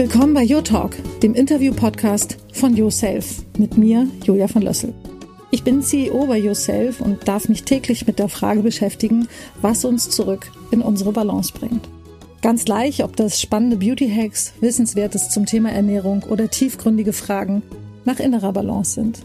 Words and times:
Willkommen 0.00 0.32
bei 0.32 0.48
Your 0.48 0.64
Talk, 0.64 0.92
dem 1.20 1.34
Interview-Podcast 1.34 2.38
von 2.54 2.74
Yourself 2.74 3.44
mit 3.58 3.76
mir, 3.76 4.08
Julia 4.24 4.48
von 4.48 4.62
Lössel. 4.62 4.94
Ich 5.50 5.62
bin 5.62 5.82
CEO 5.82 6.24
bei 6.24 6.38
Yourself 6.38 7.02
und 7.02 7.28
darf 7.28 7.50
mich 7.50 7.64
täglich 7.64 8.06
mit 8.06 8.18
der 8.18 8.30
Frage 8.30 8.62
beschäftigen, 8.62 9.28
was 9.60 9.84
uns 9.84 10.08
zurück 10.08 10.50
in 10.70 10.80
unsere 10.80 11.12
Balance 11.12 11.52
bringt. 11.52 11.86
Ganz 12.40 12.64
gleich, 12.64 13.04
ob 13.04 13.14
das 13.14 13.42
spannende 13.42 13.76
Beauty-Hacks, 13.76 14.54
Wissenswertes 14.62 15.28
zum 15.28 15.44
Thema 15.44 15.70
Ernährung 15.70 16.22
oder 16.22 16.48
tiefgründige 16.48 17.12
Fragen 17.12 17.62
nach 18.06 18.20
innerer 18.20 18.54
Balance 18.54 18.94
sind. 18.94 19.18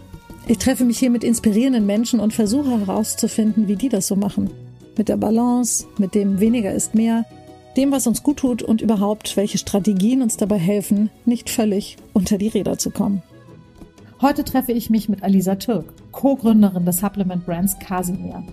Ich 0.46 0.57
treffe 0.57 0.84
mich 0.84 1.00
hier 1.00 1.10
mit 1.10 1.23
inspirierenden 1.23 1.86
Menschen 1.86 2.20
und 2.20 2.34
versuche 2.34 2.82
herauszufinden, 2.82 3.70
wie 3.70 3.78
die 3.78 3.88
das 3.88 4.07
so 4.07 4.18
machen. 4.18 4.50
Mit 4.98 5.07
der 5.07 5.16
Balance, 5.16 5.86
mit 5.98 6.16
dem 6.16 6.42
weniger 6.42 6.73
ist 6.73 6.96
mehr, 6.96 7.23
dem, 7.78 7.92
was 7.92 8.07
uns 8.07 8.23
gut 8.23 8.38
tut 8.38 8.63
und 8.63 8.81
überhaupt, 8.81 9.36
welche 9.38 9.58
Strategien 9.58 10.22
uns 10.22 10.38
dabei 10.38 10.58
helfen, 10.58 11.09
nicht 11.26 11.49
völlig 11.49 11.98
unter 12.13 12.38
die 12.38 12.48
Räder 12.48 12.77
zu 12.77 12.90
kommen. 12.90 13.22
Heute 14.22 14.44
treffe 14.44 14.72
ich 14.72 14.90
mich 14.90 15.09
mit 15.09 15.23
Alisa 15.23 15.55
Türk, 15.55 15.94
Co-Gründerin 16.12 16.85
des 16.85 16.99
Supplement 16.99 17.46
Brands 17.46 17.77
Casimir. 17.80 18.44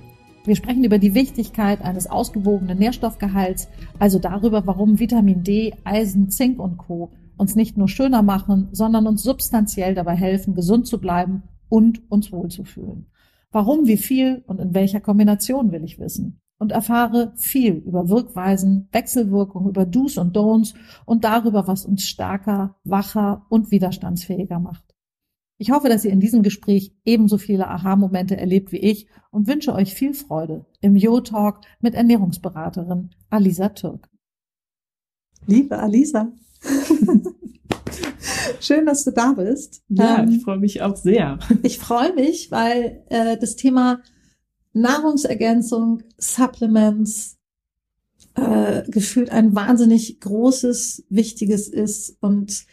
Wir 0.44 0.56
sprechen 0.56 0.82
über 0.82 0.98
die 0.98 1.14
Wichtigkeit 1.14 1.82
eines 1.82 2.08
ausgewogenen 2.08 2.78
Nährstoffgehalts, 2.78 3.68
also 4.00 4.18
darüber, 4.18 4.66
warum 4.66 4.98
Vitamin 4.98 5.44
D, 5.44 5.72
Eisen, 5.84 6.30
Zink 6.30 6.58
und 6.58 6.78
Co. 6.78 7.10
uns 7.36 7.54
nicht 7.54 7.78
nur 7.78 7.88
schöner 7.88 8.22
machen, 8.22 8.68
sondern 8.72 9.06
uns 9.06 9.22
substanziell 9.22 9.94
dabei 9.94 10.16
helfen, 10.16 10.54
gesund 10.54 10.88
zu 10.88 11.00
bleiben 11.00 11.44
und 11.68 12.02
uns 12.10 12.32
wohlzufühlen. 12.32 13.06
Warum, 13.52 13.86
wie 13.86 13.98
viel 13.98 14.42
und 14.48 14.60
in 14.60 14.74
welcher 14.74 15.00
Kombination 15.00 15.70
will 15.70 15.84
ich 15.84 16.00
wissen 16.00 16.41
und 16.62 16.70
erfahre 16.70 17.32
viel 17.34 17.72
über 17.74 18.08
Wirkweisen, 18.08 18.88
Wechselwirkungen, 18.92 19.68
über 19.68 19.84
Do's 19.84 20.16
und 20.16 20.36
Don'ts 20.36 20.74
und 21.04 21.24
darüber, 21.24 21.66
was 21.66 21.84
uns 21.84 22.04
stärker, 22.04 22.76
wacher 22.84 23.44
und 23.48 23.72
widerstandsfähiger 23.72 24.60
macht. 24.60 24.84
Ich 25.58 25.72
hoffe, 25.72 25.88
dass 25.88 26.04
ihr 26.04 26.12
in 26.12 26.20
diesem 26.20 26.44
Gespräch 26.44 26.94
ebenso 27.04 27.36
viele 27.36 27.66
Aha-Momente 27.66 28.36
erlebt 28.36 28.70
wie 28.70 28.76
ich 28.76 29.08
und 29.32 29.48
wünsche 29.48 29.74
euch 29.74 29.92
viel 29.92 30.14
Freude 30.14 30.64
im 30.80 30.94
Yo-Talk 30.94 31.62
mit 31.80 31.96
Ernährungsberaterin 31.96 33.10
Alisa 33.28 33.70
Türk. 33.70 34.08
Liebe 35.48 35.80
Alisa, 35.80 36.30
schön, 38.60 38.86
dass 38.86 39.02
du 39.02 39.10
da 39.10 39.32
bist. 39.32 39.82
Ja, 39.88 40.22
ähm, 40.22 40.28
ich 40.28 40.44
freue 40.44 40.58
mich 40.58 40.80
auch 40.80 40.94
sehr. 40.94 41.40
Ich 41.64 41.80
freue 41.80 42.14
mich, 42.14 42.52
weil 42.52 43.02
äh, 43.10 43.36
das 43.36 43.56
Thema 43.56 44.00
Nahrungsergänzung, 44.72 46.02
Supplements, 46.18 47.38
äh, 48.34 48.82
gefühlt 48.90 49.30
ein 49.30 49.54
wahnsinnig 49.54 50.20
großes, 50.20 51.04
wichtiges 51.08 51.68
ist. 51.68 52.16
Und 52.20 52.66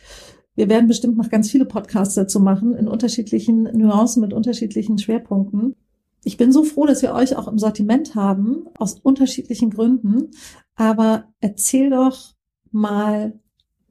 wir 0.56 0.70
werden 0.70 0.88
bestimmt 0.88 1.18
noch 1.18 1.30
ganz 1.30 1.50
viele 1.50 1.66
Podcasts 1.66 2.16
dazu 2.16 2.40
machen, 2.40 2.76
in 2.76 2.88
unterschiedlichen 2.88 3.64
Nuancen 3.64 4.22
mit 4.22 4.34
unterschiedlichen 4.34 4.98
Schwerpunkten. 4.98 5.76
Ich 6.24 6.38
bin 6.38 6.52
so 6.52 6.64
froh, 6.64 6.86
dass 6.86 7.02
wir 7.02 7.14
euch 7.14 7.36
auch 7.36 7.48
im 7.48 7.58
Sortiment 7.58 8.16
haben, 8.16 8.66
aus 8.78 8.96
unterschiedlichen 8.96 9.70
Gründen. 9.70 10.32
Aber 10.76 11.26
erzähl 11.40 11.90
doch 11.90 12.36
mal, 12.72 13.40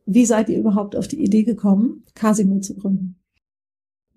wie 0.06 0.26
seid 0.26 0.48
ihr 0.48 0.58
überhaupt 0.58 0.96
auf 0.96 1.08
die 1.08 1.22
Idee 1.22 1.42
gekommen, 1.42 2.04
Casimir 2.14 2.60
zu 2.60 2.76
gründen? 2.76 3.17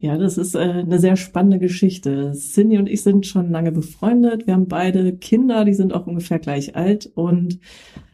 Ja, 0.02 0.18
das 0.18 0.40
ist 0.40 0.56
äh, 0.56 0.60
eine 0.60 0.98
sehr 0.98 1.16
spannende 1.16 1.60
Geschichte. 1.60 2.32
Cindy 2.32 2.80
und 2.80 2.90
ich 2.90 3.04
sind 3.04 3.28
schon 3.28 3.52
lange 3.52 3.72
befreundet. 3.72 4.48
Wir 4.48 4.56
haben 4.56 4.68
beide 4.68 5.14
Kinder, 5.16 5.64
die 5.64 5.76
sind 5.76 5.94
auch 5.94 6.08
ungefähr 6.08 6.40
gleich 6.40 6.76
alt 6.76 7.12
und 7.14 7.60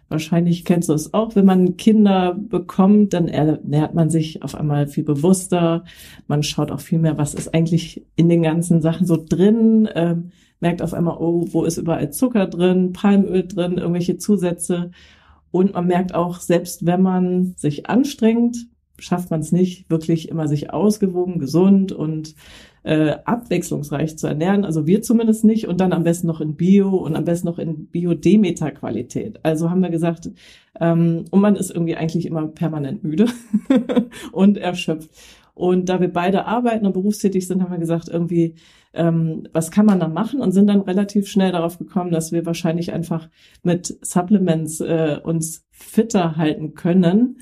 wahrscheinlich 0.10 0.66
kennst 0.66 0.90
du 0.90 0.94
es 0.94 1.14
auch, 1.14 1.38
wenn 1.38 1.46
man 1.46 1.78
Kinder 1.78 2.36
bekommt, 2.38 3.14
dann 3.14 3.30
ernährt 3.30 3.94
man 3.94 4.10
sich 4.10 4.44
auf 4.44 4.56
einmal 4.56 4.88
viel 4.88 5.06
bewusster. 5.06 5.86
Man 6.28 6.44
schaut 6.44 6.72
auch 6.72 6.82
viel 6.82 7.00
mehr, 7.00 7.18
was 7.18 7.34
ist 7.34 7.54
eigentlich 7.54 8.06
in 8.18 8.28
den 8.28 8.44
ganzen 8.44 8.82
Sachen 8.82 9.08
so 9.08 9.16
drin, 9.18 9.88
ähm, 9.96 10.32
merkt 10.60 10.82
auf 10.82 10.94
einmal, 10.94 11.16
oh, 11.20 11.46
wo 11.52 11.64
ist 11.64 11.78
überall 11.78 12.12
Zucker 12.12 12.48
drin, 12.48 12.92
Palmöl 12.92 13.48
drin, 13.48 13.78
irgendwelche 13.78 14.18
Zusätze. 14.18 14.92
Und 15.52 15.74
man 15.74 15.88
merkt 15.88 16.14
auch, 16.14 16.42
selbst 16.42 16.86
wenn 16.86 17.02
man 17.02 17.54
sich 17.56 17.90
anstrengt, 17.90 18.68
schafft 19.00 19.32
man 19.32 19.40
es 19.40 19.52
nicht, 19.52 19.90
wirklich 19.90 20.30
immer 20.30 20.48
sich 20.48 20.72
ausgewogen, 20.74 21.40
gesund 21.40 21.92
und 21.92 22.36
äh, 22.88 23.18
abwechslungsreich 23.26 24.18
zu 24.18 24.28
ernähren. 24.28 24.64
Also 24.64 24.88
wir 24.88 25.02
zumindest 25.02 25.44
nicht. 25.44 25.68
Und 25.68 25.82
dann 25.82 25.92
am 25.92 26.04
besten 26.04 26.26
noch 26.26 26.40
in 26.40 26.56
Bio 26.56 26.96
und 26.96 27.18
am 27.18 27.26
besten 27.26 27.48
noch 27.48 27.60
in 27.60 27.88
Bio-Demeter-Qualität. 27.88 29.42
Also 29.44 29.70
haben 29.70 29.82
wir 29.82 29.90
gesagt, 29.90 30.30
ähm, 30.80 31.26
und 31.30 31.42
man 31.42 31.58
ist 31.58 31.70
irgendwie 31.70 31.98
eigentlich 31.98 32.26
immer 32.26 32.48
permanent 32.48 33.04
müde 33.04 33.26
und 34.32 34.58
erschöpft. 34.58 35.10
Und 35.54 35.90
da 35.90 36.00
wir 36.00 36.14
beide 36.14 36.46
arbeiten 36.46 36.86
und 36.86 36.94
berufstätig 36.94 37.46
sind, 37.46 37.62
haben 37.62 37.72
wir 37.72 37.80
gesagt, 37.80 38.08
irgendwie, 38.08 38.56
ähm, 38.94 39.48
was 39.52 39.70
kann 39.70 39.88
man 39.88 40.00
da 40.00 40.08
machen? 40.08 40.40
Und 40.40 40.52
sind 40.52 40.68
dann 40.68 40.82
relativ 40.82 41.28
schnell 41.28 41.52
darauf 41.52 41.80
gekommen, 41.80 42.12
dass 42.12 42.32
wir 42.32 42.46
wahrscheinlich 42.46 42.94
einfach 42.94 43.28
mit 43.64 43.98
Supplements 44.02 44.80
äh, 44.80 45.20
uns 45.22 45.66
fitter 45.72 46.38
halten 46.38 46.74
können 46.74 47.38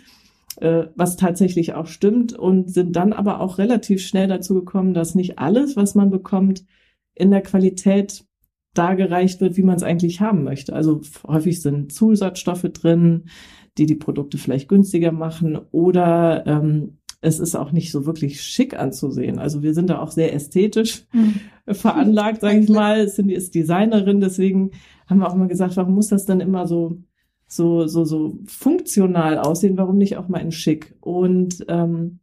was 0.58 1.18
tatsächlich 1.18 1.74
auch 1.74 1.88
stimmt 1.88 2.34
und 2.34 2.74
sind 2.74 2.96
dann 2.96 3.14
aber 3.14 3.42
auch 3.42 3.58
relativ 3.58 4.02
schnell 4.02 4.28
dazu 4.28 4.54
gekommen, 4.54 4.94
dass 4.94 5.16
nicht 5.16 5.40
alles, 5.40 5.76
was 5.76 5.96
man 5.96 6.10
bekommt, 6.10 6.66
in 7.14 7.32
der 7.32 7.42
Qualität 7.42 8.26
dargereicht 8.74 9.42
wird, 9.42 9.58
wie 9.58 9.64
man 9.64 9.78
es 9.78 9.84
eigentlich 9.84 10.22
haben 10.22 10.44
möchte. 10.44 10.74
Also 10.74 11.02
häufig 11.26 11.62
sind 11.62 11.92
Zusatzstoffe 11.92 12.68
drin, 12.74 13.30
die 13.78 13.86
die 13.86 13.96
Produkte 13.96 14.38
vielleicht 14.38 14.70
günstiger 14.70 15.12
machen 15.12 15.58
oder 15.72 16.46
ähm, 16.46 16.98
es 17.22 17.40
ist 17.40 17.56
auch 17.56 17.72
nicht 17.72 17.92
so 17.92 18.06
wirklich 18.06 18.42
schick 18.42 18.78
anzusehen. 18.78 19.40
Also 19.40 19.64
wir 19.64 19.74
sind 19.74 19.90
da 19.90 20.00
auch 20.00 20.12
sehr 20.12 20.34
ästhetisch 20.34 21.06
mhm. 21.12 21.40
veranlagt, 21.74 22.42
sage 22.42 22.60
ich 22.60 22.70
mal. 22.70 23.08
Cindy 23.08 23.34
ist 23.34 23.56
Designerin, 23.56 24.20
deswegen 24.20 24.72
haben 25.08 25.20
wir 25.20 25.28
auch 25.28 25.36
immer 25.36 25.48
gesagt, 25.48 25.76
warum 25.78 25.96
muss 25.96 26.10
das 26.10 26.26
dann 26.26 26.40
immer 26.40 26.68
so 26.68 27.00
so, 27.48 27.88
so, 27.88 28.06
so 28.06 28.40
funktional 28.46 29.38
aussehen, 29.38 29.78
warum 29.78 29.98
nicht 29.98 30.18
auch 30.18 30.28
mal 30.28 30.40
in 30.40 30.52
schick? 30.52 30.96
Und, 31.02 31.66
ähm, 31.68 32.20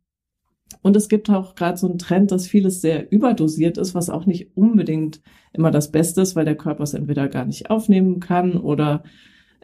und 0.83 0.97
es 0.97 1.09
gibt 1.09 1.31
auch 1.31 1.55
gerade 1.55 1.79
so 1.79 1.89
einen 1.89 1.99
Trend, 1.99 2.33
dass 2.33 2.47
vieles 2.47 2.81
sehr 2.81 3.11
überdosiert 3.13 3.79
ist, 3.79 3.95
was 3.95 4.11
auch 4.11 4.27
nicht 4.27 4.57
unbedingt 4.57 5.21
immer 5.53 5.71
das 5.71 5.93
Beste 5.93 6.23
ist, 6.23 6.35
weil 6.35 6.45
der 6.45 6.57
Körper 6.57 6.83
es 6.83 6.95
entweder 6.95 7.29
gar 7.29 7.45
nicht 7.45 7.71
aufnehmen 7.71 8.21
kann 8.21 8.57
oder 8.57 9.03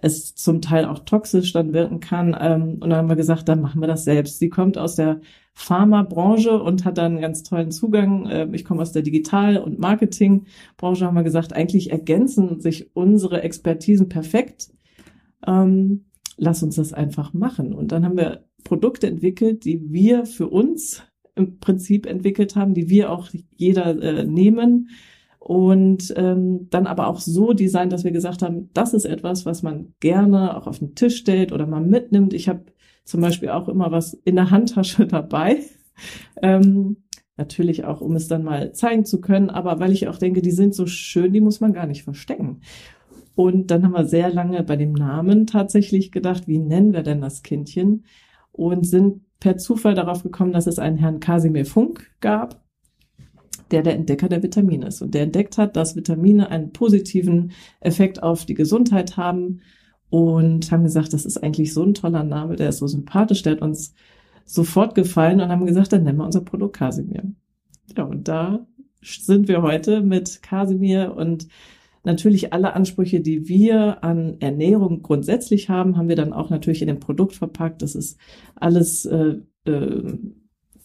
es 0.01 0.35
zum 0.35 0.61
Teil 0.61 0.85
auch 0.85 1.01
toxisch 1.01 1.53
dann 1.53 1.73
wirken 1.73 2.01
kann. 2.01 2.37
Ähm, 2.41 2.79
und 2.81 2.91
dann 2.91 2.97
haben 2.97 3.09
wir 3.09 3.17
gesagt, 3.17 3.49
dann 3.49 3.61
machen 3.61 3.81
wir 3.81 3.89
das 3.89 4.05
selbst. 4.05 4.39
Sie 4.39 4.49
kommt 4.49 4.79
aus 4.79 4.95
der 4.95 5.21
Pharmabranche 5.55 6.63
und 6.63 6.85
hat 6.85 6.99
dann 6.99 7.13
einen 7.13 7.21
ganz 7.21 7.43
tollen 7.43 7.73
Zugang. 7.73 8.29
Ähm, 8.31 8.55
ich 8.55 8.65
komme 8.65 8.83
aus 8.83 8.93
der 8.93 9.03
Digital- 9.03 9.59
und 9.59 9.79
Marketingbranche, 9.79 11.05
haben 11.05 11.17
wir 11.17 11.25
gesagt, 11.25 11.53
eigentlich 11.53 11.91
ergänzen 11.91 12.61
sich 12.61 12.95
unsere 12.95 13.43
Expertisen 13.43 14.09
perfekt 14.09 14.69
ähm, 15.47 16.07
lass 16.37 16.63
uns 16.63 16.77
das 16.77 16.93
einfach 16.93 17.33
machen. 17.35 17.73
Und 17.73 17.93
dann 17.93 18.05
haben 18.05 18.17
wir 18.17 18.45
Produkte 18.65 19.07
entwickelt, 19.07 19.65
die 19.65 19.93
wir 19.93 20.27
für 20.27 20.49
uns 20.49 21.03
im 21.35 21.59
Prinzip 21.59 22.07
entwickelt 22.07 22.57
haben, 22.57 22.75
die 22.75 22.89
wir 22.89 23.11
auch 23.11 23.29
jeder 23.55 24.01
äh, 24.03 24.25
nehmen 24.25 24.89
und 25.39 26.13
ähm, 26.17 26.69
dann 26.71 26.87
aber 26.87 27.07
auch 27.07 27.21
so 27.21 27.53
designt, 27.53 27.93
dass 27.93 28.05
wir 28.05 28.11
gesagt 28.11 28.43
haben, 28.43 28.71
das 28.75 28.93
ist 28.93 29.05
etwas, 29.05 29.47
was 29.47 29.63
man 29.63 29.95
gerne 30.01 30.57
auch 30.57 30.67
auf 30.67 30.81
den 30.81 30.95
Tisch 30.95 31.17
stellt 31.17 31.53
oder 31.53 31.67
mal 31.67 31.81
mitnimmt. 31.81 32.35
Ich 32.35 32.49
habe 32.49 32.65
zum 33.05 33.21
Beispiel 33.21 33.49
auch 33.49 33.69
immer 33.69 33.91
was 33.91 34.13
in 34.13 34.37
der 34.37 34.51
Handtasche 34.51 35.07
dabei. 35.09 35.61
Ähm, 36.43 36.99
natürlich 37.37 37.85
auch, 37.85 38.01
um 38.01 38.17
es 38.17 38.29
dann 38.29 38.43
mal 38.43 38.73
zeigen 38.73 39.05
zu 39.05 39.21
können, 39.21 39.49
aber 39.49 39.79
weil 39.81 39.93
ich 39.93 40.09
auch 40.09 40.19
denke, 40.19 40.43
die 40.43 40.51
sind 40.51 40.75
so 40.75 40.87
schön, 40.87 41.33
die 41.33 41.41
muss 41.41 41.61
man 41.61 41.73
gar 41.73 41.87
nicht 41.87 42.03
verstecken. 42.03 42.61
Und 43.39 43.71
dann 43.71 43.85
haben 43.85 43.93
wir 43.93 44.05
sehr 44.05 44.31
lange 44.31 44.65
bei 44.65 44.75
dem 44.75 44.95
Namen 44.95 45.47
tatsächlich 45.47 46.11
gedacht, 46.11 46.49
wie 46.49 46.59
nennen 46.59 46.93
wir 46.93 47.05
denn 47.05 47.21
das 47.21 47.45
Kindchen? 47.45 48.05
Und 48.51 48.85
sind 48.85 49.21
per 49.39 49.57
Zufall 49.59 49.95
darauf 49.95 50.25
gekommen, 50.25 50.51
dass 50.53 50.67
es 50.67 50.81
einen 50.81 50.97
Herrn 50.97 51.21
Casimir 51.21 51.65
Funk 51.65 52.11
gab, 52.21 52.65
der 53.71 53.85
der 53.85 53.95
Entdecker 53.95 54.29
der 54.29 54.43
Vitamine 54.43 54.89
ist 54.89 55.03
und 55.03 55.15
der 55.15 55.23
entdeckt 55.23 55.57
hat, 55.57 55.77
dass 55.77 55.95
Vitamine 55.95 56.51
einen 56.51 56.73
positiven 56.73 57.53
Effekt 57.79 58.25
auf 58.25 58.45
die 58.45 58.55
Gesundheit 58.55 59.17
haben 59.17 59.61
und 60.11 60.73
haben 60.73 60.83
gesagt, 60.83 61.13
das 61.13 61.25
ist 61.25 61.41
eigentlich 61.41 61.73
so 61.73 61.85
ein 61.85 61.95
toller 61.95 62.25
Name, 62.25 62.57
der 62.57 62.71
ist 62.71 62.79
so 62.79 62.89
sympathisch, 62.89 63.43
der 63.43 63.53
hat 63.53 63.63
uns 63.63 63.95
sofort 64.47 64.97
gefallen 64.97 65.41
und 65.41 65.51
haben 65.51 65.65
gesagt, 65.65 65.93
dann 65.93 66.03
nennen 66.03 66.19
wir 66.19 66.27
unser 66.27 66.41
Produkt 66.41 66.75
Casimir. 66.75 67.23
Ja, 67.97 68.03
und 68.03 68.27
da 68.27 68.67
sind 69.01 69.47
wir 69.47 69.63
heute 69.63 70.01
mit 70.01 70.43
Casimir 70.43 71.15
und 71.15 71.47
Natürlich 72.05 72.53
alle 72.53 72.75
Ansprüche, 72.75 73.21
die 73.21 73.49
wir 73.49 74.05
an 74.05 74.37
Ernährung 74.41 75.03
grundsätzlich 75.03 75.69
haben, 75.69 75.97
haben 75.97 76.09
wir 76.09 76.17
dann 76.17 76.33
auch 76.33 76.51
natürlich 76.51 76.83
in 76.83 76.89
dem 76.89 77.01
Produkt 77.01 77.35
verpackt. 77.35 77.83
Das 77.83 77.95
ist 77.95 78.19
alles 78.55 79.05
äh, 79.05 79.37
äh, 79.65 80.19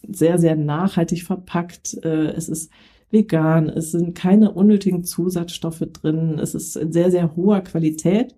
sehr, 0.06 0.38
sehr 0.38 0.56
nachhaltig 0.56 1.22
verpackt. 1.22 1.94
Äh, 2.04 2.32
es 2.32 2.48
ist 2.48 2.70
vegan, 3.10 3.68
es 3.68 3.92
sind 3.92 4.14
keine 4.14 4.52
unnötigen 4.52 5.04
Zusatzstoffe 5.04 5.84
drin, 5.92 6.38
es 6.38 6.54
ist 6.54 6.76
in 6.76 6.92
sehr, 6.92 7.10
sehr 7.10 7.36
hoher 7.36 7.60
Qualität. 7.60 8.34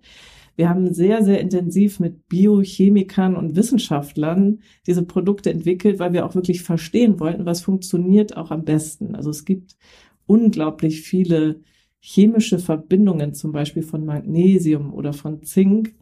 Wir 0.55 0.69
haben 0.69 0.93
sehr, 0.93 1.23
sehr 1.23 1.39
intensiv 1.39 1.99
mit 1.99 2.27
Biochemikern 2.29 3.35
und 3.35 3.55
Wissenschaftlern 3.55 4.61
diese 4.87 5.03
Produkte 5.03 5.51
entwickelt, 5.51 5.99
weil 5.99 6.13
wir 6.13 6.25
auch 6.25 6.33
wirklich 6.33 6.63
verstehen 6.63 7.19
wollten, 7.19 7.45
was 7.45 7.61
funktioniert 7.61 8.37
auch 8.37 8.49
am 8.49 8.63
besten. 8.63 9.15
Also 9.15 9.29
es 9.29 9.45
gibt 9.45 9.75
unglaublich 10.25 11.01
viele 11.01 11.61
chemische 12.09 12.57
Verbindungen, 12.57 13.33
zum 13.33 13.51
Beispiel 13.51 13.83
von 13.83 14.05
Magnesium 14.05 14.93
oder 14.93 15.11
von 15.11 15.43
Zink, 15.43 15.93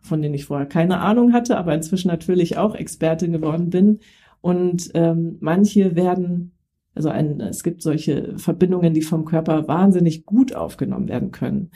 von 0.00 0.22
denen 0.22 0.34
ich 0.34 0.46
vorher 0.46 0.66
keine 0.66 1.00
Ahnung 1.00 1.34
hatte, 1.34 1.58
aber 1.58 1.74
inzwischen 1.74 2.08
natürlich 2.08 2.56
auch 2.56 2.74
Expertin 2.74 3.32
geworden 3.32 3.68
bin. 3.68 3.98
Und 4.40 4.90
ähm, 4.94 5.36
manche 5.40 5.94
werden, 5.94 6.52
also 6.94 7.10
ein, 7.10 7.38
es 7.42 7.62
gibt 7.62 7.82
solche 7.82 8.38
Verbindungen, 8.38 8.94
die 8.94 9.02
vom 9.02 9.26
Körper 9.26 9.68
wahnsinnig 9.68 10.24
gut 10.24 10.54
aufgenommen 10.54 11.08
werden 11.08 11.32
können. 11.32 11.70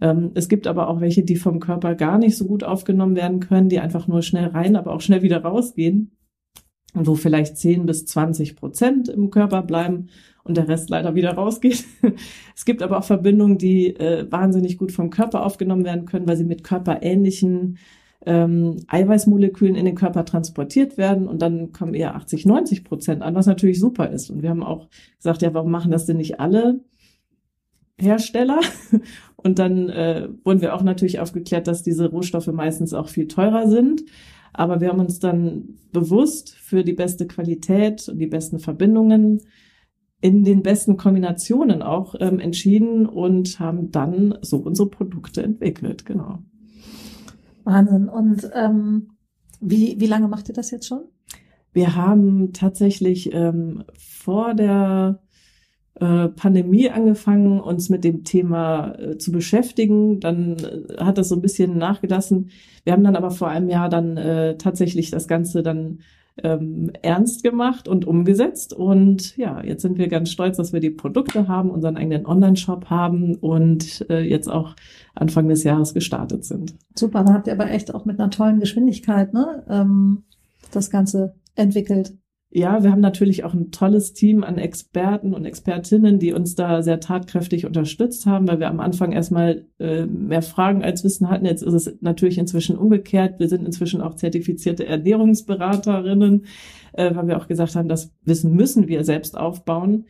Ähm, 0.00 0.32
es 0.34 0.48
gibt 0.48 0.66
aber 0.66 0.88
auch 0.88 1.00
welche, 1.00 1.22
die 1.22 1.36
vom 1.36 1.60
Körper 1.60 1.94
gar 1.94 2.18
nicht 2.18 2.36
so 2.36 2.46
gut 2.46 2.64
aufgenommen 2.64 3.14
werden 3.14 3.38
können, 3.38 3.68
die 3.68 3.78
einfach 3.78 4.08
nur 4.08 4.22
schnell 4.22 4.48
rein, 4.48 4.74
aber 4.74 4.92
auch 4.92 5.00
schnell 5.00 5.22
wieder 5.22 5.42
rausgehen. 5.42 6.16
Wo 6.94 7.14
vielleicht 7.14 7.58
10 7.58 7.86
bis 7.86 8.06
20 8.06 8.56
Prozent 8.56 9.08
im 9.08 9.30
Körper 9.30 9.62
bleiben 9.62 10.08
und 10.44 10.56
der 10.56 10.68
Rest 10.68 10.90
leider 10.90 11.14
wieder 11.14 11.32
rausgeht. 11.32 11.84
es 12.54 12.64
gibt 12.64 12.82
aber 12.82 12.98
auch 12.98 13.04
Verbindungen, 13.04 13.58
die 13.58 13.96
äh, 13.96 14.30
wahnsinnig 14.30 14.78
gut 14.78 14.92
vom 14.92 15.10
Körper 15.10 15.44
aufgenommen 15.44 15.84
werden 15.84 16.06
können, 16.06 16.28
weil 16.28 16.36
sie 16.36 16.44
mit 16.44 16.62
körperähnlichen 16.62 17.78
ähm, 18.26 18.76
Eiweißmolekülen 18.88 19.74
in 19.74 19.84
den 19.84 19.94
Körper 19.94 20.24
transportiert 20.24 20.96
werden 20.96 21.28
und 21.28 21.42
dann 21.42 21.72
kommen 21.72 21.94
eher 21.94 22.14
80, 22.14 22.46
90 22.46 22.84
Prozent 22.84 23.22
an, 23.22 23.34
was 23.34 23.46
natürlich 23.46 23.80
super 23.80 24.10
ist. 24.10 24.30
Und 24.30 24.42
wir 24.42 24.50
haben 24.50 24.62
auch 24.62 24.88
gesagt, 25.16 25.42
ja, 25.42 25.52
warum 25.52 25.70
machen 25.70 25.90
das 25.90 26.06
denn 26.06 26.18
nicht 26.18 26.40
alle 26.40 26.80
Hersteller? 27.98 28.60
Und 29.36 29.58
dann 29.58 29.90
äh, 29.90 30.28
wurden 30.42 30.62
wir 30.62 30.74
auch 30.74 30.82
natürlich 30.82 31.20
aufgeklärt, 31.20 31.66
dass 31.66 31.82
diese 31.82 32.08
Rohstoffe 32.08 32.46
meistens 32.46 32.94
auch 32.94 33.08
viel 33.10 33.28
teurer 33.28 33.68
sind. 33.68 34.04
Aber 34.54 34.80
wir 34.80 34.88
haben 34.88 35.00
uns 35.00 35.18
dann 35.18 35.76
bewusst 35.92 36.54
für 36.54 36.82
die 36.82 36.94
beste 36.94 37.26
Qualität 37.26 38.08
und 38.08 38.18
die 38.18 38.26
besten 38.26 38.58
Verbindungen 38.58 39.42
in 40.24 40.42
den 40.42 40.62
besten 40.62 40.96
Kombinationen 40.96 41.82
auch 41.82 42.14
ähm, 42.18 42.40
entschieden 42.40 43.04
und 43.04 43.60
haben 43.60 43.90
dann 43.90 44.38
so 44.40 44.56
unsere 44.56 44.88
Produkte 44.88 45.42
entwickelt, 45.42 46.06
genau. 46.06 46.38
Wahnsinn. 47.64 48.08
Und 48.08 48.50
ähm, 48.54 49.10
wie, 49.60 50.00
wie 50.00 50.06
lange 50.06 50.26
macht 50.28 50.48
ihr 50.48 50.54
das 50.54 50.70
jetzt 50.70 50.86
schon? 50.86 51.02
Wir 51.74 51.94
haben 51.94 52.54
tatsächlich 52.54 53.34
ähm, 53.34 53.84
vor 53.98 54.54
der 54.54 55.20
äh, 56.00 56.28
Pandemie 56.28 56.88
angefangen, 56.88 57.60
uns 57.60 57.90
mit 57.90 58.02
dem 58.02 58.24
Thema 58.24 58.94
äh, 58.98 59.18
zu 59.18 59.30
beschäftigen. 59.30 60.20
Dann 60.20 60.56
äh, 60.56 61.04
hat 61.04 61.18
das 61.18 61.28
so 61.28 61.34
ein 61.34 61.42
bisschen 61.42 61.76
nachgelassen. 61.76 62.48
Wir 62.84 62.94
haben 62.94 63.04
dann 63.04 63.16
aber 63.16 63.30
vor 63.30 63.48
einem 63.48 63.68
Jahr 63.68 63.90
dann 63.90 64.16
äh, 64.16 64.56
tatsächlich 64.56 65.10
das 65.10 65.28
Ganze 65.28 65.62
dann 65.62 65.98
ähm, 66.42 66.90
ernst 67.02 67.42
gemacht 67.42 67.86
und 67.88 68.06
umgesetzt. 68.06 68.72
Und 68.72 69.36
ja, 69.36 69.62
jetzt 69.62 69.82
sind 69.82 69.98
wir 69.98 70.08
ganz 70.08 70.30
stolz, 70.30 70.56
dass 70.56 70.72
wir 70.72 70.80
die 70.80 70.90
Produkte 70.90 71.48
haben, 71.48 71.70
unseren 71.70 71.96
eigenen 71.96 72.26
Online-Shop 72.26 72.90
haben 72.90 73.36
und 73.36 74.04
äh, 74.10 74.20
jetzt 74.20 74.48
auch 74.48 74.74
Anfang 75.14 75.48
des 75.48 75.62
Jahres 75.62 75.94
gestartet 75.94 76.44
sind. 76.44 76.74
Super, 76.96 77.22
dann 77.24 77.34
habt 77.34 77.46
ihr 77.46 77.52
aber 77.52 77.70
echt 77.70 77.94
auch 77.94 78.04
mit 78.04 78.18
einer 78.18 78.30
tollen 78.30 78.58
Geschwindigkeit 78.58 79.32
ne, 79.32 79.64
ähm, 79.68 80.24
das 80.72 80.90
Ganze 80.90 81.34
entwickelt. 81.54 82.14
Ja, 82.56 82.84
wir 82.84 82.92
haben 82.92 83.00
natürlich 83.00 83.42
auch 83.42 83.52
ein 83.52 83.72
tolles 83.72 84.12
Team 84.12 84.44
an 84.44 84.58
Experten 84.58 85.34
und 85.34 85.44
Expertinnen, 85.44 86.20
die 86.20 86.32
uns 86.32 86.54
da 86.54 86.84
sehr 86.84 87.00
tatkräftig 87.00 87.66
unterstützt 87.66 88.26
haben, 88.26 88.46
weil 88.46 88.60
wir 88.60 88.68
am 88.68 88.78
Anfang 88.78 89.10
erstmal 89.10 89.66
äh, 89.80 90.06
mehr 90.06 90.40
Fragen 90.40 90.84
als 90.84 91.02
Wissen 91.02 91.28
hatten. 91.28 91.46
Jetzt 91.46 91.64
ist 91.64 91.72
es 91.72 91.98
natürlich 92.00 92.38
inzwischen 92.38 92.78
umgekehrt. 92.78 93.40
Wir 93.40 93.48
sind 93.48 93.66
inzwischen 93.66 94.00
auch 94.00 94.14
zertifizierte 94.14 94.86
Ernährungsberaterinnen, 94.86 96.44
äh, 96.92 97.12
weil 97.16 97.26
wir 97.26 97.38
auch 97.38 97.48
gesagt 97.48 97.74
haben, 97.74 97.88
das 97.88 98.12
Wissen 98.24 98.54
müssen 98.54 98.86
wir 98.86 99.02
selbst 99.02 99.36
aufbauen, 99.36 100.04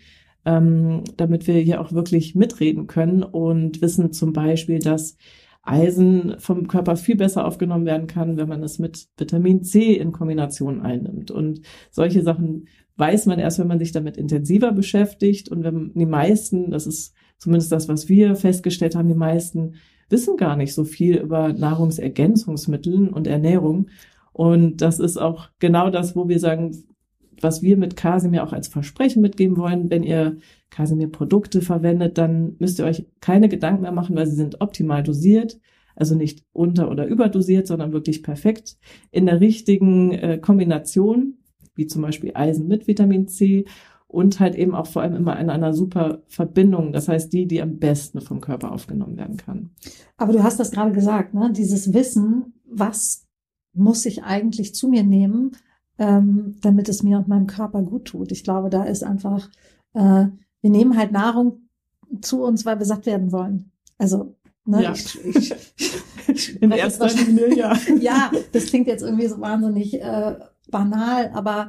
ähm, 0.45 1.03
damit 1.17 1.47
wir 1.47 1.55
hier 1.55 1.81
auch 1.81 1.93
wirklich 1.93 2.35
mitreden 2.35 2.87
können 2.87 3.23
und 3.23 3.81
wissen 3.81 4.13
zum 4.13 4.35
Beispiel, 4.35 4.81
dass 4.81 5.17
Eisen 5.65 6.37
vom 6.39 6.69
Körper 6.69 6.97
viel 6.97 7.17
besser 7.17 7.47
aufgenommen 7.47 7.87
werden 7.87 8.07
kann, 8.07 8.37
wenn 8.37 8.49
man 8.49 8.63
es 8.63 8.79
mit 8.79 9.09
Vitamin 9.17 9.63
C 9.63 9.95
in 9.95 10.13
Kombination 10.13 10.83
einnimmt. 10.83 11.31
Und 11.31 11.63
solche 11.91 12.23
Sachen 12.23 12.69
weiß 12.97 13.27
man 13.27 13.39
erst, 13.39 13.59
wenn 13.59 13.67
man 13.67 13.79
sich 13.79 13.93
damit 13.93 14.17
intensiver 14.17 14.73
beschäftigt. 14.73 15.49
Und 15.49 15.65
wenn 15.65 15.93
die 15.95 16.07
meisten, 16.07 16.71
das 16.71 16.87
ist 16.87 17.15
zumindest 17.39 17.73
das, 17.73 17.89
was 17.89 18.09
wir 18.09 18.37
festgestellt 18.37 18.95
haben, 18.95 19.09
die 19.09 19.15
meisten 19.15 19.77
wissen 20.11 20.37
gar 20.37 20.57
nicht 20.57 20.75
so 20.75 20.85
viel 20.85 21.17
über 21.17 21.53
Nahrungsergänzungsmittel 21.53 23.09
und 23.09 23.27
Ernährung. 23.27 23.89
Und 24.33 24.83
das 24.83 24.99
ist 24.99 25.17
auch 25.17 25.49
genau 25.61 25.91
das, 25.91 26.15
wo 26.15 26.29
wir 26.29 26.39
sagen, 26.39 26.77
was 27.41 27.63
wir 27.63 27.77
mit 27.77 27.97
Casimir 27.97 28.45
auch 28.45 28.53
als 28.53 28.69
Versprechen 28.69 29.23
mitgeben 29.23 29.57
wollen, 29.57 29.91
wenn 29.91 30.03
ihr 30.03 30.37
Casimir-Produkte 30.75 31.63
verwendet, 31.63 32.19
dann 32.19 32.57
müsst 32.59 32.81
ihr 32.81 32.85
euch 32.85 33.07
keine 33.21 33.49
Gedanken 33.49 33.83
mehr 33.83 33.93
machen, 33.93 34.17
weil 34.17 34.27
sie 34.27 34.35
sind 34.35 34.61
optimal 34.61 35.05
dosiert. 35.05 35.61
Also 35.97 36.17
nicht 36.17 36.45
unter- 36.53 36.91
oder 36.91 37.07
überdosiert, 37.07 37.69
sondern 37.69 37.93
wirklich 37.93 38.25
perfekt 38.25 38.77
in 39.13 39.27
der 39.27 39.41
richtigen 39.41 40.11
äh, 40.11 40.39
Kombination, 40.39 41.39
wie 41.77 41.87
zum 41.87 42.03
Beispiel 42.03 42.33
Eisen 42.35 42.67
mit 42.67 42.89
Vitamin 42.89 43.29
C 43.29 43.67
und 44.09 44.41
halt 44.41 44.57
eben 44.57 44.75
auch 44.75 44.89
vor 44.89 45.03
allem 45.03 45.15
immer 45.15 45.39
in 45.39 45.51
einer 45.51 45.73
super 45.73 46.23
Verbindung. 46.27 46.93
Das 46.93 47.07
heißt, 47.07 47.33
die, 47.33 47.47
die 47.47 47.63
am 47.63 47.79
besten 47.79 48.21
vom 48.21 48.41
Körper 48.41 48.73
aufgenommen 48.73 49.17
werden 49.17 49.37
kann. 49.37 49.71
Aber 50.17 50.33
du 50.33 50.43
hast 50.43 50.59
das 50.59 50.73
gerade 50.73 50.91
gesagt, 50.91 51.35
ne? 51.35 51.53
Dieses 51.53 51.95
Wissen, 51.95 52.55
was 52.69 53.27
muss 53.73 54.05
ich 54.07 54.25
eigentlich 54.25 54.75
zu 54.75 54.89
mir 54.89 55.05
nehmen, 55.05 55.53
ähm, 55.99 56.57
damit 56.61 56.89
es 56.89 57.05
mir 57.05 57.19
und 57.19 57.29
meinem 57.29 57.47
Körper 57.47 57.83
gut 57.83 58.07
tut. 58.07 58.33
Ich 58.33 58.43
glaube, 58.43 58.69
da 58.69 58.83
ist 58.83 59.05
einfach 59.05 59.49
äh, 59.93 60.27
wir 60.65 60.71
nehmen 60.71 60.97
halt 60.97 61.13
Nahrung 61.13 61.69
zu 62.23 62.43
uns, 62.43 62.65
weil 62.65 62.79
wir 62.79 62.87
satt 62.87 63.05
werden 63.05 63.33
wollen. 63.33 63.71
Also, 63.99 64.35
ne, 64.65 64.83
ja. 64.83 64.93
ich, 64.93 65.23
ich, 65.23 65.55
ich 66.27 66.63
in 66.63 66.71
erster 66.71 67.07
Linie, 67.09 67.55
ja. 67.55 67.77
ja, 68.01 68.33
das 68.53 68.65
klingt 68.65 68.87
jetzt 68.87 69.03
irgendwie 69.03 69.27
so 69.27 69.39
wahnsinnig 69.43 70.01
äh, 70.01 70.37
banal, 70.71 71.31
aber 71.35 71.69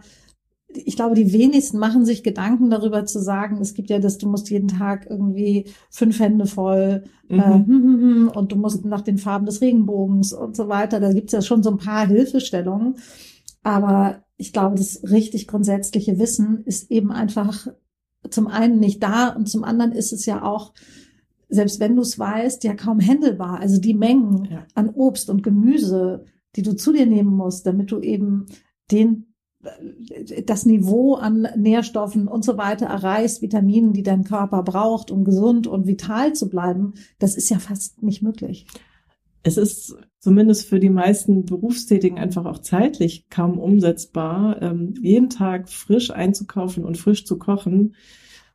ich 0.69 0.95
glaube, 0.95 1.15
die 1.15 1.33
wenigsten 1.33 1.77
machen 1.77 2.05
sich 2.05 2.23
Gedanken 2.23 2.69
darüber 2.69 3.05
zu 3.05 3.19
sagen, 3.19 3.59
es 3.59 3.73
gibt 3.73 3.89
ja 3.89 3.99
das, 3.99 4.17
du 4.17 4.29
musst 4.29 4.49
jeden 4.49 4.69
Tag 4.69 5.07
irgendwie 5.09 5.65
fünf 5.89 6.17
Hände 6.21 6.45
voll 6.45 7.03
mhm. 7.27 7.39
äh, 7.39 7.43
hm, 7.43 7.67
hm, 7.67 8.01
hm, 8.01 8.31
und 8.33 8.53
du 8.53 8.55
musst 8.55 8.85
nach 8.85 9.01
den 9.01 9.17
Farben 9.17 9.45
des 9.45 9.59
Regenbogens 9.59 10.31
und 10.31 10.55
so 10.55 10.69
weiter. 10.69 11.01
Da 11.01 11.11
gibt's 11.11 11.33
ja 11.33 11.41
schon 11.41 11.63
so 11.63 11.71
ein 11.71 11.79
paar 11.79 12.07
Hilfestellungen. 12.07 12.95
Aber 13.61 14.23
ich 14.37 14.53
glaube, 14.53 14.77
das 14.77 15.01
richtig 15.03 15.47
grundsätzliche 15.47 16.17
Wissen 16.17 16.63
ist 16.63 16.91
eben 16.91 17.11
einfach 17.11 17.67
zum 18.29 18.47
einen 18.47 18.79
nicht 18.79 19.01
da 19.03 19.29
und 19.29 19.49
zum 19.49 19.63
anderen 19.63 19.91
ist 19.91 20.13
es 20.13 20.25
ja 20.25 20.43
auch, 20.43 20.73
selbst 21.49 21.79
wenn 21.79 21.95
du 21.95 22.01
es 22.01 22.17
weißt, 22.17 22.63
ja 22.63 22.73
kaum 22.73 22.99
händelbar. 22.99 23.59
Also 23.59 23.79
die 23.79 23.93
Mengen 23.93 24.45
ja. 24.51 24.65
an 24.73 24.89
Obst 24.89 25.29
und 25.29 25.43
Gemüse, 25.43 26.25
die 26.55 26.61
du 26.61 26.75
zu 26.75 26.91
dir 26.91 27.05
nehmen 27.05 27.35
musst, 27.35 27.65
damit 27.65 27.91
du 27.91 27.99
eben 27.99 28.45
den 28.91 29.27
das 30.45 30.65
Niveau 30.65 31.15
an 31.15 31.47
Nährstoffen 31.55 32.27
und 32.27 32.45
so 32.45 32.57
weiter 32.57 32.85
erreichst, 32.85 33.41
Vitaminen, 33.41 33.93
die 33.93 34.03
dein 34.03 34.23
Körper 34.23 34.63
braucht, 34.63 35.11
um 35.11 35.23
gesund 35.23 35.67
und 35.67 35.87
vital 35.87 36.33
zu 36.33 36.49
bleiben, 36.49 36.93
das 37.19 37.35
ist 37.35 37.49
ja 37.49 37.59
fast 37.59 38.03
nicht 38.03 38.21
möglich. 38.21 38.67
Es 39.47 39.57
ist 39.57 39.95
zumindest 40.17 40.67
für 40.67 40.79
die 40.79 40.89
meisten 40.89 41.45
Berufstätigen 41.45 42.17
einfach 42.17 42.45
auch 42.45 42.57
zeitlich 42.57 43.29
kaum 43.29 43.59
umsetzbar, 43.59 44.59
ähm, 44.59 44.95
jeden 44.99 45.29
Tag 45.29 45.69
frisch 45.69 46.09
einzukaufen 46.09 46.83
und 46.83 46.97
frisch 46.97 47.25
zu 47.25 47.37
kochen. 47.37 47.93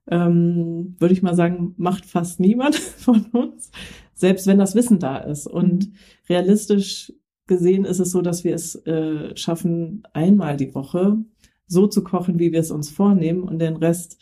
Ähm, 0.09 0.97
würde 0.99 1.15
ich 1.15 1.23
mal 1.23 1.37
sagen, 1.37 1.75
macht 1.77 2.07
fast 2.07 2.41
niemand 2.41 2.75
von 3.05 3.27
uns, 3.27 3.71
selbst 4.15 4.49
wenn 4.49 4.59
das 4.59 4.75
Wissen 4.75 4.99
da 4.99 5.19
ist. 5.19 5.47
Und 5.47 5.87
mhm. 5.87 5.93
realistisch 6.29 7.13
gesehen 7.47 7.85
ist 7.85 8.01
es 8.01 8.11
so, 8.11 8.21
dass 8.21 8.43
wir 8.43 8.57
es 8.57 8.75
äh, 8.87 9.37
schaffen, 9.37 10.03
einmal 10.13 10.57
die 10.57 10.75
Woche 10.75 11.19
so 11.69 11.87
zu 11.87 12.03
kochen, 12.03 12.41
wie 12.41 12.51
wir 12.51 12.59
es 12.59 12.73
uns 12.73 12.91
vornehmen 12.91 13.45
und 13.45 13.61
den 13.61 13.77
Rest 13.77 14.19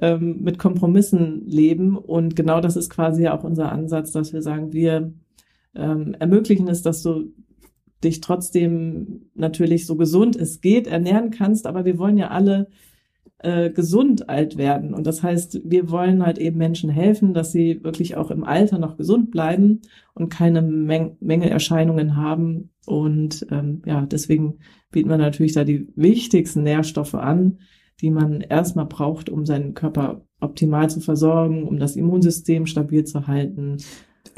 ähm, 0.00 0.42
mit 0.42 0.58
Kompromissen 0.58 1.46
leben. 1.46 1.96
Und 1.96 2.34
genau 2.34 2.60
das 2.60 2.74
ist 2.74 2.90
quasi 2.90 3.28
auch 3.28 3.44
unser 3.44 3.70
Ansatz, 3.70 4.10
dass 4.10 4.32
wir 4.32 4.42
sagen, 4.42 4.72
wir 4.72 5.12
ähm, 5.74 6.14
ermöglichen 6.18 6.68
es, 6.68 6.82
dass 6.82 7.02
du 7.02 7.32
dich 8.02 8.20
trotzdem 8.20 9.30
natürlich 9.34 9.86
so 9.86 9.96
gesund 9.96 10.36
es 10.36 10.60
geht 10.60 10.86
ernähren 10.86 11.30
kannst, 11.30 11.66
aber 11.66 11.84
wir 11.84 11.98
wollen 11.98 12.16
ja 12.16 12.28
alle 12.28 12.68
äh, 13.38 13.70
gesund 13.70 14.28
alt 14.28 14.56
werden. 14.56 14.94
Und 14.94 15.06
das 15.06 15.22
heißt, 15.22 15.60
wir 15.64 15.90
wollen 15.90 16.24
halt 16.24 16.38
eben 16.38 16.58
Menschen 16.58 16.90
helfen, 16.90 17.34
dass 17.34 17.52
sie 17.52 17.82
wirklich 17.82 18.16
auch 18.16 18.30
im 18.30 18.44
Alter 18.44 18.78
noch 18.78 18.96
gesund 18.96 19.30
bleiben 19.30 19.82
und 20.14 20.28
keine 20.28 20.62
Meng 20.62 21.16
Mängelerscheinungen 21.20 22.16
haben. 22.16 22.70
Und 22.86 23.46
ähm, 23.50 23.82
ja, 23.86 24.06
deswegen 24.06 24.58
bieten 24.90 25.08
wir 25.08 25.18
natürlich 25.18 25.52
da 25.52 25.64
die 25.64 25.88
wichtigsten 25.94 26.62
Nährstoffe 26.62 27.14
an, 27.14 27.58
die 28.00 28.10
man 28.10 28.40
erstmal 28.40 28.86
braucht, 28.86 29.28
um 29.28 29.44
seinen 29.44 29.74
Körper 29.74 30.24
optimal 30.40 30.88
zu 30.88 31.00
versorgen, 31.00 31.66
um 31.66 31.78
das 31.78 31.96
Immunsystem 31.96 32.66
stabil 32.66 33.04
zu 33.04 33.26
halten, 33.26 33.78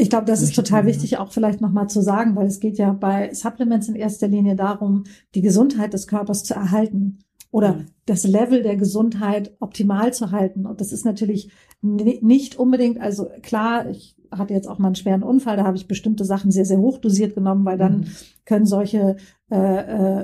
Ich 0.00 0.08
glaube, 0.08 0.24
das 0.24 0.40
ist 0.40 0.56
total 0.56 0.86
wichtig, 0.86 1.18
auch 1.18 1.30
vielleicht 1.30 1.60
nochmal 1.60 1.90
zu 1.90 2.00
sagen, 2.00 2.34
weil 2.34 2.46
es 2.46 2.58
geht 2.58 2.78
ja 2.78 2.92
bei 2.92 3.34
Supplements 3.34 3.86
in 3.86 3.94
erster 3.94 4.28
Linie 4.28 4.56
darum, 4.56 5.04
die 5.34 5.42
Gesundheit 5.42 5.92
des 5.92 6.06
Körpers 6.06 6.42
zu 6.42 6.54
erhalten 6.54 7.18
oder 7.50 7.74
mhm. 7.74 7.86
das 8.06 8.24
Level 8.24 8.62
der 8.62 8.76
Gesundheit 8.76 9.54
optimal 9.60 10.14
zu 10.14 10.30
halten. 10.30 10.64
Und 10.64 10.80
das 10.80 10.92
ist 10.92 11.04
natürlich 11.04 11.50
nicht 11.82 12.56
unbedingt, 12.56 12.98
also 12.98 13.28
klar, 13.42 13.90
ich 13.90 14.16
hatte 14.30 14.54
jetzt 14.54 14.68
auch 14.68 14.78
mal 14.78 14.88
einen 14.88 14.94
schweren 14.94 15.22
Unfall, 15.22 15.58
da 15.58 15.64
habe 15.64 15.76
ich 15.76 15.86
bestimmte 15.86 16.24
Sachen 16.24 16.50
sehr, 16.50 16.64
sehr 16.64 16.78
hoch 16.78 16.96
dosiert 16.96 17.34
genommen, 17.34 17.66
weil 17.66 17.76
dann 17.76 17.98
mhm. 17.98 18.06
können 18.46 18.64
solche 18.64 19.16
äh, 19.50 19.56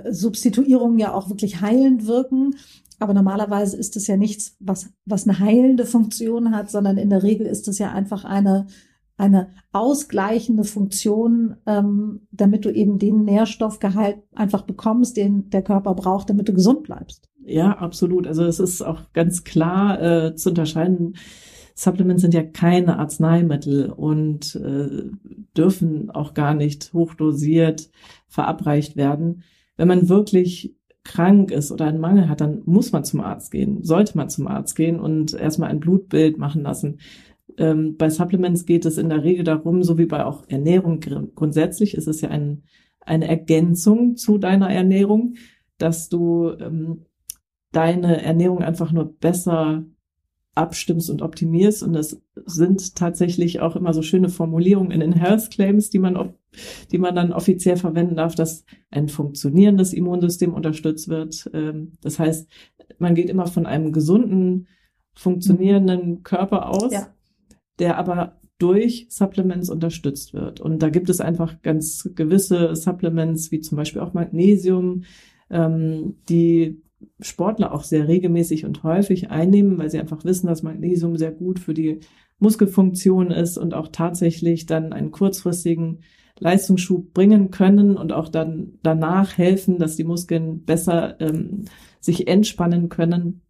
äh, 0.07 0.13
Substituierungen 0.13 0.99
ja 0.99 1.13
auch 1.13 1.29
wirklich 1.29 1.61
heilend 1.61 2.07
wirken. 2.07 2.55
Aber 2.99 3.13
normalerweise 3.13 3.77
ist 3.77 3.95
es 3.97 4.07
ja 4.07 4.17
nichts, 4.17 4.57
was, 4.59 4.89
was 5.05 5.29
eine 5.29 5.39
heilende 5.39 5.85
Funktion 5.85 6.57
hat, 6.57 6.71
sondern 6.71 6.97
in 6.97 7.11
der 7.11 7.23
Regel 7.23 7.47
ist 7.47 7.69
es 7.69 7.79
ja 7.79 7.93
einfach 7.93 8.25
eine, 8.25 8.69
eine 9.17 9.49
ausgleichende 9.73 10.65
Funktion, 10.65 11.57
ähm, 11.67 12.27
damit 12.31 12.65
du 12.65 12.71
eben 12.71 12.99
den 12.99 13.25
Nährstoffgehalt 13.25 14.19
einfach 14.35 14.63
bekommst, 14.63 15.17
den 15.17 15.49
der 15.51 15.63
Körper 15.63 15.95
braucht, 15.95 16.29
damit 16.29 16.49
du 16.49 16.53
gesund 16.53 16.83
bleibst. 16.83 17.29
Ja, 17.45 17.79
absolut. 17.79 18.27
Also 18.27 18.45
es 18.45 18.61
ist 18.61 18.83
auch 18.83 19.13
ganz 19.13 19.45
klar 19.45 20.03
äh, 20.03 20.35
zu 20.35 20.51
unterscheiden. 20.51 21.17
Supplements 21.75 22.23
sind 22.23 22.35
ja 22.35 22.43
keine 22.43 22.99
Arzneimittel 22.99 23.91
und 23.91 24.57
äh, 24.57 25.11
dürfen 25.57 26.11
auch 26.11 26.35
gar 26.35 26.55
nicht 26.55 26.93
hochdosiert 26.93 27.91
verabreicht 28.29 28.97
werden. 28.97 29.45
Wenn 29.77 29.89
man 29.89 30.09
wirklich 30.09 30.75
krank 31.05 31.51
ist 31.53 31.71
oder 31.71 31.87
einen 31.87 32.01
Mangel 32.01 32.29
hat, 32.29 32.41
dann 32.41 32.63
muss 32.65 32.93
man 32.93 33.05
zum 33.05 33.21
Arzt 33.21 33.53
gehen, 33.53 33.85
sollte 33.85 34.17
man 34.17 34.29
zum 34.29 34.49
Arzt 34.49 34.75
gehen 34.75 34.99
und 34.99 35.35
erstmal 35.35 35.71
ein 35.71 35.81
Blutbild 35.81 36.39
machen 36.39 36.63
lassen. 36.63 36.99
Ähm, 37.59 37.97
bei 37.97 38.11
Supplements 38.11 38.67
geht 38.67 38.85
es 38.85 38.99
in 38.99 39.09
der 39.09 39.25
Regel 39.25 39.45
darum, 39.45 39.83
so 39.83 39.99
wie 39.99 40.07
bei 40.07 40.25
auch 40.25 40.45
Ernährung 40.49 41.01
grundsätzlich, 41.35 41.95
ist 41.95 42.09
es 42.09 42.21
ja 42.21 42.31
ein, 42.31 42.65
eine 43.01 43.29
Ergänzung 43.29 44.17
zu 44.17 44.39
deiner 44.39 44.71
Ernährung, 44.71 45.35
dass 45.79 46.09
du 46.09 46.51
ähm, 46.61 47.07
deine 47.73 48.23
Ernährung 48.23 48.63
einfach 48.63 48.93
nur 48.93 49.13
besser 49.13 49.85
abstimmst 50.55 51.11
und 51.11 51.23
optimierst. 51.23 51.83
Und 51.83 51.93
das 51.93 52.21
sind 52.47 52.97
tatsächlich 52.97 53.61
auch 53.61 53.77
immer 53.77 53.93
so 53.93 54.03
schöne 54.03 54.29
Formulierungen 54.29 54.91
in 54.91 55.01
den 55.01 55.13
Health 55.13 55.51
Claims, 55.51 55.91
die 55.91 55.99
man, 55.99 56.35
die 56.91 56.99
man 56.99 57.15
dann 57.15 57.33
offiziell 57.33 57.77
verwenden 57.77 58.17
darf, 58.17 58.35
dass 58.35 58.65
ein 58.91 59.09
funktionierendes 59.09 59.93
Immunsystem 59.93 60.55
unterstützt 60.55 61.09
wird. 61.09 61.51
Ähm, 61.53 61.93
das 62.01 62.19
heißt, 62.19 62.49
man 62.99 63.15
geht 63.15 63.29
immer 63.29 63.47
von 63.47 63.67
einem 63.67 63.93
gesunden, 63.93 64.69
funktionierenden 65.15 66.23
Körper 66.23 66.71
aus, 66.71 66.93
ja. 66.93 67.09
Der 67.79 67.99
aber 67.99 68.41
durch 68.59 69.07
Supplements 69.11 69.69
unterstützt 69.69 70.33
wird. 70.33 70.61
Und 70.61 70.83
da 70.83 70.89
gibt 70.89 71.11
es 71.11 71.21
einfach 71.21 71.61
ganz 71.63 72.09
gewisse 72.15 72.75
Supplements, 72.75 73.53
wie 73.53 73.61
zum 73.61 73.77
Beispiel 73.77 74.01
auch 74.01 74.15
Magnesium, 74.15 75.05
ähm, 75.51 76.17
die 76.29 76.83
Sportler 77.21 77.73
auch 77.73 77.85
sehr 77.85 78.09
regelmäßig 78.09 78.65
und 78.65 78.83
häufig 78.83 79.31
einnehmen, 79.31 79.79
weil 79.79 79.91
sie 79.91 80.01
einfach 80.01 80.25
wissen, 80.25 80.47
dass 80.47 80.63
Magnesium 80.63 81.17
sehr 81.17 81.33
gut 81.33 81.59
für 81.59 81.75
die 81.75 82.01
Muskelfunktion 82.39 83.31
ist 83.31 83.59
und 83.59 83.75
auch 83.75 83.89
tatsächlich 83.89 84.67
dann 84.67 84.93
einen 84.93 85.11
kurzfristigen 85.11 86.01
Leistungsschub 86.39 87.15
bringen 87.15 87.51
können 87.51 87.97
und 87.97 88.13
auch 88.13 88.29
dann 88.29 88.79
danach 88.83 89.39
helfen, 89.39 89.79
dass 89.79 89.97
die 89.97 90.05
Muskeln 90.05 90.65
besser 90.65 91.21
ähm, 91.21 91.65
sich 92.01 92.29
entspannen 92.29 92.89
können. 92.89 93.43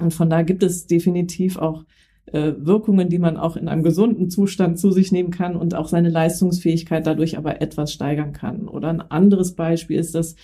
Und 0.00 0.12
von 0.12 0.28
da 0.28 0.42
gibt 0.42 0.62
es 0.62 0.86
definitiv 0.86 1.56
auch 1.56 1.84
äh, 2.32 2.52
Wirkungen, 2.58 3.08
die 3.08 3.18
man 3.18 3.36
auch 3.36 3.56
in 3.56 3.68
einem 3.68 3.82
gesunden 3.82 4.30
Zustand 4.30 4.78
zu 4.78 4.90
sich 4.90 5.12
nehmen 5.12 5.30
kann 5.30 5.56
und 5.56 5.74
auch 5.74 5.88
seine 5.88 6.10
Leistungsfähigkeit 6.10 7.06
dadurch 7.06 7.38
aber 7.38 7.60
etwas 7.62 7.92
steigern 7.92 8.32
kann. 8.32 8.68
Oder 8.68 8.88
ein 8.88 9.00
anderes 9.00 9.54
Beispiel 9.54 9.98
ist, 9.98 10.14
dass 10.14 10.36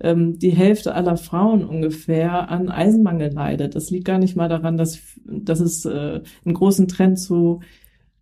ähm, 0.00 0.38
die 0.38 0.50
Hälfte 0.50 0.94
aller 0.94 1.16
Frauen 1.16 1.64
ungefähr 1.64 2.50
an 2.50 2.68
Eisenmangel 2.68 3.32
leidet. 3.32 3.74
Das 3.74 3.90
liegt 3.90 4.04
gar 4.04 4.18
nicht 4.18 4.36
mal 4.36 4.48
daran, 4.48 4.76
dass, 4.76 5.00
dass 5.24 5.60
es 5.60 5.84
äh, 5.84 6.20
einen 6.44 6.54
großen 6.54 6.88
Trend 6.88 7.18
zu 7.18 7.60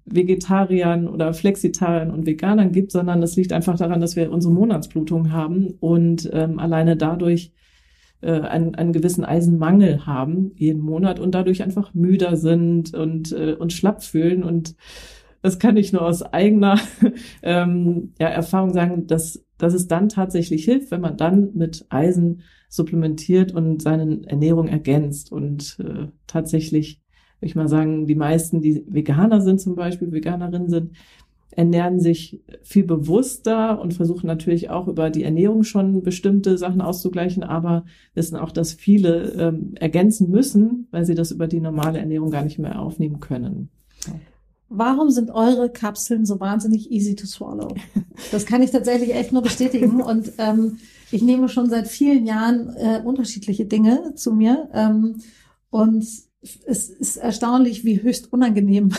Vegetariern 0.07 1.09
oder 1.09 1.35
Flexitariern 1.35 2.11
und 2.11 2.27
Veganern 2.27 2.73
gibt, 2.73 2.93
sondern 2.93 3.23
es 3.23 3.37
liegt 3.37 3.53
einfach 3.53 3.77
daran, 3.77 4.01
dass 4.01 4.17
wir 4.17 4.31
unsere 4.31 4.55
Monatsblutung 4.55 5.33
haben 5.33 5.75
und 5.81 6.31
ähm, 6.33 6.59
alleine 6.61 6.97
dadurch 6.97 7.53
äh, 8.21 8.41
einen, 8.41 8.75
einen 8.75 8.93
gewissen 8.93 9.25
Eisenmangel 9.25 10.07
haben 10.07 10.53
jeden 10.57 10.83
Monat 10.83 11.21
und 11.21 11.35
dadurch 11.35 11.63
einfach 11.63 11.95
müder 11.95 12.37
sind 12.37 12.95
und, 12.95 13.33
äh, 13.33 13.55
und 13.55 13.73
schlapp 13.73 14.03
fühlen. 14.03 14.43
Und 14.43 14.75
das 15.43 15.59
kann 15.59 15.77
ich 15.77 15.93
nur 15.93 16.03
aus 16.03 16.23
eigener 16.23 16.79
ähm, 17.43 18.13
ja, 18.19 18.29
Erfahrung 18.29 18.73
sagen, 18.73 19.07
dass 19.07 19.47
dass 19.59 19.75
es 19.75 19.87
dann 19.89 20.09
tatsächlich 20.09 20.65
hilft, 20.65 20.91
wenn 20.91 21.01
man 21.01 21.17
dann 21.17 21.51
mit 21.55 21.87
Eisen 21.89 22.43
supplementiert 22.69 23.53
und 23.53 23.83
seine 23.83 24.23
Ernährung 24.27 24.69
ergänzt. 24.69 25.33
Und 25.33 25.79
äh, 25.81 26.09
tatsächlich, 26.27 27.01
würde 27.39 27.47
ich 27.47 27.55
mal 27.55 27.69
sagen, 27.69 28.07
die 28.07 28.15
meisten, 28.15 28.61
die 28.61 28.85
Veganer 28.89 29.41
sind 29.41 29.61
zum 29.61 29.75
Beispiel, 29.75 30.13
Veganerinnen 30.13 30.69
sind, 30.69 30.97
ernähren 31.57 31.99
sich 32.01 32.41
viel 32.63 32.85
bewusster 32.85 33.81
und 33.81 33.95
versuchen 33.95 34.27
natürlich 34.27 34.69
auch 34.71 34.89
über 34.89 35.09
die 35.11 35.25
Ernährung 35.25 35.65
schon 35.65 36.03
bestimmte 36.03 36.59
Sachen 36.59 36.83
auszugleichen, 36.83 37.43
aber 37.43 37.87
wissen 38.15 38.37
auch, 38.37 38.53
dass 38.53 38.75
viele 38.75 39.33
ähm, 39.33 39.75
ergänzen 39.77 40.31
müssen, 40.31 40.87
weil 40.91 41.07
sie 41.07 41.15
das 41.15 41.31
über 41.31 41.49
die 41.49 41.61
normale 41.61 41.99
Ernährung 41.99 42.31
gar 42.31 42.45
nicht 42.45 42.59
mehr 42.59 42.81
aufnehmen 42.81 43.21
können. 43.21 43.71
Warum 44.69 45.11
sind 45.11 45.31
eure 45.31 45.71
Kapseln 45.71 46.27
so 46.27 46.41
wahnsinnig 46.41 46.91
easy 46.91 47.15
to 47.15 47.27
swallow? 47.27 47.75
Das 48.33 48.47
kann 48.47 48.63
ich 48.63 48.71
tatsächlich 48.71 49.15
echt 49.15 49.33
nur 49.33 49.43
bestätigen. 49.43 50.01
Und 50.03 50.33
ähm, 50.39 50.79
ich 51.11 51.23
nehme 51.23 51.49
schon 51.49 51.71
seit 51.71 51.87
vielen 51.89 52.27
Jahren 52.27 52.75
äh, 52.77 53.01
unterschiedliche 53.05 53.65
Dinge 53.65 54.15
zu 54.15 54.33
mir. 54.33 54.69
Ähm, 54.75 55.17
und 55.71 56.07
es 56.67 56.89
ist 56.89 57.17
erstaunlich, 57.17 57.85
wie 57.85 58.03
höchst 58.03 58.33
unangenehm 58.33 58.91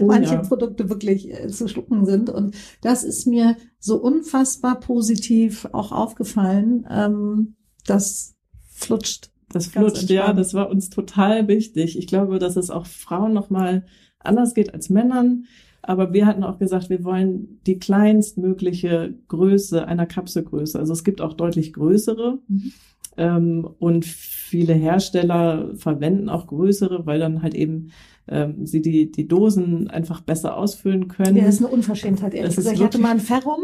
oh, 0.00 0.06
manche 0.06 0.34
ja. 0.34 0.40
Produkte 0.40 0.88
wirklich 0.88 1.32
äh, 1.32 1.48
zu 1.48 1.68
schlucken 1.68 2.06
sind. 2.06 2.30
Und 2.30 2.54
das 2.80 3.04
ist 3.04 3.26
mir 3.26 3.56
so 3.78 3.96
unfassbar 3.96 4.80
positiv 4.80 5.68
auch 5.72 5.92
aufgefallen. 5.92 6.86
Ähm, 6.90 7.56
das 7.86 8.36
flutscht. 8.70 9.30
Das 9.50 9.68
flutscht, 9.68 10.10
ja, 10.10 10.32
das 10.32 10.52
war 10.54 10.68
uns 10.68 10.90
total 10.90 11.48
wichtig. 11.48 11.98
Ich 11.98 12.06
glaube, 12.06 12.38
dass 12.38 12.56
es 12.56 12.70
auch 12.70 12.86
Frauen 12.86 13.32
nochmal 13.32 13.86
anders 14.18 14.54
geht 14.54 14.74
als 14.74 14.90
Männern. 14.90 15.44
Aber 15.80 16.12
wir 16.12 16.26
hatten 16.26 16.44
auch 16.44 16.58
gesagt, 16.58 16.90
wir 16.90 17.02
wollen 17.04 17.60
die 17.66 17.78
kleinstmögliche 17.78 19.14
Größe 19.28 19.86
einer 19.86 20.06
Kapselgröße. 20.06 20.78
Also 20.78 20.92
es 20.92 21.04
gibt 21.04 21.20
auch 21.20 21.32
deutlich 21.32 21.72
größere. 21.72 22.40
Mhm. 22.46 22.72
Ähm, 23.18 23.68
und 23.78 24.06
viele 24.06 24.74
Hersteller 24.74 25.74
verwenden 25.76 26.28
auch 26.28 26.46
größere, 26.46 27.04
weil 27.04 27.18
dann 27.18 27.42
halt 27.42 27.54
eben 27.54 27.90
ähm, 28.30 28.66
sie 28.66 28.82
die, 28.82 29.10
die 29.10 29.26
Dosen 29.26 29.88
einfach 29.88 30.20
besser 30.20 30.56
ausfüllen 30.56 31.08
können. 31.08 31.36
Ja, 31.36 31.44
das 31.44 31.56
ist 31.56 31.64
eine 31.64 31.72
Unverschämtheit, 31.72 32.34
ehrlich 32.34 32.56
gesagt. 32.56 32.76
Ich 32.76 32.82
hatte 32.82 32.98
mal 32.98 33.10
ein 33.10 33.20
Ferrum, 33.20 33.60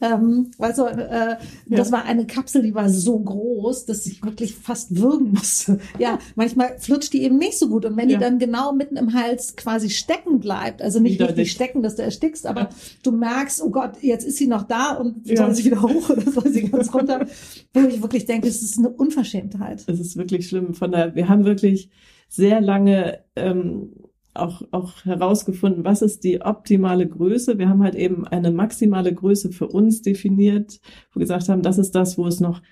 ähm, 0.00 0.50
also 0.58 0.86
äh, 0.86 1.36
das 1.66 1.92
war 1.92 2.04
eine 2.04 2.26
Kapsel, 2.26 2.62
die 2.62 2.74
war 2.74 2.88
so 2.88 3.18
groß, 3.18 3.86
dass 3.86 4.06
ich 4.06 4.22
wirklich 4.24 4.54
fast 4.54 4.96
würgen 5.00 5.32
musste. 5.32 5.78
Ja, 5.98 6.18
manchmal 6.34 6.78
flutscht 6.78 7.12
die 7.12 7.22
eben 7.22 7.38
nicht 7.38 7.58
so 7.58 7.68
gut 7.68 7.84
und 7.84 7.96
wenn 7.96 8.08
ja. 8.08 8.16
die 8.16 8.24
dann 8.24 8.38
genau 8.38 8.72
mitten 8.72 8.96
im 8.96 9.14
Hals 9.14 9.56
quasi 9.56 9.90
stecken 9.90 10.40
bleibt, 10.40 10.82
also 10.82 11.00
nicht 11.00 11.14
Wieder 11.14 11.28
richtig 11.28 11.52
stecken, 11.52 11.82
dass 11.82 11.96
du 11.96 12.02
erstickst, 12.02 12.46
aber 12.46 12.62
ja. 12.62 12.68
du 13.02 13.12
merkst, 13.12 13.62
oh 13.62 13.70
Gott, 13.70 14.02
jetzt 14.02 14.24
ist 14.24 14.36
sie 14.36 14.46
noch 14.46 14.64
da 14.64 14.92
und 14.92 15.26
soll 15.26 15.54
sie 15.54 15.64
wieder 15.64 15.82
hoch 15.82 16.10
oder 16.10 16.22
soll 16.22 16.48
sie 16.48 16.68
ganz 16.68 16.92
runter, 16.92 17.26
wo 17.74 17.80
ich 17.80 18.02
wirklich 18.02 18.24
denke, 18.24 18.48
es 18.48 18.62
ist 18.62 18.78
eine 18.78 18.90
Unverschämtheit. 18.90 19.84
Es 19.86 20.00
ist 20.00 20.16
wirklich 20.16 20.48
schlimm. 20.48 20.74
Von 20.74 20.92
daher, 20.92 21.14
wir 21.14 21.28
haben 21.28 21.44
wirklich 21.44 21.90
sehr 22.28 22.60
lange 22.60 23.20
ähm, 23.36 23.92
auch, 24.34 24.62
auch 24.70 25.04
herausgefunden, 25.04 25.84
was 25.84 26.02
ist 26.02 26.24
die 26.24 26.42
optimale 26.42 27.08
Größe. 27.08 27.58
Wir 27.58 27.68
haben 27.68 27.82
halt 27.82 27.94
eben 27.94 28.26
eine 28.26 28.50
maximale 28.50 29.12
Größe 29.14 29.50
für 29.50 29.68
uns 29.68 30.02
definiert, 30.02 30.80
wo 31.12 31.20
wir 31.20 31.24
gesagt 31.24 31.48
haben, 31.48 31.62
das 31.62 31.78
ist 31.78 31.94
das, 31.94 32.18
wo 32.18 32.26
es 32.26 32.40
noch 32.40 32.62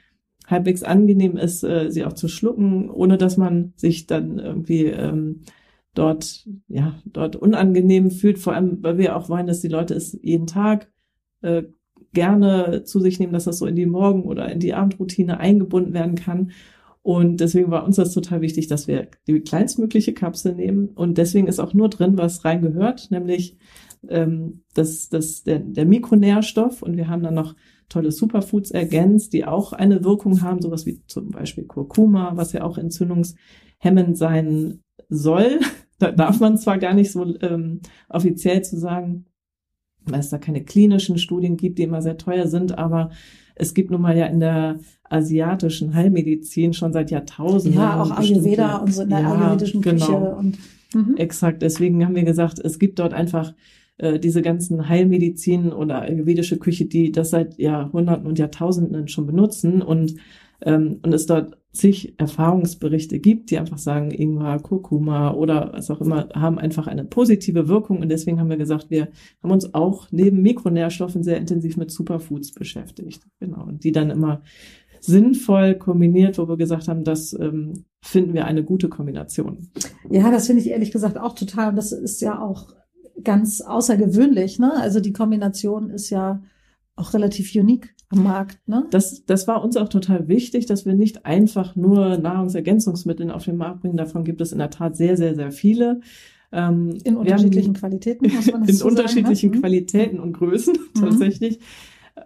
halbwegs 0.47 0.83
angenehm 0.83 1.37
ist, 1.37 1.65
äh, 1.65 1.91
sie 1.91 2.05
auch 2.05 2.13
zu 2.13 2.29
schlucken, 2.29 2.91
ohne 2.91 3.17
dass 3.17 3.37
man 3.37 3.73
sich 3.77 4.07
dann 4.07 4.39
irgendwie 4.39 4.85
ähm, 4.85 5.41
dort, 5.95 6.47
ja, 6.69 6.95
dort 7.07 7.37
unangenehm 7.37 8.11
fühlt. 8.11 8.39
Vor 8.39 8.53
allem, 8.53 8.83
weil 8.83 8.99
wir 8.99 9.17
auch 9.17 9.29
wollen, 9.29 9.47
dass 9.47 9.61
die 9.61 9.69
Leute 9.69 9.95
es 9.95 10.19
jeden 10.23 10.47
Tag 10.47 10.91
äh, 11.41 11.63
gerne 12.13 12.85
zu 12.85 13.01
sich 13.01 13.19
nehmen, 13.19 13.33
dass 13.33 13.45
das 13.45 13.59
so 13.59 13.67
in 13.67 13.77
die 13.77 13.87
Morgen- 13.87 14.25
oder 14.25 14.51
in 14.51 14.61
die 14.61 14.75
Abendroutine 14.75 15.41
eingebunden 15.41 15.95
werden 15.95 16.15
kann. 16.15 16.53
Und 17.05 17.41
deswegen 17.41 17.71
war 17.71 17.85
uns 17.85 17.97
das 17.97 18.15
total 18.15 18.41
wichtig, 18.41 18.67
dass 18.67 18.89
wir 18.89 19.09
die 19.27 19.41
kleinstmögliche 19.41 20.15
Kapsel 20.15 20.55
nehmen. 20.55 20.89
Und 20.89 21.19
deswegen 21.19 21.49
ist 21.49 21.61
auch 21.61 21.75
nur 21.75 21.91
drin, 21.91 22.17
was 22.17 22.47
reingehört, 22.47 23.11
nämlich 23.11 23.59
ähm, 24.09 24.63
das, 24.73 25.11
das, 25.11 25.43
der, 25.43 25.59
der 25.59 25.85
Mikronährstoff. 25.85 26.81
Und 26.81 26.97
wir 26.97 27.09
haben 27.09 27.23
dann 27.23 27.35
noch 27.35 27.57
tolle 27.91 28.11
Superfoods 28.11 28.71
ergänzt, 28.71 29.35
die 29.35 29.45
auch 29.45 29.75
eine 29.75 30.03
Wirkung 30.03 30.41
haben, 30.41 30.63
sowas 30.63 30.87
wie 30.87 31.03
zum 31.07 31.29
Beispiel 31.29 31.65
Kurkuma, 31.65 32.39
was 32.39 32.55
ja 32.55 32.65
auch 32.65 32.79
entzündungshemmend 32.79 34.17
sein 34.17 34.81
soll. 35.09 35.61
Da 36.01 36.11
darf 36.11 36.41
man 36.41 36.59
zwar 36.59 36.79
gar 36.79 36.93
nicht 36.93 37.13
so 37.13 37.39
ähm, 37.41 37.81
offiziell 38.09 38.63
zu 38.63 38.77
sagen, 38.77 39.27
weil 40.01 40.19
es 40.19 40.29
da 40.29 40.39
keine 40.39 40.65
klinischen 40.65 41.19
Studien 41.19 41.57
gibt, 41.57 41.79
die 41.79 41.85
immer 41.85 42.03
sehr 42.03 42.19
teuer 42.19 42.49
sind, 42.49 42.77
aber 42.77 43.11
es 43.55 43.75
gibt 43.75 43.91
nun 43.91 44.01
mal 44.01 44.17
ja 44.17 44.27
in 44.27 44.41
der 44.41 44.79
asiatischen 45.05 45.95
Heilmedizin 45.95 46.73
schon 46.73 46.93
seit 46.93 47.11
Jahrtausenden. 47.11 47.81
Ja, 47.81 48.03
auch 48.03 48.11
Ayurveda 48.11 48.79
und 48.79 48.93
so 48.93 49.03
in 49.03 49.11
der 49.11 49.21
ja, 49.21 49.33
ayurvedischen 49.33 49.81
Küche. 49.81 50.07
Genau. 50.07 50.39
Und, 50.39 50.59
mhm. 50.95 51.17
Exakt, 51.17 51.63
deswegen 51.63 52.05
haben 52.05 52.17
wir 52.17 52.25
gesagt, 52.25 52.59
es 52.59 52.79
gibt 52.79 52.99
dort 52.99 53.15
einfach 53.15 53.55
äh, 53.99 54.19
diese 54.19 54.43
ganzen 54.43 54.89
Heilmedizin 54.89 55.73
oder 55.73 56.03
ayurvedische 56.03 56.59
Küche, 56.59 56.87
die 56.87 57.13
das 57.13 57.31
seit 57.31 57.59
Jahrhunderten 57.59 58.27
und 58.27 58.39
Jahrtausenden 58.39 59.09
schon 59.09 59.27
benutzen 59.27 59.83
und 59.83 60.17
ähm, 60.63 61.01
und 61.03 61.13
es 61.13 61.27
dort 61.27 61.57
zig 61.75 62.15
Erfahrungsberichte 62.19 63.19
gibt, 63.19 63.51
die 63.51 63.59
einfach 63.59 63.79
sagen, 63.79 64.11
Ingwer, 64.13 64.61
Kurkuma 64.61 65.33
oder 65.33 65.73
was 65.73 65.91
auch 65.91 66.01
immer, 66.01 66.29
haben 66.33 66.59
einfach 66.59 66.87
eine 66.87 67.05
positive 67.05 67.69
Wirkung. 67.69 68.01
Und 68.01 68.09
deswegen 68.09 68.39
haben 68.39 68.49
wir 68.49 68.57
gesagt, 68.57 68.91
wir 68.91 69.09
haben 69.43 69.51
uns 69.51 69.75
auch 69.75 70.07
neben 70.11 70.41
Mikronährstoffen 70.41 71.25
sehr 71.25 71.37
intensiv 71.37 71.77
mit 71.77 71.91
Superfoods 71.91 72.53
beschäftigt. 72.53 73.25
Genau. 73.41 73.65
Und 73.65 73.85
die 73.85 73.93
dann 73.93 74.11
immer 74.11 74.43
sinnvoll 75.01 75.75
kombiniert, 75.75 76.39
wo 76.39 76.49
wir 76.49 76.57
gesagt 76.57 76.89
haben, 76.89 77.05
das 77.05 77.33
ähm, 77.39 77.85
finden 78.01 78.35
wir 78.35 78.47
eine 78.47 78.65
gute 78.65 78.89
Kombination. 78.89 79.69
Ja, 80.09 80.31
das 80.31 80.47
finde 80.47 80.63
ich 80.63 80.71
ehrlich 80.71 80.93
gesagt 80.93 81.19
auch 81.19 81.35
total. 81.35 81.71
Und 81.71 81.77
das 81.77 81.93
ist 81.93 82.23
ja 82.23 82.41
auch 82.41 82.69
ganz 83.23 83.61
außergewöhnlich. 83.61 84.59
Ne? 84.59 84.73
Also 84.77 85.01
die 85.01 85.13
Kombination 85.13 85.91
ist 85.91 86.11
ja 86.11 86.41
auch 86.97 87.15
relativ 87.15 87.55
unique 87.55 87.95
am 88.09 88.23
Markt. 88.23 88.59
Ne? 88.69 88.87
Das, 88.91 89.25
das 89.25 89.49
war 89.49 89.63
uns 89.63 89.77
auch 89.77 89.89
total 89.89 90.29
wichtig, 90.29 90.67
dass 90.67 90.87
wir 90.87 90.95
nicht 90.95 91.27
einfach 91.27 91.75
nur 91.77 92.19
Nahrungsergänzungsmittel 92.19 93.31
auf 93.31 93.45
den 93.45 93.57
Markt 93.57 93.81
bringen. 93.81 93.97
Davon 93.97 94.25
gibt 94.25 94.41
es 94.41 94.53
in 94.53 94.59
der 94.59 94.71
Tat 94.71 94.97
sehr, 94.97 95.17
sehr, 95.17 95.35
sehr 95.35 95.51
viele. 95.51 96.01
Ähm, 96.53 96.97
in 97.03 97.17
unterschiedlichen 97.17 97.75
haben, 97.75 97.81
Qualitäten, 97.81 98.33
muss 98.33 98.51
man 98.51 98.65
In 98.69 98.83
unterschiedlichen 98.83 99.49
sagen, 99.49 99.55
ne? 99.57 99.61
Qualitäten 99.61 100.21
und 100.21 100.33
Größen 100.35 100.75
mhm. 100.75 101.01
tatsächlich. 101.01 101.59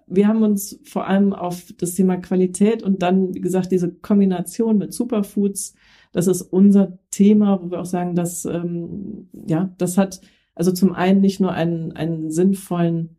Wir 0.06 0.28
haben 0.28 0.42
uns 0.42 0.78
vor 0.84 1.06
allem 1.06 1.32
auf 1.32 1.72
das 1.78 1.94
Thema 1.94 2.18
Qualität 2.18 2.82
und 2.82 3.00
dann, 3.00 3.34
wie 3.34 3.40
gesagt, 3.40 3.72
diese 3.72 3.90
Kombination 3.90 4.76
mit 4.76 4.92
Superfoods, 4.92 5.74
das 6.12 6.26
ist 6.26 6.42
unser 6.42 6.98
Thema, 7.10 7.62
wo 7.62 7.70
wir 7.70 7.80
auch 7.80 7.86
sagen, 7.86 8.14
dass 8.14 8.44
ähm, 8.44 9.28
ja, 9.46 9.72
das 9.78 9.96
hat 9.96 10.20
also 10.54 10.72
zum 10.72 10.92
einen 10.92 11.20
nicht 11.20 11.40
nur 11.40 11.52
einen, 11.52 11.92
einen 11.92 12.30
sinnvollen 12.30 13.16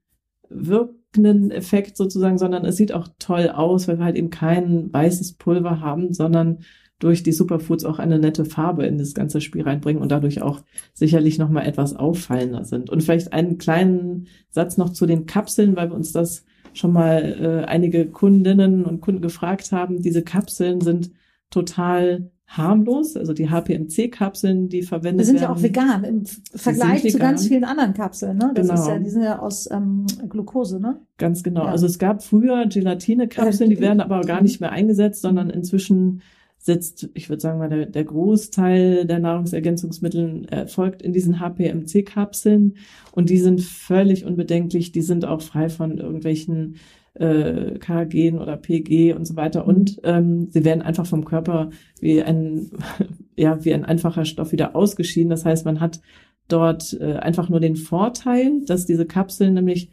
Wirk 0.50 0.99
wirkenden 1.14 1.52
Effekt 1.52 1.98
sozusagen, 1.98 2.38
sondern 2.38 2.66
es 2.66 2.78
sieht 2.78 2.94
auch 2.94 3.08
toll 3.20 3.50
aus, 3.50 3.88
weil 3.88 3.98
wir 3.98 4.06
halt 4.06 4.16
eben 4.16 4.30
kein 4.30 4.92
weißes 4.94 5.34
Pulver 5.34 5.80
haben, 5.80 6.14
sondern 6.14 6.60
durch 7.00 7.24
die 7.24 7.32
Superfoods 7.32 7.86
auch 7.86 7.98
eine 7.98 8.20
nette 8.20 8.44
Farbe 8.46 8.86
in 8.86 8.98
das 8.98 9.14
ganze 9.14 9.40
Spiel 9.40 9.64
reinbringen 9.64 10.02
und 10.02 10.12
dadurch 10.12 10.42
auch 10.42 10.62
sicherlich 10.94 11.38
nochmal 11.38 11.66
etwas 11.66 11.96
auffallender 11.96 12.66
sind. 12.66 12.90
Und 12.90 13.02
vielleicht 13.04 13.32
einen 13.32 13.58
kleinen 13.58 14.28
Satz 14.50 14.78
noch 14.78 14.90
zu 14.90 15.06
den 15.06 15.26
Kapseln, 15.26 15.76
weil 15.76 15.90
wir 15.90 15.96
uns 15.96 16.12
das 16.12 16.44
schon 16.74 16.92
mal 16.92 17.64
äh, 17.64 17.66
einige 17.66 18.06
Kundinnen 18.08 18.84
und 18.86 19.02
Kunden 19.02 19.22
gefragt 19.22 19.72
haben. 19.72 20.02
Diese 20.02 20.24
Kapseln 20.24 20.82
sind 20.82 21.12
total 21.50 22.32
harmlos. 22.50 23.16
Also 23.16 23.34
die 23.34 23.50
HPMC-Kapseln, 23.50 24.70
die 24.70 24.82
verwendet 24.82 25.28
werden. 25.28 25.36
Die 25.36 25.40
sind 25.40 25.42
ja 25.42 25.54
auch 25.54 25.62
vegan 25.62 26.04
im 26.04 26.24
Vergleich 26.56 27.10
zu 27.10 27.20
ganz 27.20 27.48
vielen 27.48 27.64
anderen 27.64 27.94
Kapseln. 27.94 28.38
Ne? 28.38 28.52
Das 28.56 28.68
genau. 28.68 28.82
ist 28.82 28.88
ja, 28.88 29.00
die 29.00 29.10
sind 29.10 29.24
ja 29.24 29.40
aus 29.40 29.70
ähm, 29.72 30.06
Glucose, 30.28 30.80
ne? 30.80 31.00
Ganz 31.18 31.44
genau. 31.44 31.66
Ja. 31.66 31.72
Also 31.72 31.86
es 31.86 32.00
gab 32.00 32.24
früher 32.24 32.66
Gelatine-Kapseln, 32.66 33.70
die 33.70 33.80
werden 33.80 34.02
aber 34.02 34.22
gar 34.22 34.42
nicht 34.42 34.60
mehr 34.60 34.72
eingesetzt, 34.72 35.22
sondern 35.22 35.50
inzwischen 35.50 36.22
sitzt, 36.58 37.10
ich 37.14 37.30
würde 37.30 37.42
sagen 37.42 37.60
mal, 37.60 37.70
der, 37.70 37.86
der 37.86 38.04
Großteil 38.04 39.06
der 39.06 39.20
Nahrungsergänzungsmittel 39.20 40.46
erfolgt 40.50 41.02
in 41.02 41.14
diesen 41.14 41.40
HPMC-Kapseln 41.40 42.76
und 43.14 43.30
die 43.30 43.38
sind 43.38 43.62
völlig 43.62 44.26
unbedenklich, 44.26 44.92
die 44.92 45.02
sind 45.02 45.24
auch 45.24 45.42
frei 45.42 45.70
von 45.70 45.98
irgendwelchen 45.98 46.76
äh, 47.20 47.78
KG 47.80 48.34
oder 48.34 48.58
PG 48.58 49.14
und 49.14 49.26
so 49.26 49.36
weiter. 49.36 49.68
Und 49.68 50.00
ähm, 50.04 50.48
sie 50.50 50.64
werden 50.64 50.82
einfach 50.82 51.06
vom 51.06 51.26
Körper 51.26 51.70
wie 52.00 52.24
ein, 52.24 52.72
ja, 53.36 53.64
wie 53.64 53.74
ein 53.74 53.86
einfacher 53.86 54.26
Stoff 54.26 54.52
wieder 54.52 54.76
ausgeschieden. 54.76 55.30
Das 55.30 55.46
heißt, 55.46 55.66
man 55.66 55.80
hat 55.80 56.02
dort 56.48 56.98
äh, 57.00 57.16
einfach 57.16 57.50
nur 57.50 57.60
den 57.60 57.76
Vorteil, 57.76 58.62
dass 58.66 58.86
diese 58.86 59.06
Kapseln 59.06 59.54
nämlich 59.54 59.92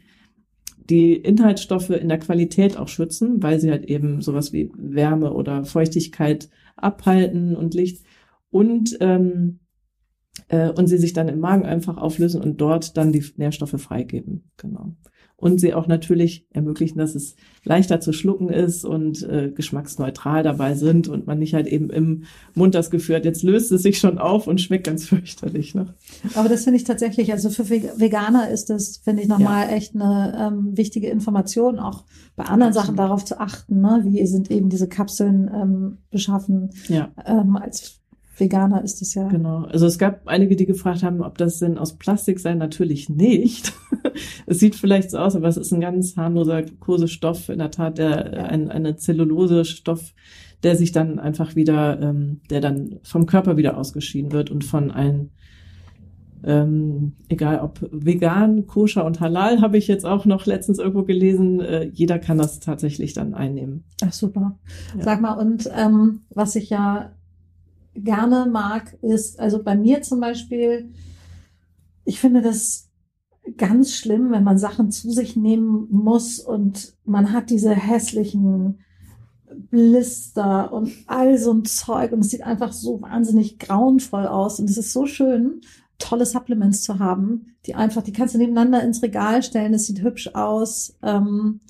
die 0.89 1.15
Inhaltsstoffe 1.15 1.89
in 1.89 2.07
der 2.07 2.19
Qualität 2.19 2.77
auch 2.77 2.87
schützen, 2.87 3.43
weil 3.43 3.59
sie 3.59 3.69
halt 3.69 3.85
eben 3.85 4.21
sowas 4.21 4.53
wie 4.53 4.71
Wärme 4.77 5.33
oder 5.33 5.65
Feuchtigkeit 5.65 6.49
abhalten 6.77 7.57
und 7.57 7.73
Licht 7.73 8.05
und 8.49 8.97
ähm, 9.01 9.59
äh, 10.47 10.69
und 10.69 10.87
sie 10.87 10.97
sich 10.97 11.11
dann 11.11 11.27
im 11.27 11.39
Magen 11.39 11.65
einfach 11.65 11.97
auflösen 11.97 12.41
und 12.41 12.61
dort 12.61 12.95
dann 12.95 13.11
die 13.11 13.25
Nährstoffe 13.35 13.81
freigeben. 13.81 14.49
Genau 14.55 14.95
und 15.37 15.59
sie 15.59 15.75
auch 15.75 15.85
natürlich 15.87 16.47
ermöglichen, 16.51 16.97
dass 16.97 17.13
es 17.13 17.35
leichter 17.63 17.99
zu 17.99 18.11
schlucken 18.11 18.49
ist 18.49 18.83
und 18.83 19.21
äh, 19.23 19.51
geschmacksneutral 19.53 20.41
dabei 20.41 20.73
sind 20.73 21.07
und 21.07 21.27
man 21.27 21.37
nicht 21.37 21.53
halt 21.53 21.67
eben 21.67 21.91
im 21.91 22.23
Mund 22.55 22.73
das 22.73 22.89
Gefühl 22.89 23.17
hat, 23.17 23.25
jetzt 23.25 23.43
löst 23.43 23.71
es 23.71 23.83
sich 23.83 23.99
schon 23.99 24.17
auf 24.17 24.47
und 24.47 24.59
schmeckt 24.59 24.85
ganz 24.85 25.05
fürchterlich. 25.09 25.75
Ne? 25.75 25.93
Aber 26.33 26.49
das 26.49 26.63
finde 26.63 26.77
ich 26.77 26.85
tatsächlich, 26.85 27.31
also 27.31 27.51
für 27.51 27.69
Veganer 27.69 28.49
ist 28.49 28.71
das, 28.71 28.97
finde 28.97 29.21
ich, 29.21 29.27
nochmal 29.27 29.67
ja. 29.69 29.75
echt 29.75 29.95
eine 29.95 30.35
ähm, 30.39 30.75
wichtige 30.75 31.09
Information, 31.09 31.77
auch 31.77 32.03
bei 32.35 32.45
anderen 32.45 32.73
Sachen 32.73 32.95
darauf 32.95 33.23
zu 33.23 33.39
achten, 33.39 33.81
ne? 33.81 34.01
wie 34.05 34.25
sind 34.25 34.49
eben 34.49 34.69
diese 34.69 34.89
Kapseln 34.89 35.49
ähm, 35.53 35.97
beschaffen 36.09 36.71
ja. 36.87 37.09
ähm, 37.25 37.55
als 37.57 37.96
Veganer 38.39 38.83
ist 38.83 39.01
es 39.01 39.13
ja. 39.13 39.27
Genau. 39.27 39.63
Also 39.65 39.85
es 39.85 39.97
gab 39.97 40.27
einige, 40.27 40.55
die 40.55 40.65
gefragt 40.65 41.03
haben, 41.03 41.21
ob 41.21 41.37
das 41.37 41.59
denn 41.59 41.77
aus 41.77 41.97
Plastik 41.97 42.39
sei. 42.39 42.53
Natürlich 42.53 43.09
nicht. 43.09 43.73
es 44.45 44.59
sieht 44.59 44.75
vielleicht 44.75 45.11
so 45.11 45.17
aus, 45.17 45.35
aber 45.35 45.47
es 45.47 45.57
ist 45.57 45.71
ein 45.73 45.81
ganz 45.81 46.15
harmloser 46.17 46.63
Kursestoff, 46.79 47.49
in 47.49 47.59
der 47.59 47.71
Tat, 47.71 47.97
der 47.97 48.33
ja. 48.33 48.43
ein, 48.45 48.69
eine 48.69 48.95
Zellulose-Stoff, 48.95 50.13
der 50.63 50.75
sich 50.75 50.91
dann 50.91 51.19
einfach 51.19 51.55
wieder, 51.55 51.99
ähm, 52.01 52.41
der 52.49 52.61
dann 52.61 52.99
vom 53.03 53.25
Körper 53.25 53.57
wieder 53.57 53.77
ausgeschieden 53.77 54.31
wird 54.31 54.51
und 54.51 54.63
von 54.63 54.91
allen 54.91 55.31
ähm, 56.43 57.13
egal 57.29 57.59
ob 57.59 57.79
vegan, 57.91 58.67
koscher 58.67 59.05
und 59.05 59.19
halal, 59.19 59.59
habe 59.59 59.77
ich 59.77 59.87
jetzt 59.87 60.05
auch 60.05 60.25
noch 60.25 60.45
letztens 60.45 60.79
irgendwo 60.79 61.03
gelesen. 61.03 61.59
Äh, 61.59 61.89
jeder 61.91 62.19
kann 62.19 62.37
das 62.37 62.59
tatsächlich 62.59 63.13
dann 63.13 63.33
einnehmen. 63.33 63.83
Ach 64.03 64.13
super. 64.13 64.57
Ja. 64.95 65.03
Sag 65.03 65.21
mal, 65.21 65.33
und 65.33 65.69
ähm, 65.75 66.21
was 66.29 66.55
ich 66.55 66.69
ja 66.69 67.11
gerne 68.03 68.45
mag, 68.49 68.97
ist, 69.01 69.39
also 69.39 69.63
bei 69.63 69.75
mir 69.75 70.01
zum 70.01 70.19
Beispiel, 70.19 70.91
ich 72.05 72.19
finde 72.19 72.41
das 72.41 72.89
ganz 73.57 73.93
schlimm, 73.93 74.31
wenn 74.31 74.43
man 74.43 74.57
Sachen 74.57 74.91
zu 74.91 75.11
sich 75.11 75.35
nehmen 75.35 75.87
muss 75.89 76.39
und 76.39 76.95
man 77.05 77.31
hat 77.31 77.49
diese 77.49 77.73
hässlichen 77.73 78.79
Blister 79.69 80.73
und 80.73 80.91
all 81.07 81.37
so 81.37 81.53
ein 81.53 81.65
Zeug 81.65 82.11
und 82.11 82.19
es 82.19 82.29
sieht 82.29 82.43
einfach 82.43 82.73
so 82.73 83.01
wahnsinnig 83.01 83.59
grauenvoll 83.59 84.27
aus 84.27 84.59
und 84.59 84.69
es 84.69 84.77
ist 84.77 84.91
so 84.91 85.05
schön, 85.05 85.61
tolle 85.97 86.25
Supplements 86.25 86.83
zu 86.83 86.99
haben, 86.99 87.55
die 87.65 87.75
einfach, 87.75 88.03
die 88.03 88.11
kannst 88.11 88.35
du 88.35 88.37
nebeneinander 88.37 88.83
ins 88.83 89.01
Regal 89.01 89.41
stellen, 89.41 89.73
es 89.73 89.85
sieht 89.85 90.01
hübsch 90.01 90.29
aus. 90.33 90.95
Ähm, 91.01 91.61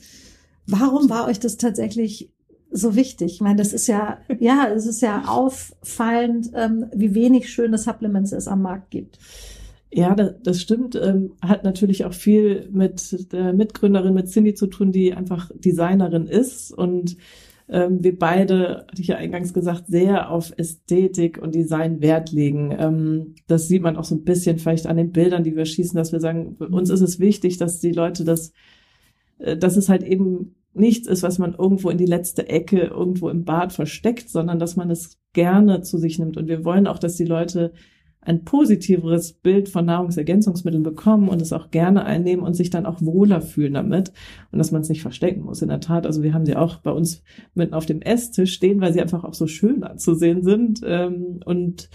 warum 0.65 1.09
war 1.09 1.25
euch 1.27 1.39
das 1.39 1.57
tatsächlich 1.57 2.33
so 2.77 2.95
wichtig. 2.95 3.33
Ich 3.33 3.41
meine, 3.41 3.57
das 3.57 3.73
ist 3.73 3.87
ja, 3.87 4.19
ja, 4.39 4.67
es 4.73 4.85
ist 4.85 5.01
ja 5.01 5.25
auffallend, 5.27 6.51
ähm, 6.53 6.85
wie 6.93 7.15
wenig 7.15 7.49
schöne 7.49 7.77
Supplements 7.77 8.31
es 8.31 8.47
am 8.47 8.61
Markt 8.61 8.91
gibt. 8.91 9.19
Ja, 9.91 10.15
das, 10.15 10.35
das 10.43 10.61
stimmt. 10.61 10.95
Ähm, 10.95 11.33
hat 11.41 11.63
natürlich 11.63 12.05
auch 12.05 12.13
viel 12.13 12.69
mit 12.71 13.31
der 13.31 13.53
Mitgründerin, 13.53 14.13
mit 14.13 14.29
Cindy 14.29 14.53
zu 14.53 14.67
tun, 14.67 14.91
die 14.91 15.13
einfach 15.13 15.49
Designerin 15.55 16.27
ist 16.27 16.71
und 16.71 17.17
ähm, 17.69 18.01
wir 18.01 18.17
beide, 18.17 18.85
hatte 18.89 19.01
ich 19.01 19.07
ja 19.07 19.17
eingangs 19.17 19.53
gesagt, 19.53 19.87
sehr 19.87 20.31
auf 20.31 20.53
Ästhetik 20.57 21.37
und 21.41 21.53
Design 21.53 22.01
Wert 22.01 22.31
legen. 22.31 22.73
Ähm, 22.77 23.35
das 23.47 23.67
sieht 23.67 23.81
man 23.81 23.97
auch 23.97 24.05
so 24.05 24.15
ein 24.15 24.23
bisschen 24.23 24.57
vielleicht 24.57 24.87
an 24.87 24.95
den 24.95 25.11
Bildern, 25.11 25.43
die 25.43 25.55
wir 25.55 25.65
schießen, 25.65 25.97
dass 25.97 26.13
wir 26.13 26.21
sagen, 26.21 26.55
uns 26.59 26.89
ist 26.89 27.01
es 27.01 27.19
wichtig, 27.19 27.57
dass 27.57 27.79
die 27.79 27.91
Leute 27.91 28.23
das, 28.23 28.53
äh, 29.39 29.57
dass 29.57 29.75
es 29.75 29.89
halt 29.89 30.03
eben 30.03 30.55
nichts 30.79 31.07
ist, 31.07 31.23
was 31.23 31.39
man 31.39 31.55
irgendwo 31.55 31.89
in 31.89 31.97
die 31.97 32.05
letzte 32.05 32.49
Ecke 32.49 32.79
irgendwo 32.79 33.29
im 33.29 33.45
Bad 33.45 33.73
versteckt, 33.73 34.29
sondern 34.29 34.59
dass 34.59 34.75
man 34.75 34.89
es 34.89 35.19
gerne 35.33 35.81
zu 35.81 35.97
sich 35.97 36.19
nimmt. 36.19 36.37
Und 36.37 36.47
wir 36.47 36.65
wollen 36.65 36.87
auch, 36.87 36.99
dass 36.99 37.15
die 37.15 37.25
Leute 37.25 37.73
ein 38.21 38.43
positiveres 38.43 39.33
Bild 39.33 39.69
von 39.69 39.85
Nahrungsergänzungsmitteln 39.85 40.83
bekommen 40.83 41.29
und 41.29 41.41
es 41.41 41.53
auch 41.53 41.71
gerne 41.71 42.03
einnehmen 42.03 42.43
und 42.43 42.55
sich 42.55 42.69
dann 42.69 42.85
auch 42.85 43.01
wohler 43.01 43.41
fühlen 43.41 43.75
damit 43.75 44.11
und 44.51 44.59
dass 44.59 44.71
man 44.71 44.81
es 44.81 44.89
nicht 44.89 45.01
verstecken 45.01 45.43
muss. 45.43 45.61
In 45.61 45.69
der 45.69 45.79
Tat, 45.79 46.05
also 46.05 46.23
wir 46.23 46.33
haben 46.33 46.45
sie 46.45 46.57
auch 46.57 46.77
bei 46.77 46.91
uns 46.91 47.23
mitten 47.53 47.73
auf 47.73 47.85
dem 47.85 48.01
Esstisch 48.01 48.53
stehen, 48.53 48.81
weil 48.81 48.91
sie 48.91 49.01
einfach 49.01 49.23
auch 49.23 49.33
so 49.33 49.47
schön 49.47 49.83
anzusehen 49.83 50.43
sind 50.43 50.81
ähm, 50.83 51.39
und 51.45 51.89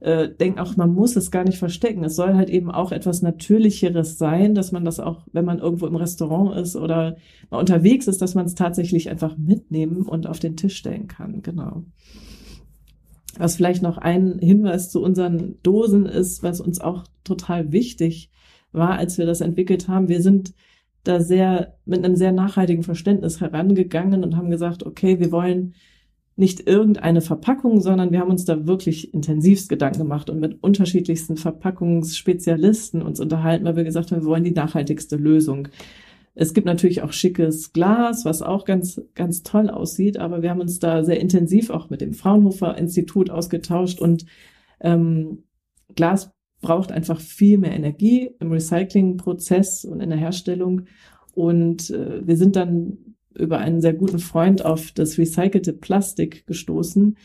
äh, 0.00 0.28
denke 0.28 0.62
auch, 0.62 0.76
man 0.76 0.92
muss 0.94 1.14
es 1.16 1.30
gar 1.30 1.44
nicht 1.44 1.58
verstecken. 1.58 2.04
Es 2.04 2.16
soll 2.16 2.34
halt 2.34 2.48
eben 2.48 2.70
auch 2.70 2.90
etwas 2.90 3.20
Natürlicheres 3.20 4.18
sein, 4.18 4.54
dass 4.54 4.72
man 4.72 4.84
das 4.84 4.98
auch, 4.98 5.26
wenn 5.32 5.44
man 5.44 5.58
irgendwo 5.58 5.86
im 5.86 5.96
Restaurant 5.96 6.56
ist 6.56 6.74
oder 6.74 7.16
mal 7.50 7.58
unterwegs 7.58 8.08
ist, 8.08 8.22
dass 8.22 8.34
man 8.34 8.46
es 8.46 8.54
tatsächlich 8.54 9.10
einfach 9.10 9.36
mitnehmen 9.36 10.02
und 10.02 10.26
auf 10.26 10.38
den 10.38 10.56
Tisch 10.56 10.76
stellen 10.76 11.06
kann. 11.06 11.42
Genau. 11.42 11.84
Was 13.38 13.56
vielleicht 13.56 13.82
noch 13.82 13.98
ein 13.98 14.38
Hinweis 14.38 14.90
zu 14.90 15.02
unseren 15.02 15.56
Dosen 15.62 16.06
ist, 16.06 16.42
was 16.42 16.60
uns 16.60 16.80
auch 16.80 17.04
total 17.22 17.70
wichtig 17.70 18.30
war, 18.72 18.98
als 18.98 19.18
wir 19.18 19.26
das 19.26 19.40
entwickelt 19.40 19.86
haben. 19.86 20.08
Wir 20.08 20.22
sind 20.22 20.54
da 21.04 21.20
sehr 21.20 21.76
mit 21.84 22.04
einem 22.04 22.16
sehr 22.16 22.32
nachhaltigen 22.32 22.82
Verständnis 22.82 23.40
herangegangen 23.40 24.24
und 24.24 24.36
haben 24.36 24.50
gesagt, 24.50 24.84
okay, 24.84 25.18
wir 25.18 25.30
wollen 25.32 25.74
nicht 26.40 26.66
irgendeine 26.66 27.20
Verpackung, 27.20 27.80
sondern 27.80 28.10
wir 28.10 28.20
haben 28.20 28.30
uns 28.30 28.44
da 28.44 28.66
wirklich 28.66 29.14
intensivst 29.14 29.68
Gedanken 29.68 29.98
gemacht 29.98 30.30
und 30.30 30.40
mit 30.40 30.62
unterschiedlichsten 30.62 31.36
Verpackungsspezialisten 31.36 33.02
uns 33.02 33.20
unterhalten, 33.20 33.64
weil 33.64 33.76
wir 33.76 33.84
gesagt 33.84 34.10
haben, 34.10 34.22
wir 34.22 34.28
wollen 34.28 34.44
die 34.44 34.50
nachhaltigste 34.50 35.16
Lösung. 35.16 35.68
Es 36.34 36.54
gibt 36.54 36.66
natürlich 36.66 37.02
auch 37.02 37.12
schickes 37.12 37.72
Glas, 37.72 38.24
was 38.24 38.42
auch 38.42 38.64
ganz, 38.64 39.00
ganz 39.14 39.42
toll 39.42 39.68
aussieht, 39.68 40.16
aber 40.16 40.42
wir 40.42 40.50
haben 40.50 40.60
uns 40.60 40.78
da 40.78 41.04
sehr 41.04 41.20
intensiv 41.20 41.70
auch 41.70 41.90
mit 41.90 42.00
dem 42.00 42.14
Fraunhofer 42.14 42.76
Institut 42.78 43.30
ausgetauscht 43.30 44.00
und 44.00 44.24
ähm, 44.80 45.44
Glas 45.94 46.32
braucht 46.60 46.92
einfach 46.92 47.20
viel 47.20 47.58
mehr 47.58 47.72
Energie 47.72 48.30
im 48.38 48.52
Recyclingprozess 48.52 49.84
und 49.84 50.00
in 50.00 50.10
der 50.10 50.18
Herstellung. 50.18 50.82
Und 51.34 51.90
äh, 51.90 52.26
wir 52.26 52.36
sind 52.36 52.56
dann 52.56 53.09
über 53.40 53.58
einen 53.58 53.80
sehr 53.80 53.94
guten 53.94 54.18
Freund 54.18 54.64
auf 54.64 54.92
das 54.92 55.18
recycelte 55.18 55.72
Plastik 55.72 56.46
gestoßen, 56.46 57.16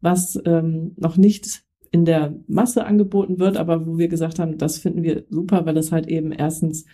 was 0.00 0.40
ähm, 0.44 0.92
noch 0.96 1.16
nicht 1.16 1.62
in 1.92 2.04
der 2.04 2.34
Masse 2.46 2.84
angeboten 2.84 3.38
wird, 3.38 3.56
aber 3.56 3.86
wo 3.86 3.98
wir 3.98 4.08
gesagt 4.08 4.38
haben, 4.38 4.58
das 4.58 4.78
finden 4.78 5.02
wir 5.02 5.24
super, 5.28 5.66
weil 5.66 5.76
es 5.76 5.92
halt 5.92 6.06
eben 6.06 6.32
erstens 6.32 6.84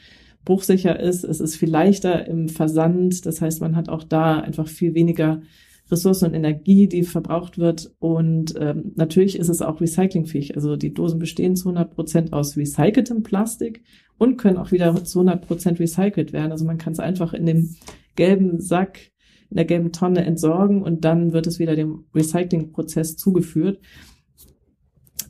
bruchsicher 0.45 0.99
ist, 0.99 1.25
es 1.25 1.41
ist 1.41 1.57
viel 1.57 1.71
leichter 1.71 2.27
im 2.27 2.49
Versand, 2.49 3.27
das 3.27 3.41
heißt, 3.41 3.61
man 3.61 3.77
hat 3.77 3.89
auch 3.89 4.05
da 4.05 4.39
einfach 4.39 4.69
viel 4.69 4.95
weniger 4.95 5.43
Ressourcen 5.91 6.27
und 6.27 6.35
Energie, 6.35 6.89
die 6.89 7.03
verbraucht 7.03 7.59
wird. 7.59 7.93
Und 7.99 8.55
ähm, 8.59 8.93
natürlich 8.97 9.39
ist 9.39 9.49
es 9.49 9.63
auch 9.63 9.81
recyclingfähig. 9.81 10.57
Also 10.57 10.77
die 10.77 10.93
Dosen 10.93 11.19
bestehen 11.19 11.57
zu 11.57 11.69
100 11.69 11.95
Prozent 11.95 12.33
aus 12.33 12.57
recyceltem 12.57 13.23
Plastik 13.23 13.83
und 14.19 14.37
können 14.37 14.57
auch 14.57 14.73
wieder 14.73 15.05
zu 15.05 15.21
100 15.21 15.47
Prozent 15.47 15.79
recycelt 15.79 16.33
werden. 16.33 16.51
Also 16.51 16.65
man 16.65 16.79
kann 16.79 16.93
es 16.93 16.99
einfach 16.99 17.35
in 17.35 17.47
dem 17.47 17.77
gelben 18.17 18.61
Sack, 18.61 19.13
in 19.51 19.57
der 19.57 19.65
gelben 19.65 19.93
Tonne 19.93 20.25
entsorgen 20.25 20.83
und 20.83 21.05
dann 21.05 21.33
wird 21.33 21.47
es 21.47 21.59
wieder 21.59 21.77
dem 21.77 22.05
Recyclingprozess 22.15 23.17
zugeführt. 23.17 23.81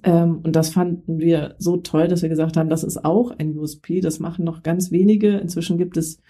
Ähm, 0.02 0.40
und 0.42 0.56
das 0.56 0.70
fanden 0.70 1.18
wir 1.18 1.54
so 1.58 1.76
toll, 1.76 2.08
dass 2.08 2.22
wir 2.22 2.28
gesagt 2.28 2.56
haben, 2.56 2.70
das 2.70 2.84
ist 2.84 3.04
auch 3.04 3.30
ein 3.38 3.58
USP. 3.58 4.00
Das 4.00 4.20
machen 4.20 4.44
noch 4.44 4.62
ganz 4.62 4.90
wenige. 4.90 5.36
Inzwischen 5.36 5.78
gibt 5.78 5.96
es 5.96 6.20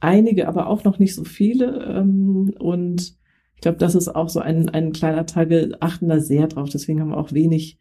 einige, 0.00 0.48
aber 0.48 0.66
auch 0.66 0.84
noch 0.84 0.98
nicht 0.98 1.14
so 1.14 1.24
viele. 1.24 1.84
Ähm, 1.84 2.52
und 2.58 3.16
ich 3.54 3.60
glaube, 3.60 3.78
das 3.78 3.94
ist 3.94 4.08
auch 4.08 4.28
so 4.28 4.40
ein, 4.40 4.68
ein 4.68 4.92
kleiner 4.92 5.26
Teil. 5.26 5.48
Wir 5.50 5.76
achten 5.80 6.08
da 6.08 6.18
sehr 6.18 6.48
drauf. 6.48 6.70
Deswegen 6.70 7.00
haben 7.00 7.10
wir 7.10 7.18
auch 7.18 7.32
wenig 7.32 7.78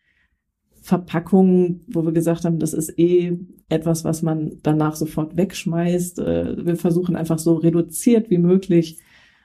Verpackungen, 0.90 1.82
wo 1.88 2.04
wir 2.04 2.12
gesagt 2.12 2.46
haben, 2.46 2.58
das 2.58 2.74
ist 2.74 2.98
eh 2.98 3.38
etwas, 3.70 4.04
was 4.06 4.24
man 4.24 4.58
danach 4.64 4.96
sofort 4.96 5.38
wegschmeißt. 5.38 6.18
Äh, 6.18 6.66
wir 6.66 6.78
versuchen 6.78 7.16
einfach 7.16 7.38
so 7.38 7.54
reduziert 7.54 8.32
wie 8.32 8.40
möglich 8.40 9.00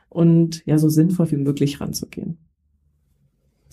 und 0.08 0.64
ja, 0.64 0.78
so 0.78 0.88
sinnvoll 0.88 1.30
wie 1.32 1.36
möglich 1.36 1.82
ranzugehen. 1.82 2.38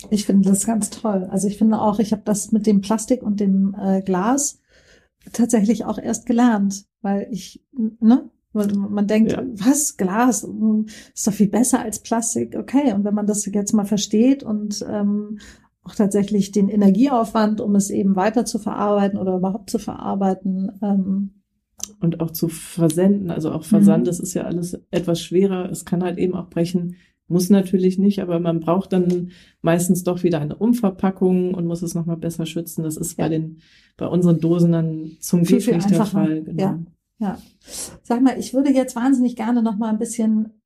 Ich 0.10 0.26
finde 0.26 0.50
das 0.50 0.66
ganz 0.66 0.90
toll. 0.90 1.30
Also 1.32 1.48
ich 1.48 1.58
finde 1.58 1.80
auch, 1.80 2.00
ich 2.00 2.12
habe 2.12 2.24
das 2.26 2.52
mit 2.52 2.68
dem 2.68 2.82
Plastik 2.82 3.24
und 3.24 3.40
dem 3.40 3.74
äh, 3.80 4.02
Glas 4.02 4.60
tatsächlich 5.32 5.86
auch 5.86 5.98
erst 5.98 6.26
gelernt, 6.26 6.84
weil 7.02 7.30
ich, 7.32 7.64
ne, 8.02 8.30
weil 8.52 8.68
man 8.74 9.08
denkt, 9.08 9.32
ja. 9.32 9.44
was, 9.46 9.96
Glas, 9.96 10.44
hm, 10.44 10.88
ist 11.16 11.26
doch 11.26 11.32
viel 11.32 11.48
besser 11.48 11.80
als 11.80 12.00
Plastik. 12.00 12.58
Okay, 12.58 12.92
und 12.92 13.06
wenn 13.06 13.14
man 13.14 13.28
das 13.28 13.46
jetzt 13.46 13.74
mal 13.74 13.86
versteht 13.86 14.44
und 14.44 14.86
ähm, 14.90 15.40
auch 15.84 15.96
tatsächlich 15.96 16.52
den 16.52 16.70
Energieaufwand, 16.70 17.62
um 17.62 17.76
es 17.76 17.90
eben 17.90 18.16
weiter 18.16 18.46
zu 18.46 18.60
verarbeiten 18.60 19.18
oder 19.18 19.38
überhaupt 19.38 19.70
zu 19.70 19.80
verarbeiten. 19.80 20.72
Ähm, 20.82 21.42
und 22.00 22.20
auch 22.20 22.32
zu 22.32 22.48
versenden, 22.48 23.32
also 23.32 23.52
auch 23.52 23.64
Versand, 23.64 24.04
mhm. 24.04 24.06
das 24.06 24.20
ist 24.20 24.34
ja 24.34 24.44
alles 24.44 24.80
etwas 24.92 25.22
schwerer. 25.22 25.70
Es 25.70 25.86
kann 25.86 26.04
halt 26.04 26.18
eben 26.20 26.36
auch 26.36 26.50
brechen, 26.50 26.96
muss 27.28 27.50
natürlich 27.50 27.98
nicht, 27.98 28.22
aber 28.22 28.40
man 28.40 28.60
braucht 28.60 28.94
dann 28.94 29.32
meistens 29.62 30.04
doch 30.04 30.24
wieder 30.24 30.40
eine 30.40 30.56
Umverpackung 30.56 31.54
und 31.54 31.66
muss 31.66 31.82
es 31.82 31.96
nochmal 31.96 32.18
besser 32.18 32.46
schützen. 32.46 32.84
Das 32.84 32.98
ist 32.98 33.18
ja. 33.18 33.26
bei 33.26 33.30
den, 33.30 33.62
bei 33.98 34.08
unseren 34.08 34.40
Dosen 34.40 34.72
dann 34.72 35.12
zum 35.20 35.44
Glück 35.44 35.66
nicht 35.66 35.90
der 35.90 36.06
Fall. 36.06 36.44
Genau. 36.44 36.62
Ja. 36.62 36.80
Ja. 37.20 37.38
Sag 38.02 38.22
mal, 38.22 38.38
ich 38.40 38.54
würde 38.54 38.72
jetzt 38.72 38.96
wahnsinnig 38.96 39.36
gerne 39.36 39.62
noch 39.62 39.78
mal 39.78 39.90
ein 39.90 40.00
bisschen 40.00 40.61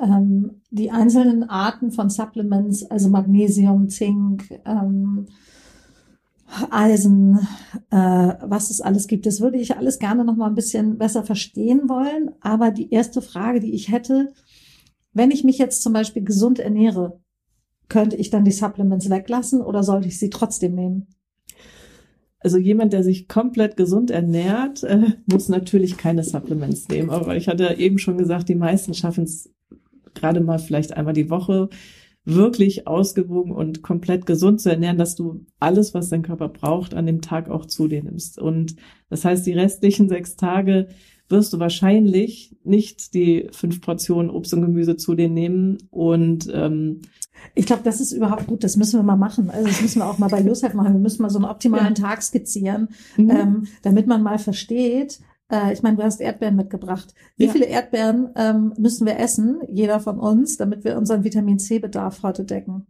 ähm, 0.00 0.62
die 0.70 0.90
einzelnen 0.90 1.44
Arten 1.44 1.92
von 1.92 2.10
Supplements, 2.10 2.84
also 2.90 3.08
Magnesium, 3.08 3.88
Zink, 3.88 4.60
ähm, 4.64 5.26
Eisen, 6.70 7.38
äh, 7.90 7.96
was 7.96 8.70
es 8.70 8.80
alles 8.80 9.06
gibt. 9.06 9.26
Das 9.26 9.40
würde 9.40 9.58
ich 9.58 9.76
alles 9.76 9.98
gerne 9.98 10.24
noch 10.24 10.36
mal 10.36 10.48
ein 10.48 10.54
bisschen 10.54 10.98
besser 10.98 11.22
verstehen 11.22 11.88
wollen. 11.88 12.30
Aber 12.40 12.70
die 12.70 12.90
erste 12.90 13.22
Frage, 13.22 13.60
die 13.60 13.72
ich 13.72 13.90
hätte, 13.90 14.32
wenn 15.12 15.30
ich 15.30 15.44
mich 15.44 15.58
jetzt 15.58 15.82
zum 15.82 15.92
Beispiel 15.92 16.24
gesund 16.24 16.58
ernähre, 16.58 17.20
könnte 17.88 18.16
ich 18.16 18.30
dann 18.30 18.44
die 18.44 18.52
Supplements 18.52 19.10
weglassen 19.10 19.60
oder 19.60 19.82
sollte 19.82 20.08
ich 20.08 20.18
sie 20.18 20.30
trotzdem 20.30 20.74
nehmen? 20.74 21.08
Also 22.38 22.56
jemand, 22.56 22.94
der 22.94 23.04
sich 23.04 23.28
komplett 23.28 23.76
gesund 23.76 24.10
ernährt, 24.10 24.82
äh, 24.82 25.12
muss 25.26 25.48
natürlich 25.48 25.98
keine 25.98 26.24
Supplements 26.24 26.88
nehmen. 26.88 27.10
Aber 27.10 27.36
ich 27.36 27.48
hatte 27.48 27.74
eben 27.74 27.98
schon 27.98 28.16
gesagt, 28.16 28.48
die 28.48 28.54
meisten 28.54 28.94
schaffen 28.94 29.24
es 29.24 29.50
gerade 30.14 30.40
mal 30.40 30.58
vielleicht 30.58 30.96
einmal 30.96 31.14
die 31.14 31.30
Woche 31.30 31.68
wirklich 32.24 32.86
ausgewogen 32.86 33.52
und 33.52 33.82
komplett 33.82 34.26
gesund 34.26 34.60
zu 34.60 34.70
ernähren, 34.70 34.98
dass 34.98 35.16
du 35.16 35.46
alles, 35.58 35.94
was 35.94 36.10
dein 36.10 36.22
Körper 36.22 36.48
braucht, 36.48 36.94
an 36.94 37.06
dem 37.06 37.22
Tag 37.22 37.48
auch 37.48 37.66
zu 37.66 37.88
dir 37.88 38.02
nimmst. 38.02 38.38
Und 38.38 38.76
das 39.08 39.24
heißt, 39.24 39.46
die 39.46 39.52
restlichen 39.52 40.08
sechs 40.08 40.36
Tage 40.36 40.88
wirst 41.28 41.52
du 41.52 41.58
wahrscheinlich 41.58 42.56
nicht 42.64 43.14
die 43.14 43.48
fünf 43.52 43.80
Portionen 43.80 44.30
Obst 44.30 44.52
und 44.52 44.62
Gemüse 44.62 44.96
zu 44.96 45.14
dir 45.14 45.28
nehmen 45.28 45.78
und 45.90 46.50
ähm, 46.52 47.00
ich 47.54 47.66
glaube, 47.66 47.82
das 47.84 48.00
ist 48.00 48.12
überhaupt 48.12 48.46
gut. 48.46 48.64
Das 48.64 48.76
müssen 48.76 48.98
wir 48.98 49.02
mal 49.02 49.16
machen. 49.16 49.50
Also 49.50 49.66
das 49.66 49.80
müssen 49.80 50.00
wir 50.00 50.06
auch 50.06 50.18
mal 50.18 50.28
bei 50.28 50.40
Josef 50.40 50.74
machen. 50.74 50.92
Wir 50.92 51.00
müssen 51.00 51.22
mal 51.22 51.30
so 51.30 51.38
einen 51.38 51.46
optimalen 51.46 51.94
ja. 51.94 52.08
Tag 52.08 52.22
skizzieren, 52.22 52.88
mhm. 53.16 53.30
ähm, 53.30 53.66
damit 53.82 54.06
man 54.06 54.22
mal 54.22 54.38
versteht. 54.38 55.20
Äh, 55.50 55.72
ich 55.72 55.82
meine, 55.82 55.96
du 55.96 56.02
hast 56.02 56.20
Erdbeeren 56.20 56.56
mitgebracht. 56.56 57.14
Wie 57.36 57.46
ja. 57.46 57.52
viele 57.52 57.66
Erdbeeren 57.66 58.30
ähm, 58.36 58.72
müssen 58.78 59.06
wir 59.06 59.18
essen, 59.18 59.60
jeder 59.68 60.00
von 60.00 60.18
uns, 60.18 60.56
damit 60.56 60.84
wir 60.84 60.96
unseren 60.96 61.24
Vitamin 61.24 61.58
C-Bedarf 61.58 62.22
heute 62.22 62.44
decken? 62.44 62.86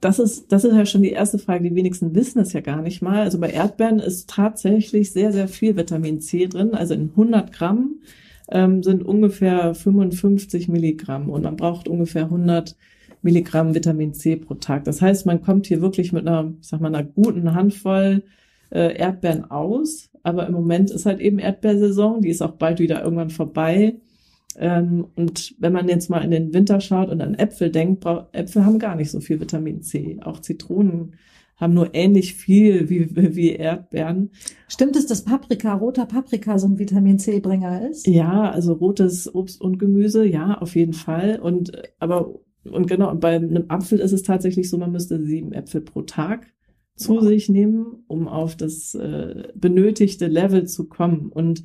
Das 0.00 0.18
ist, 0.18 0.50
das 0.50 0.64
ist 0.64 0.74
ja 0.74 0.86
schon 0.86 1.02
die 1.02 1.12
erste 1.12 1.38
Frage. 1.38 1.68
Die 1.68 1.74
wenigsten 1.74 2.14
wissen 2.14 2.40
es 2.40 2.54
ja 2.54 2.60
gar 2.60 2.80
nicht 2.80 3.02
mal. 3.02 3.20
Also 3.20 3.38
bei 3.38 3.50
Erdbeeren 3.50 3.98
ist 3.98 4.30
tatsächlich 4.30 5.12
sehr, 5.12 5.32
sehr 5.32 5.46
viel 5.46 5.76
Vitamin 5.76 6.20
C 6.20 6.46
drin. 6.46 6.74
Also 6.74 6.94
in 6.94 7.10
100 7.10 7.52
Gramm 7.52 7.96
ähm, 8.50 8.82
sind 8.82 9.04
ungefähr 9.04 9.74
55 9.74 10.68
Milligramm 10.68 11.28
und 11.28 11.42
man 11.42 11.56
braucht 11.56 11.86
ungefähr 11.86 12.24
100 12.24 12.76
Milligramm 13.22 13.74
Vitamin 13.74 14.14
C 14.14 14.36
pro 14.36 14.54
Tag. 14.54 14.84
Das 14.84 15.02
heißt, 15.02 15.26
man 15.26 15.42
kommt 15.42 15.66
hier 15.66 15.82
wirklich 15.82 16.12
mit 16.12 16.26
einer, 16.26 16.54
ich 16.60 16.68
sag 16.68 16.80
mal, 16.80 16.94
einer 16.94 17.04
guten 17.04 17.54
Handvoll 17.54 18.22
äh, 18.70 18.96
Erdbeeren 18.96 19.50
aus. 19.50 20.09
Aber 20.22 20.46
im 20.46 20.52
Moment 20.52 20.90
ist 20.90 21.06
halt 21.06 21.20
eben 21.20 21.38
Erdbeersaison, 21.38 22.20
die 22.20 22.28
ist 22.28 22.42
auch 22.42 22.52
bald 22.52 22.80
wieder 22.80 23.02
irgendwann 23.02 23.30
vorbei. 23.30 23.96
Ähm, 24.56 25.06
und 25.16 25.54
wenn 25.58 25.72
man 25.72 25.88
jetzt 25.88 26.10
mal 26.10 26.24
in 26.24 26.30
den 26.30 26.52
Winter 26.52 26.80
schaut 26.80 27.08
und 27.08 27.20
an 27.20 27.34
Äpfel 27.34 27.70
denkt, 27.70 28.04
Äpfel 28.32 28.64
haben 28.64 28.78
gar 28.78 28.96
nicht 28.96 29.10
so 29.10 29.20
viel 29.20 29.40
Vitamin 29.40 29.82
C. 29.82 30.18
Auch 30.22 30.40
Zitronen 30.40 31.14
haben 31.56 31.74
nur 31.74 31.94
ähnlich 31.94 32.34
viel 32.34 32.88
wie, 32.88 33.14
wie 33.36 33.50
Erdbeeren. 33.50 34.30
Stimmt 34.66 34.96
es, 34.96 35.06
dass 35.06 35.24
Paprika, 35.24 35.74
roter 35.74 36.06
Paprika 36.06 36.58
so 36.58 36.66
ein 36.66 36.78
Vitamin 36.78 37.18
C-Bringer 37.18 37.88
ist? 37.90 38.06
Ja, 38.06 38.50
also 38.50 38.72
rotes 38.72 39.32
Obst 39.32 39.60
und 39.60 39.78
Gemüse, 39.78 40.24
ja, 40.24 40.58
auf 40.58 40.74
jeden 40.74 40.94
Fall. 40.94 41.38
Und 41.38 41.72
aber 41.98 42.34
und 42.64 42.88
genau, 42.88 43.14
bei 43.14 43.36
einem 43.36 43.66
Apfel 43.68 44.00
ist 44.00 44.12
es 44.12 44.22
tatsächlich 44.22 44.68
so, 44.68 44.76
man 44.76 44.92
müsste 44.92 45.20
sieben 45.22 45.52
Äpfel 45.52 45.80
pro 45.80 46.02
Tag 46.02 46.46
zu 47.00 47.20
sich 47.20 47.48
nehmen, 47.48 48.04
um 48.06 48.28
auf 48.28 48.56
das 48.56 48.94
äh, 48.94 49.48
benötigte 49.54 50.26
Level 50.26 50.66
zu 50.66 50.88
kommen. 50.88 51.30
Und 51.30 51.64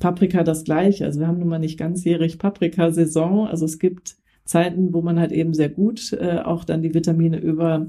Paprika 0.00 0.42
das 0.42 0.64
gleiche. 0.64 1.04
Also 1.04 1.20
wir 1.20 1.28
haben 1.28 1.38
nun 1.38 1.48
mal 1.48 1.58
nicht 1.58 1.78
ganzjährig 1.78 2.38
Paprika-Saison. 2.38 3.46
Also 3.46 3.66
es 3.66 3.78
gibt 3.78 4.16
Zeiten, 4.44 4.92
wo 4.92 5.02
man 5.02 5.20
halt 5.20 5.30
eben 5.30 5.54
sehr 5.54 5.68
gut 5.68 6.12
äh, 6.14 6.40
auch 6.40 6.64
dann 6.64 6.82
die 6.82 6.94
Vitamine 6.94 7.38
über 7.38 7.88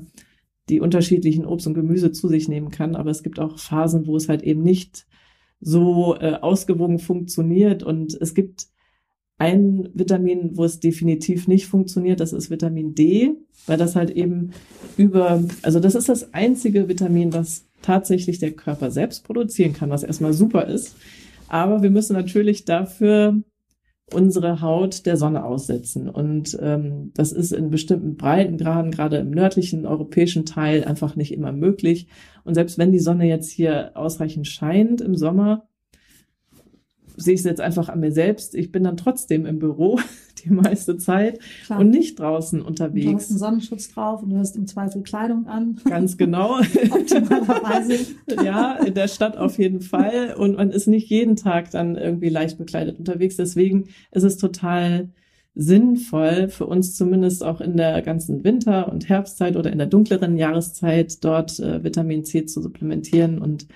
die 0.69 0.79
unterschiedlichen 0.79 1.45
Obst 1.45 1.67
und 1.67 1.73
Gemüse 1.73 2.11
zu 2.11 2.27
sich 2.27 2.47
nehmen 2.47 2.69
kann. 2.69 2.95
Aber 2.95 3.09
es 3.09 3.23
gibt 3.23 3.39
auch 3.39 3.57
Phasen, 3.57 4.05
wo 4.05 4.15
es 4.15 4.29
halt 4.29 4.43
eben 4.43 4.61
nicht 4.61 5.07
so 5.59 6.15
äh, 6.19 6.33
ausgewogen 6.33 6.99
funktioniert. 6.99 7.81
Und 7.81 8.15
es 8.19 8.33
gibt 8.33 8.67
ein 9.37 9.89
Vitamin, 9.93 10.55
wo 10.57 10.63
es 10.63 10.79
definitiv 10.79 11.47
nicht 11.47 11.67
funktioniert, 11.67 12.19
das 12.19 12.33
ist 12.33 12.49
Vitamin 12.49 12.95
D, 12.95 13.35
weil 13.65 13.77
das 13.77 13.95
halt 13.95 14.11
eben 14.11 14.51
über, 14.97 15.43
also 15.63 15.79
das 15.79 15.95
ist 15.95 16.09
das 16.09 16.33
einzige 16.33 16.87
Vitamin, 16.87 17.33
was 17.33 17.65
tatsächlich 17.81 18.39
der 18.39 18.51
Körper 18.51 18.91
selbst 18.91 19.25
produzieren 19.25 19.73
kann, 19.73 19.89
was 19.89 20.03
erstmal 20.03 20.33
super 20.33 20.67
ist. 20.67 20.95
Aber 21.47 21.83
wir 21.83 21.89
müssen 21.89 22.13
natürlich 22.13 22.65
dafür 22.65 23.41
unsere 24.11 24.61
Haut 24.61 25.05
der 25.05 25.17
Sonne 25.17 25.43
aussetzen. 25.43 26.09
Und 26.09 26.57
ähm, 26.61 27.11
das 27.13 27.31
ist 27.31 27.51
in 27.51 27.69
bestimmten 27.69 28.15
Breitengraden, 28.15 28.91
gerade 28.91 29.17
im 29.17 29.31
nördlichen 29.31 29.85
europäischen 29.85 30.45
Teil, 30.45 30.83
einfach 30.83 31.15
nicht 31.15 31.33
immer 31.33 31.51
möglich. 31.51 32.07
Und 32.43 32.53
selbst 32.53 32.77
wenn 32.77 32.91
die 32.91 32.99
Sonne 32.99 33.27
jetzt 33.27 33.49
hier 33.49 33.91
ausreichend 33.95 34.47
scheint 34.47 35.01
im 35.01 35.15
Sommer, 35.15 35.67
sehe 37.17 37.33
ich 37.33 37.41
es 37.41 37.45
jetzt 37.45 37.61
einfach 37.61 37.89
an 37.89 37.99
mir 37.99 38.11
selbst. 38.11 38.55
Ich 38.55 38.71
bin 38.71 38.83
dann 38.83 38.97
trotzdem 38.97 39.45
im 39.45 39.59
Büro 39.59 39.99
die 40.43 40.49
meiste 40.49 40.97
Zeit 40.97 41.39
Klar. 41.65 41.79
und 41.79 41.89
nicht 41.89 42.19
draußen 42.19 42.61
unterwegs. 42.61 43.05
Du 43.05 43.15
hast 43.15 43.29
einen 43.29 43.39
Sonnenschutz 43.39 43.93
drauf 43.93 44.23
und 44.23 44.29
du 44.31 44.37
hast 44.37 44.55
im 44.55 44.67
Zweifel 44.67 45.03
Kleidung 45.03 45.47
an. 45.47 45.79
Ganz 45.85 46.17
genau. 46.17 46.59
Optimalerweise. 46.59 47.97
ja, 48.43 48.75
in 48.75 48.93
der 48.93 49.07
Stadt 49.07 49.37
auf 49.37 49.57
jeden 49.57 49.81
Fall. 49.81 50.35
Und 50.37 50.57
man 50.57 50.71
ist 50.71 50.87
nicht 50.87 51.09
jeden 51.09 51.35
Tag 51.35 51.71
dann 51.71 51.95
irgendwie 51.95 52.29
leicht 52.29 52.57
bekleidet 52.57 52.99
unterwegs. 52.99 53.37
Deswegen 53.37 53.89
ist 54.11 54.23
es 54.23 54.37
total 54.37 55.09
sinnvoll 55.55 56.49
für 56.49 56.65
uns 56.65 56.95
zumindest 56.95 57.43
auch 57.43 57.61
in 57.61 57.77
der 57.77 58.01
ganzen 58.01 58.43
Winter- 58.43 58.91
und 58.91 59.07
Herbstzeit 59.07 59.55
oder 59.55 59.71
in 59.71 59.77
der 59.77 59.87
dunkleren 59.87 60.35
Jahreszeit 60.35 61.23
dort 61.23 61.59
äh, 61.59 61.83
Vitamin 61.83 62.25
C 62.25 62.45
zu 62.45 62.61
supplementieren 62.61 63.39
und 63.39 63.67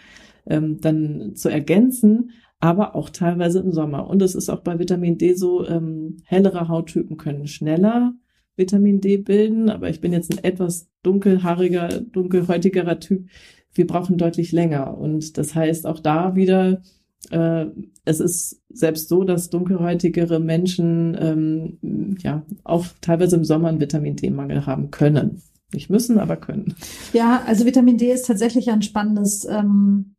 ähm, 0.47 0.81
dann 0.81 1.35
zu 1.35 1.49
ergänzen 1.49 2.31
aber 2.59 2.95
auch 2.95 3.09
teilweise 3.09 3.59
im 3.59 3.71
Sommer. 3.71 4.07
Und 4.07 4.21
es 4.21 4.35
ist 4.35 4.49
auch 4.49 4.61
bei 4.61 4.79
Vitamin 4.79 5.17
D 5.17 5.33
so, 5.33 5.67
ähm, 5.67 6.17
hellere 6.25 6.67
Hauttypen 6.67 7.17
können 7.17 7.47
schneller 7.47 8.13
Vitamin 8.55 8.99
D 9.01 9.17
bilden, 9.17 9.69
aber 9.69 9.89
ich 9.89 10.01
bin 10.01 10.11
jetzt 10.11 10.31
ein 10.31 10.43
etwas 10.43 10.89
dunkelhaariger, 11.03 12.01
dunkelhäutigerer 12.01 12.99
Typ. 12.99 13.27
Wir 13.73 13.85
brauchen 13.85 14.17
deutlich 14.17 14.51
länger. 14.51 14.97
Und 14.97 15.37
das 15.37 15.53
heißt 15.53 15.85
auch 15.85 15.99
da 15.99 16.35
wieder, 16.35 16.81
äh, 17.29 17.67
es 18.05 18.19
ist 18.19 18.61
selbst 18.69 19.09
so, 19.09 19.23
dass 19.23 19.49
dunkelhäutigere 19.49 20.39
Menschen 20.39 21.15
ähm, 21.19 22.17
ja 22.19 22.43
auch 22.63 22.85
teilweise 23.01 23.35
im 23.35 23.45
Sommer 23.45 23.69
einen 23.69 23.79
Vitamin 23.79 24.15
D-Mangel 24.15 24.65
haben 24.65 24.89
können. 24.89 25.43
Nicht 25.73 25.89
müssen, 25.89 26.17
aber 26.17 26.37
können. 26.37 26.75
Ja, 27.13 27.43
also 27.45 27.65
Vitamin 27.65 27.97
D 27.97 28.11
ist 28.11 28.25
tatsächlich 28.25 28.69
ein 28.71 28.81
spannendes 28.81 29.45
ähm, 29.45 30.15
äh, 30.15 30.16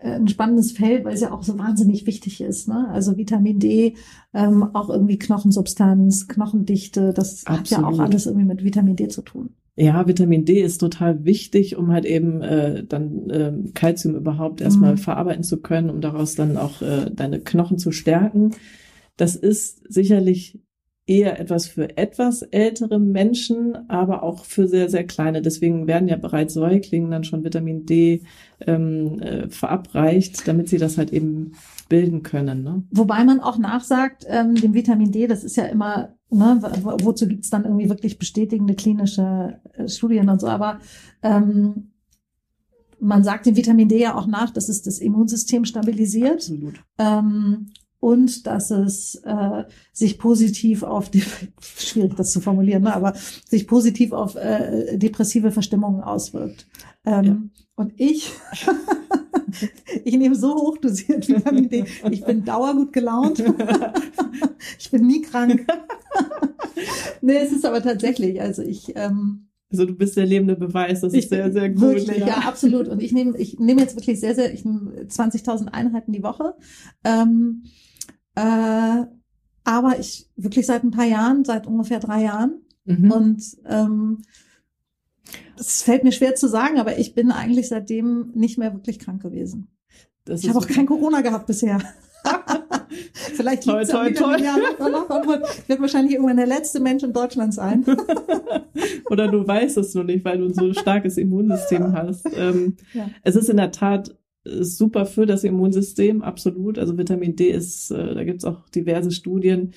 ein 0.00 0.28
spannendes 0.28 0.72
Feld, 0.72 1.04
weil 1.04 1.14
es 1.14 1.20
ja 1.20 1.32
auch 1.32 1.42
so 1.42 1.58
wahnsinnig 1.58 2.06
wichtig 2.06 2.40
ist. 2.40 2.68
Ne? 2.68 2.88
Also 2.90 3.16
Vitamin 3.16 3.58
D, 3.58 3.94
ähm, 4.32 4.62
auch 4.74 4.90
irgendwie 4.90 5.18
Knochensubstanz, 5.18 6.28
Knochendichte, 6.28 7.12
das 7.12 7.44
Absolut. 7.46 7.60
hat 7.60 7.70
ja 7.70 7.84
auch 7.84 7.98
alles 7.98 8.26
irgendwie 8.26 8.46
mit 8.46 8.62
Vitamin 8.62 8.96
D 8.96 9.08
zu 9.08 9.22
tun. 9.22 9.50
Ja, 9.74 10.06
Vitamin 10.08 10.44
D 10.44 10.60
ist 10.60 10.78
total 10.78 11.24
wichtig, 11.24 11.76
um 11.76 11.92
halt 11.92 12.04
eben 12.04 12.42
äh, 12.42 12.84
dann 12.84 13.30
äh, 13.30 13.52
Kalzium 13.74 14.16
überhaupt 14.16 14.60
erstmal 14.60 14.92
mhm. 14.92 14.98
verarbeiten 14.98 15.44
zu 15.44 15.60
können, 15.60 15.90
um 15.90 16.00
daraus 16.00 16.34
dann 16.34 16.56
auch 16.56 16.82
äh, 16.82 17.10
deine 17.12 17.40
Knochen 17.40 17.78
zu 17.78 17.92
stärken. 17.92 18.50
Das 19.16 19.36
ist 19.36 19.82
sicherlich 19.92 20.60
eher 21.08 21.40
etwas 21.40 21.66
für 21.66 21.96
etwas 21.96 22.42
ältere 22.42 22.98
Menschen, 22.98 23.88
aber 23.88 24.22
auch 24.22 24.44
für 24.44 24.68
sehr, 24.68 24.90
sehr 24.90 25.04
kleine. 25.04 25.40
Deswegen 25.40 25.86
werden 25.86 26.08
ja 26.08 26.16
bereits 26.16 26.54
Säuglingen 26.54 27.10
dann 27.10 27.24
schon 27.24 27.44
Vitamin 27.44 27.86
D 27.86 28.22
ähm, 28.60 29.18
äh, 29.20 29.48
verabreicht, 29.48 30.46
damit 30.46 30.68
sie 30.68 30.76
das 30.78 30.98
halt 30.98 31.12
eben 31.12 31.52
bilden 31.88 32.22
können. 32.22 32.62
Ne? 32.62 32.82
Wobei 32.90 33.24
man 33.24 33.40
auch 33.40 33.58
nachsagt, 33.58 34.26
ähm, 34.28 34.54
dem 34.54 34.74
Vitamin 34.74 35.10
D, 35.10 35.26
das 35.26 35.44
ist 35.44 35.56
ja 35.56 35.64
immer, 35.64 36.14
ne, 36.30 36.60
wozu 37.00 37.26
gibt's 37.26 37.48
dann 37.48 37.64
irgendwie 37.64 37.88
wirklich 37.88 38.18
bestätigende 38.18 38.74
klinische 38.74 39.60
äh, 39.72 39.88
Studien 39.88 40.28
und 40.28 40.40
so, 40.40 40.48
aber 40.48 40.80
ähm, 41.22 41.92
man 43.00 43.24
sagt 43.24 43.46
dem 43.46 43.56
Vitamin 43.56 43.88
D 43.88 43.98
ja 43.98 44.14
auch 44.14 44.26
nach, 44.26 44.50
dass 44.50 44.68
es 44.68 44.82
das 44.82 44.98
Immunsystem 44.98 45.64
stabilisiert. 45.64 46.34
Absolut. 46.34 46.82
Ähm, 46.98 47.68
und 48.00 48.46
dass 48.46 48.70
es 48.70 49.16
äh, 49.24 49.64
sich 49.92 50.18
positiv 50.18 50.82
auf 50.82 51.10
die, 51.10 51.22
schwierig 51.60 52.14
das 52.16 52.32
zu 52.32 52.40
formulieren, 52.40 52.84
ne, 52.84 52.94
aber 52.94 53.14
sich 53.46 53.66
positiv 53.66 54.12
auf 54.12 54.36
äh, 54.36 54.96
depressive 54.96 55.50
Verstimmungen 55.50 56.02
auswirkt. 56.02 56.68
Ähm, 57.04 57.24
ja. 57.24 57.38
Und 57.74 57.92
ich, 57.96 58.32
ich 60.04 60.16
nehme 60.16 60.34
so 60.34 60.54
hochdosiert 60.54 61.28
Vitamin 61.28 61.68
D. 61.70 61.84
Ich 62.10 62.24
bin 62.24 62.44
dauergut 62.44 62.92
gelaunt. 62.92 63.42
ich 64.78 64.90
bin 64.90 65.06
nie 65.06 65.22
krank. 65.22 65.66
nee, 67.20 67.36
es 67.36 67.52
ist 67.52 67.64
aber 67.64 67.82
tatsächlich, 67.82 68.40
also 68.40 68.62
ich 68.62 68.92
ähm, 68.96 69.48
also 69.70 69.84
du 69.84 69.94
bist 69.94 70.16
der 70.16 70.24
lebende 70.24 70.56
Beweis, 70.56 71.02
das 71.02 71.12
ich 71.12 71.24
ist 71.24 71.28
sehr, 71.28 71.52
sehr 71.52 71.68
gut. 71.68 71.82
Wirklich, 71.82 72.18
ja. 72.18 72.26
ja, 72.26 72.36
absolut. 72.38 72.88
Und 72.88 73.02
ich 73.02 73.12
nehme, 73.12 73.36
ich 73.36 73.58
nehme 73.58 73.82
jetzt 73.82 73.96
wirklich 73.96 74.18
sehr, 74.18 74.34
sehr, 74.34 74.52
ich 74.52 74.64
nehme 74.64 74.92
20.000 75.02 75.68
Einheiten 75.68 76.12
die 76.12 76.22
Woche. 76.22 76.54
Ähm, 77.04 77.64
äh, 78.38 79.06
aber 79.64 79.98
ich 79.98 80.28
wirklich 80.36 80.66
seit 80.66 80.84
ein 80.84 80.90
paar 80.90 81.04
Jahren, 81.04 81.44
seit 81.44 81.66
ungefähr 81.66 82.00
drei 82.00 82.22
Jahren. 82.22 82.62
Mhm. 82.84 83.12
Und 83.12 83.42
ähm, 83.66 84.22
es 85.58 85.82
fällt 85.82 86.04
mir 86.04 86.12
schwer 86.12 86.34
zu 86.34 86.48
sagen, 86.48 86.78
aber 86.78 86.98
ich 86.98 87.14
bin 87.14 87.30
eigentlich 87.30 87.68
seitdem 87.68 88.30
nicht 88.34 88.58
mehr 88.58 88.72
wirklich 88.72 88.98
krank 88.98 89.22
gewesen. 89.22 89.68
Das 90.24 90.42
ich 90.42 90.48
habe 90.48 90.58
auch 90.58 90.66
kein 90.66 90.86
Corona 90.86 91.20
gehabt 91.20 91.46
bisher. 91.46 91.80
Vielleicht 93.34 93.66
es 93.66 93.88
toll, 93.90 94.12
toll. 94.14 94.40
Jahr 94.40 94.58
Ich 94.58 95.68
werde 95.68 95.82
wahrscheinlich 95.82 96.14
irgendwann 96.14 96.36
der 96.36 96.46
letzte 96.46 96.80
Mensch 96.80 97.02
in 97.02 97.12
Deutschland 97.12 97.54
sein. 97.54 97.84
Oder 99.10 99.28
du 99.28 99.46
weißt 99.46 99.76
es 99.78 99.94
nur 99.94 100.04
nicht, 100.04 100.24
weil 100.24 100.38
du 100.38 100.52
so 100.52 100.66
ein 100.66 100.74
starkes 100.74 101.16
Immunsystem 101.16 101.92
hast. 101.92 102.26
Ähm, 102.34 102.76
ja. 102.94 103.08
Es 103.22 103.36
ist 103.36 103.48
in 103.48 103.56
der 103.56 103.70
Tat 103.70 104.16
ist 104.48 104.78
super 104.78 105.06
für 105.06 105.26
das 105.26 105.44
Immunsystem, 105.44 106.22
absolut. 106.22 106.78
Also 106.78 106.98
Vitamin 106.98 107.36
D 107.36 107.48
ist, 107.50 107.90
äh, 107.90 108.14
da 108.14 108.24
gibt's 108.24 108.44
auch 108.44 108.68
diverse 108.70 109.10
Studien, 109.10 109.72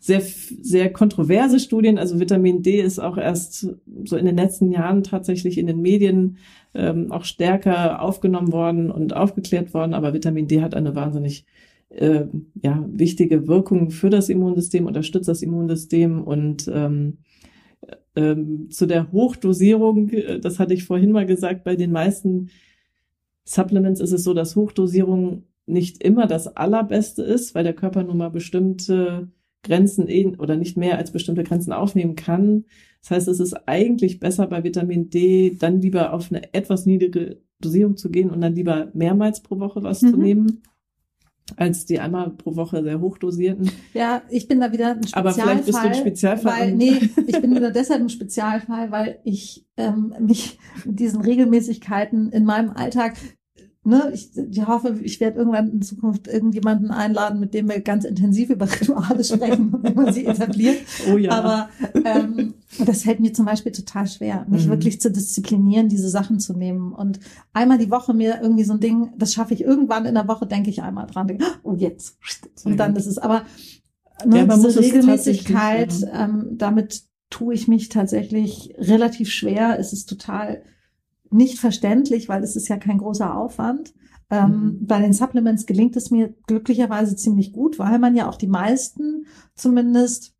sehr, 0.00 0.20
sehr 0.20 0.92
kontroverse 0.92 1.58
Studien. 1.58 1.98
Also 1.98 2.20
Vitamin 2.20 2.62
D 2.62 2.80
ist 2.80 2.98
auch 2.98 3.18
erst 3.18 3.74
so 4.04 4.16
in 4.16 4.26
den 4.26 4.36
letzten 4.36 4.70
Jahren 4.70 5.02
tatsächlich 5.02 5.58
in 5.58 5.66
den 5.66 5.80
Medien 5.80 6.38
ähm, 6.74 7.10
auch 7.10 7.24
stärker 7.24 8.02
aufgenommen 8.02 8.52
worden 8.52 8.90
und 8.90 9.16
aufgeklärt 9.16 9.74
worden. 9.74 9.94
Aber 9.94 10.14
Vitamin 10.14 10.46
D 10.46 10.60
hat 10.62 10.74
eine 10.74 10.94
wahnsinnig 10.94 11.44
äh, 11.88 12.26
ja, 12.62 12.84
wichtige 12.88 13.46
Wirkung 13.46 13.90
für 13.90 14.10
das 14.10 14.28
Immunsystem, 14.28 14.86
unterstützt 14.86 15.28
das 15.28 15.42
Immunsystem 15.42 16.22
und 16.22 16.68
ähm, 16.72 17.18
ähm, 18.16 18.70
zu 18.70 18.86
der 18.86 19.12
Hochdosierung, 19.12 20.10
äh, 20.10 20.40
das 20.40 20.58
hatte 20.58 20.74
ich 20.74 20.84
vorhin 20.84 21.12
mal 21.12 21.26
gesagt, 21.26 21.64
bei 21.64 21.76
den 21.76 21.92
meisten 21.92 22.48
Supplements 23.46 24.00
ist 24.00 24.12
es 24.12 24.24
so, 24.24 24.34
dass 24.34 24.56
Hochdosierung 24.56 25.44
nicht 25.66 26.02
immer 26.02 26.26
das 26.26 26.56
allerbeste 26.56 27.22
ist, 27.22 27.54
weil 27.54 27.64
der 27.64 27.74
Körper 27.74 28.02
nun 28.02 28.18
mal 28.18 28.30
bestimmte 28.30 29.28
Grenzen 29.62 30.06
in, 30.06 30.36
oder 30.36 30.56
nicht 30.56 30.76
mehr 30.76 30.98
als 30.98 31.10
bestimmte 31.10 31.42
Grenzen 31.42 31.72
aufnehmen 31.72 32.14
kann. 32.14 32.64
Das 33.02 33.10
heißt, 33.10 33.28
es 33.28 33.40
ist 33.40 33.54
eigentlich 33.68 34.20
besser 34.20 34.46
bei 34.46 34.62
Vitamin 34.62 35.10
D 35.10 35.56
dann 35.58 35.80
lieber 35.80 36.12
auf 36.12 36.30
eine 36.30 36.54
etwas 36.54 36.86
niedrige 36.86 37.40
Dosierung 37.60 37.96
zu 37.96 38.10
gehen 38.10 38.30
und 38.30 38.40
dann 38.40 38.54
lieber 38.54 38.90
mehrmals 38.94 39.42
pro 39.42 39.58
Woche 39.58 39.82
was 39.82 40.02
mhm. 40.02 40.10
zu 40.10 40.16
nehmen 40.16 40.62
als 41.56 41.86
die 41.86 42.00
einmal 42.00 42.30
pro 42.30 42.56
Woche 42.56 42.82
sehr 42.82 43.00
hochdosierten. 43.00 43.70
Ja, 43.94 44.22
ich 44.28 44.48
bin 44.48 44.60
da 44.60 44.72
wieder 44.72 44.92
ein 44.92 45.02
Spezialfall. 45.04 45.20
Aber 45.20 45.32
vielleicht 45.32 45.66
bist 45.66 45.78
du 45.78 45.82
ein 45.82 45.94
Spezialfall. 45.94 46.60
Weil, 46.60 46.72
nee, 46.72 47.10
ich 47.26 47.40
bin 47.40 47.50
nur 47.50 47.70
deshalb 47.70 48.00
ein 48.00 48.08
Spezialfall, 48.08 48.90
weil 48.90 49.20
ich 49.24 49.64
ähm, 49.76 50.14
mich 50.18 50.58
mit 50.84 50.98
diesen 50.98 51.20
Regelmäßigkeiten 51.20 52.30
in 52.30 52.44
meinem 52.44 52.70
Alltag 52.70 53.14
ne, 53.86 54.10
ich, 54.12 54.30
ich 54.36 54.66
hoffe, 54.66 54.98
ich 55.02 55.20
werde 55.20 55.38
irgendwann 55.38 55.70
in 55.70 55.82
Zukunft 55.82 56.26
irgendjemanden 56.26 56.90
einladen, 56.90 57.40
mit 57.40 57.54
dem 57.54 57.68
wir 57.68 57.80
ganz 57.80 58.04
intensiv 58.04 58.50
über 58.50 58.66
Rituale 58.70 59.22
sprechen, 59.22 59.72
wenn 59.82 59.94
man 59.94 60.12
sie 60.12 60.26
etabliert. 60.26 60.78
Oh 61.10 61.16
ja. 61.16 61.30
Aber 61.30 61.68
ähm, 62.04 62.54
das 62.84 63.02
fällt 63.02 63.20
mir 63.20 63.32
zum 63.32 63.46
Beispiel 63.46 63.72
total 63.72 64.06
schwer, 64.06 64.44
mich 64.48 64.66
mhm. 64.66 64.70
wirklich 64.70 65.00
zu 65.00 65.10
disziplinieren, 65.10 65.88
diese 65.88 66.08
Sachen 66.08 66.40
zu 66.40 66.52
nehmen. 66.54 66.92
Und 66.92 67.20
einmal 67.52 67.78
die 67.78 67.90
Woche 67.90 68.12
mir 68.12 68.40
irgendwie 68.42 68.64
so 68.64 68.72
ein 68.72 68.80
Ding, 68.80 69.12
das 69.16 69.32
schaffe 69.32 69.54
ich 69.54 69.62
irgendwann 69.62 70.04
in 70.04 70.14
der 70.14 70.28
Woche, 70.28 70.46
denke 70.46 70.70
ich 70.70 70.82
einmal 70.82 71.06
dran, 71.06 71.28
denke, 71.28 71.44
oh 71.62 71.74
jetzt. 71.74 72.18
Und 72.64 72.76
dann 72.78 72.96
ist 72.96 73.06
es 73.06 73.18
aber 73.18 73.42
ne, 74.24 74.38
ja, 74.38 74.56
diese 74.56 74.80
Regelmäßigkeit, 74.80 75.94
ähm, 76.12 76.50
damit 76.52 77.04
tue 77.30 77.54
ich 77.54 77.68
mich 77.68 77.88
tatsächlich 77.88 78.74
relativ 78.78 79.30
schwer. 79.30 79.78
Es 79.78 79.92
ist 79.92 80.08
total 80.08 80.62
nicht 81.30 81.58
verständlich, 81.58 82.28
weil 82.28 82.42
es 82.42 82.56
ist 82.56 82.68
ja 82.68 82.76
kein 82.76 82.98
großer 82.98 83.36
Aufwand. 83.36 83.94
Ähm, 84.30 84.50
mhm. 84.50 84.86
Bei 84.86 85.00
den 85.00 85.12
Supplements 85.12 85.66
gelingt 85.66 85.96
es 85.96 86.10
mir 86.10 86.34
glücklicherweise 86.46 87.16
ziemlich 87.16 87.52
gut, 87.52 87.78
weil 87.78 87.98
man 87.98 88.16
ja 88.16 88.28
auch 88.28 88.36
die 88.36 88.48
meisten 88.48 89.26
zumindest 89.54 90.34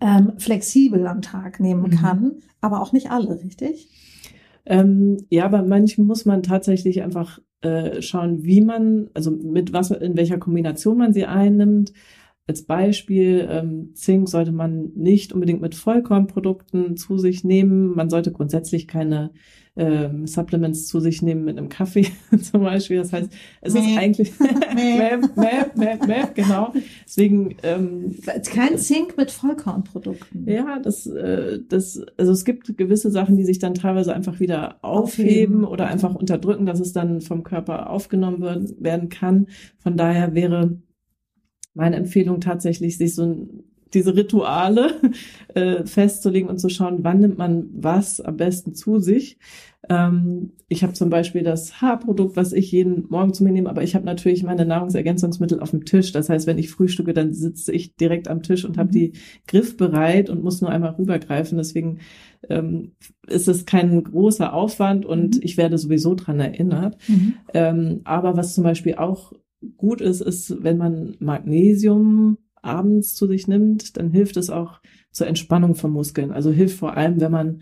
ähm, 0.00 0.32
flexibel 0.38 1.06
am 1.06 1.22
Tag 1.22 1.60
nehmen 1.60 1.90
mhm. 1.90 1.96
kann, 1.96 2.32
aber 2.60 2.80
auch 2.80 2.92
nicht 2.92 3.10
alle, 3.10 3.42
richtig? 3.42 3.90
Ähm, 4.64 5.18
ja, 5.30 5.48
bei 5.48 5.62
manchen 5.62 6.06
muss 6.06 6.24
man 6.24 6.42
tatsächlich 6.42 7.02
einfach 7.02 7.40
äh, 7.62 8.00
schauen, 8.02 8.44
wie 8.44 8.60
man, 8.60 9.10
also 9.14 9.30
mit 9.30 9.72
was, 9.72 9.90
in 9.90 10.16
welcher 10.16 10.38
Kombination 10.38 10.98
man 10.98 11.12
sie 11.12 11.26
einnimmt. 11.26 11.92
Als 12.48 12.62
Beispiel, 12.62 13.46
ähm, 13.50 13.90
Zink 13.92 14.26
sollte 14.26 14.52
man 14.52 14.90
nicht 14.94 15.34
unbedingt 15.34 15.60
mit 15.60 15.74
Vollkornprodukten 15.74 16.96
zu 16.96 17.18
sich 17.18 17.44
nehmen. 17.44 17.94
Man 17.94 18.08
sollte 18.08 18.32
grundsätzlich 18.32 18.88
keine 18.88 19.32
ähm, 19.76 20.26
Supplements 20.26 20.86
zu 20.86 20.98
sich 20.98 21.20
nehmen 21.20 21.44
mit 21.44 21.58
einem 21.58 21.68
Kaffee 21.68 22.06
zum 22.42 22.62
Beispiel. 22.62 22.96
Das 22.96 23.12
heißt, 23.12 23.30
es 23.60 23.74
Mäh. 23.74 23.80
ist 23.80 23.98
eigentlich 23.98 24.32
Map, 24.40 25.36
Map, 25.36 25.76
Map, 25.76 26.06
Map, 26.06 26.34
genau. 26.34 26.72
Deswegen 27.06 27.54
ähm, 27.62 28.16
kein 28.52 28.78
Zink 28.78 29.18
mit 29.18 29.30
Vollkornprodukten. 29.30 30.48
Ja, 30.48 30.80
das, 30.80 31.06
äh, 31.06 31.60
das, 31.68 32.00
also 32.16 32.32
es 32.32 32.46
gibt 32.46 32.78
gewisse 32.78 33.10
Sachen, 33.10 33.36
die 33.36 33.44
sich 33.44 33.58
dann 33.58 33.74
teilweise 33.74 34.14
einfach 34.14 34.40
wieder 34.40 34.78
aufheben, 34.82 35.64
aufheben. 35.64 35.64
oder 35.64 35.86
einfach 35.86 36.14
unterdrücken, 36.14 36.64
dass 36.64 36.80
es 36.80 36.94
dann 36.94 37.20
vom 37.20 37.42
Körper 37.42 37.90
aufgenommen 37.90 38.74
werden 38.80 39.10
kann. 39.10 39.48
Von 39.76 39.98
daher 39.98 40.34
wäre 40.34 40.78
meine 41.78 41.96
Empfehlung 41.96 42.40
tatsächlich, 42.40 42.98
sich 42.98 43.14
so 43.14 43.24
ein 43.24 43.64
diese 43.94 44.14
Rituale 44.14 45.00
äh, 45.54 45.84
festzulegen 45.84 46.48
und 46.48 46.58
zu 46.58 46.68
schauen, 46.68 46.98
wann 47.02 47.20
nimmt 47.20 47.38
man 47.38 47.68
was 47.72 48.20
am 48.20 48.36
besten 48.36 48.74
zu 48.74 49.00
sich. 49.00 49.38
Ähm, 49.88 50.52
ich 50.68 50.82
habe 50.82 50.92
zum 50.92 51.08
Beispiel 51.08 51.42
das 51.42 51.80
Haarprodukt, 51.80 52.36
was 52.36 52.52
ich 52.52 52.70
jeden 52.72 53.06
Morgen 53.08 53.32
zu 53.32 53.44
mir 53.44 53.52
nehme, 53.52 53.70
aber 53.70 53.82
ich 53.82 53.94
habe 53.94 54.04
natürlich 54.04 54.42
meine 54.42 54.66
Nahrungsergänzungsmittel 54.66 55.60
auf 55.60 55.70
dem 55.70 55.84
Tisch. 55.84 56.12
Das 56.12 56.28
heißt, 56.28 56.46
wenn 56.46 56.58
ich 56.58 56.70
frühstücke, 56.70 57.14
dann 57.14 57.32
sitze 57.32 57.72
ich 57.72 57.94
direkt 57.96 58.28
am 58.28 58.42
Tisch 58.42 58.64
und 58.64 58.76
habe 58.76 58.88
mhm. 58.88 58.92
die 58.92 59.12
griffbereit 59.46 60.28
und 60.30 60.42
muss 60.42 60.60
nur 60.60 60.70
einmal 60.70 60.90
rübergreifen. 60.98 61.56
Deswegen 61.56 62.00
ähm, 62.48 62.92
ist 63.26 63.48
es 63.48 63.64
kein 63.66 64.02
großer 64.02 64.52
Aufwand 64.52 65.06
und 65.06 65.36
mhm. 65.36 65.40
ich 65.42 65.56
werde 65.56 65.78
sowieso 65.78 66.14
dran 66.14 66.40
erinnert. 66.40 66.98
Mhm. 67.08 67.34
Ähm, 67.54 68.00
aber 68.04 68.36
was 68.36 68.54
zum 68.54 68.64
Beispiel 68.64 68.96
auch 68.96 69.32
gut 69.76 70.00
ist, 70.00 70.20
ist, 70.20 70.62
wenn 70.62 70.78
man 70.78 71.16
Magnesium 71.18 72.38
abends 72.62 73.14
zu 73.14 73.26
sich 73.26 73.48
nimmt, 73.48 73.96
dann 73.96 74.10
hilft 74.10 74.36
es 74.36 74.50
auch 74.50 74.80
zur 75.10 75.26
Entspannung 75.26 75.74
von 75.74 75.90
Muskeln. 75.90 76.32
Also 76.32 76.50
hilft 76.50 76.78
vor 76.78 76.96
allem, 76.96 77.20
wenn 77.20 77.32
man 77.32 77.60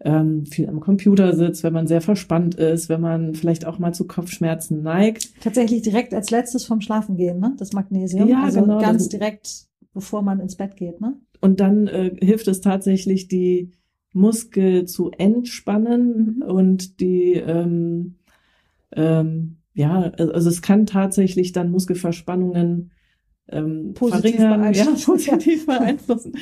ähm, 0.00 0.44
viel 0.46 0.68
am 0.68 0.80
Computer 0.80 1.34
sitzt, 1.34 1.62
wenn 1.62 1.72
man 1.72 1.86
sehr 1.86 2.00
verspannt 2.00 2.56
ist, 2.56 2.88
wenn 2.88 3.00
man 3.00 3.34
vielleicht 3.34 3.64
auch 3.64 3.78
mal 3.78 3.94
zu 3.94 4.06
Kopfschmerzen 4.06 4.82
neigt. 4.82 5.40
Tatsächlich 5.40 5.82
direkt 5.82 6.12
als 6.14 6.30
letztes 6.30 6.64
vom 6.66 6.80
Schlafen 6.80 7.16
gehen, 7.16 7.38
ne? 7.38 7.54
Das 7.58 7.72
Magnesium. 7.72 8.28
Ja, 8.28 8.42
also 8.42 8.60
genau. 8.60 8.80
Ganz 8.80 9.08
direkt, 9.08 9.66
bevor 9.92 10.22
man 10.22 10.40
ins 10.40 10.56
Bett 10.56 10.76
geht, 10.76 11.00
ne? 11.00 11.16
Und 11.40 11.60
dann 11.60 11.86
äh, 11.86 12.14
hilft 12.20 12.48
es 12.48 12.60
tatsächlich, 12.60 13.28
die 13.28 13.72
Muskel 14.12 14.86
zu 14.86 15.10
entspannen 15.10 16.36
mhm. 16.36 16.42
und 16.42 17.00
die 17.00 17.34
ähm, 17.34 18.16
ähm, 18.92 19.56
ja, 19.74 20.12
also 20.16 20.48
es 20.48 20.62
kann 20.62 20.86
tatsächlich 20.86 21.52
dann 21.52 21.70
Muskelverspannungen 21.70 22.92
ähm, 23.48 23.92
positiv 23.94 24.36
verringern, 24.36 24.72
ja, 24.72 24.84
positiv 25.04 25.66
beeinflussen, 25.66 26.32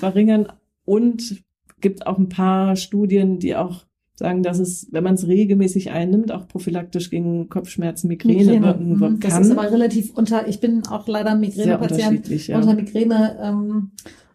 verringern 0.00 0.48
und 0.84 1.44
gibt 1.80 2.06
auch 2.06 2.18
ein 2.18 2.28
paar 2.28 2.76
Studien, 2.76 3.38
die 3.38 3.54
auch 3.54 3.84
sagen, 4.14 4.42
dass 4.42 4.58
es, 4.58 4.88
wenn 4.90 5.04
man 5.04 5.14
es 5.14 5.28
regelmäßig 5.28 5.92
einnimmt, 5.92 6.32
auch 6.32 6.48
prophylaktisch 6.48 7.10
gegen 7.10 7.48
Kopfschmerzen, 7.48 8.08
Migräne, 8.08 8.54
Migräne. 8.54 8.66
wirken 8.66 8.88
mhm. 8.94 9.20
kann. 9.20 9.30
Das 9.30 9.46
ist 9.46 9.52
aber 9.52 9.70
relativ 9.70 10.12
unter, 10.16 10.48
ich 10.48 10.58
bin 10.58 10.84
auch 10.88 11.06
leider 11.06 11.36
Migränepatient, 11.36 12.28
ja. 12.48 12.56
unter 12.56 12.74
Migräne 12.74 13.38
ähm, 13.40 13.92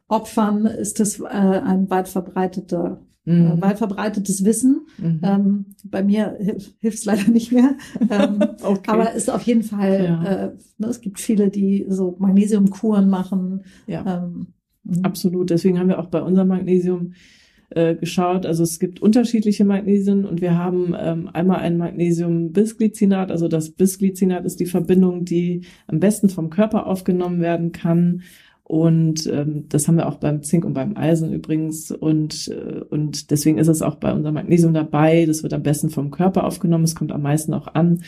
Opfern 0.08 0.66
ist 0.66 1.00
das 1.00 1.20
äh, 1.20 1.24
ein 1.26 1.90
weit 1.90 2.08
verbreiteter 2.08 3.02
mhm. 3.26 3.46
äh, 3.48 3.62
weit 3.62 3.78
verbreitetes 3.78 4.46
Wissen. 4.46 4.88
Mhm. 4.98 5.20
Ähm, 5.24 5.66
bei 5.86 6.04
mir 6.04 6.38
hilft 6.80 7.00
es 7.00 7.06
leider 7.06 7.30
nicht 7.30 7.52
mehr. 7.52 7.76
Ähm, 8.10 8.40
okay. 8.64 8.92
Aber 8.92 9.14
ist 9.14 9.30
auf 9.30 9.44
jeden 9.44 9.64
Fall, 9.64 10.04
ja. 10.04 10.24
äh, 10.24 10.52
ne, 10.78 10.88
es 10.88 11.02
gibt 11.02 11.20
viele, 11.20 11.50
die 11.50 11.86
so 11.90 12.16
Magnesiumkuren 12.20 13.10
machen. 13.10 13.64
Ja. 13.88 14.24
Ähm, 14.24 14.48
mhm. 14.84 15.04
Absolut. 15.04 15.50
Deswegen 15.50 15.80
haben 15.80 15.90
wir 15.90 16.00
auch 16.00 16.08
bei 16.08 16.22
unserem 16.22 16.50
Magnesium 16.50 17.14
äh, 17.70 17.96
geschaut. 17.96 18.46
Also 18.46 18.64
es 18.64 18.80
gibt 18.80 19.02
unterschiedliche 19.02 19.66
Magnesien 19.66 20.26
und 20.26 20.42
wir 20.42 20.58
haben 20.58 20.94
ähm, 20.98 21.30
einmal 21.34 21.60
ein 21.60 21.78
Magnesium-Bisglycinat. 21.78 23.32
Also 23.32 23.48
das 23.48 23.72
Bisglycinat 23.72 24.46
ist 24.46 24.60
die 24.60 24.66
Verbindung, 24.66 25.26
die 25.26 25.66
am 25.88 26.00
besten 26.00 26.30
vom 26.30 26.50
Körper 26.50 26.88
aufgenommen 26.88 27.42
werden 27.42 27.72
kann 27.72 28.22
und 28.74 29.28
ähm, 29.28 29.66
das 29.70 29.88
haben 29.88 29.98
wir 29.98 30.08
auch 30.08 30.16
beim 30.16 30.42
Zink 30.42 30.66
und 30.66 30.74
beim 30.74 30.98
Eisen 30.98 31.32
übrigens. 31.32 31.92
Und, 31.92 32.48
äh, 32.48 32.80
und 32.90 33.30
deswegen 33.30 33.60
ist 33.60 33.68
es 33.68 33.84
auch 33.84 33.98
bei 33.98 34.12
unserem 34.12 34.34
Magnesium 34.34 34.74
dabei. 34.74 35.28
Das 35.28 35.44
wird 35.44 35.54
am 35.54 35.62
besten 35.62 35.92
vom 35.92 36.10
Körper 36.10 36.44
aufgenommen. 36.44 36.84
Es 36.84 36.96
kommt 36.96 37.12
am 37.12 37.22
meisten 37.22 37.54
auch 37.54 37.68
an. 37.68 38.02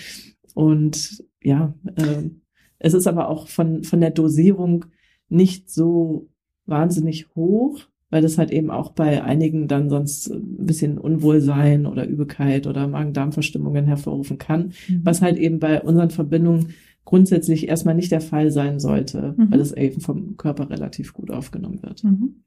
Und 0.56 1.24
ja, 1.44 1.76
äh, 1.96 2.32
es 2.80 2.96
ist 2.96 3.06
aber 3.06 3.30
auch 3.30 3.48
von, 3.48 3.84
von 3.84 4.02
der 4.02 4.10
Dosierung 4.10 4.86
nicht 5.30 5.70
so 5.70 6.30
wahnsinnig 6.66 7.28
hoch, 7.36 7.82
weil 8.10 8.24
das 8.24 8.40
halt 8.40 8.50
eben 8.50 8.72
auch 8.72 8.94
bei 8.94 9.24
einigen 9.24 9.68
dann 9.68 9.92
sonst 9.92 10.32
ein 10.32 10.66
bisschen 10.66 10.98
Unwohlsein 10.98 11.86
oder 11.86 12.08
Übelkeit 12.08 12.66
oder 12.66 12.88
Magen-Darm-Verstimmungen 12.88 13.86
hervorrufen 13.86 14.40
kann, 14.40 14.74
mhm. 14.88 15.02
was 15.04 15.22
halt 15.22 15.38
eben 15.38 15.60
bei 15.60 15.84
unseren 15.84 16.10
Verbindungen 16.10 16.74
grundsätzlich 17.06 17.68
erstmal 17.68 17.96
nicht 17.96 18.12
der 18.12 18.22
Fall 18.22 18.52
sein 18.52 18.80
sollte, 18.80 19.36
mhm. 19.38 19.52
weil 19.52 19.60
es 19.60 19.72
eben 19.72 20.02
vom 20.02 20.38
Körper 20.38 20.70
relativ 20.70 21.14
gut 21.14 21.32
aufgenommen 21.32 21.82
wird. 21.82 22.04
Mhm. 22.04 22.44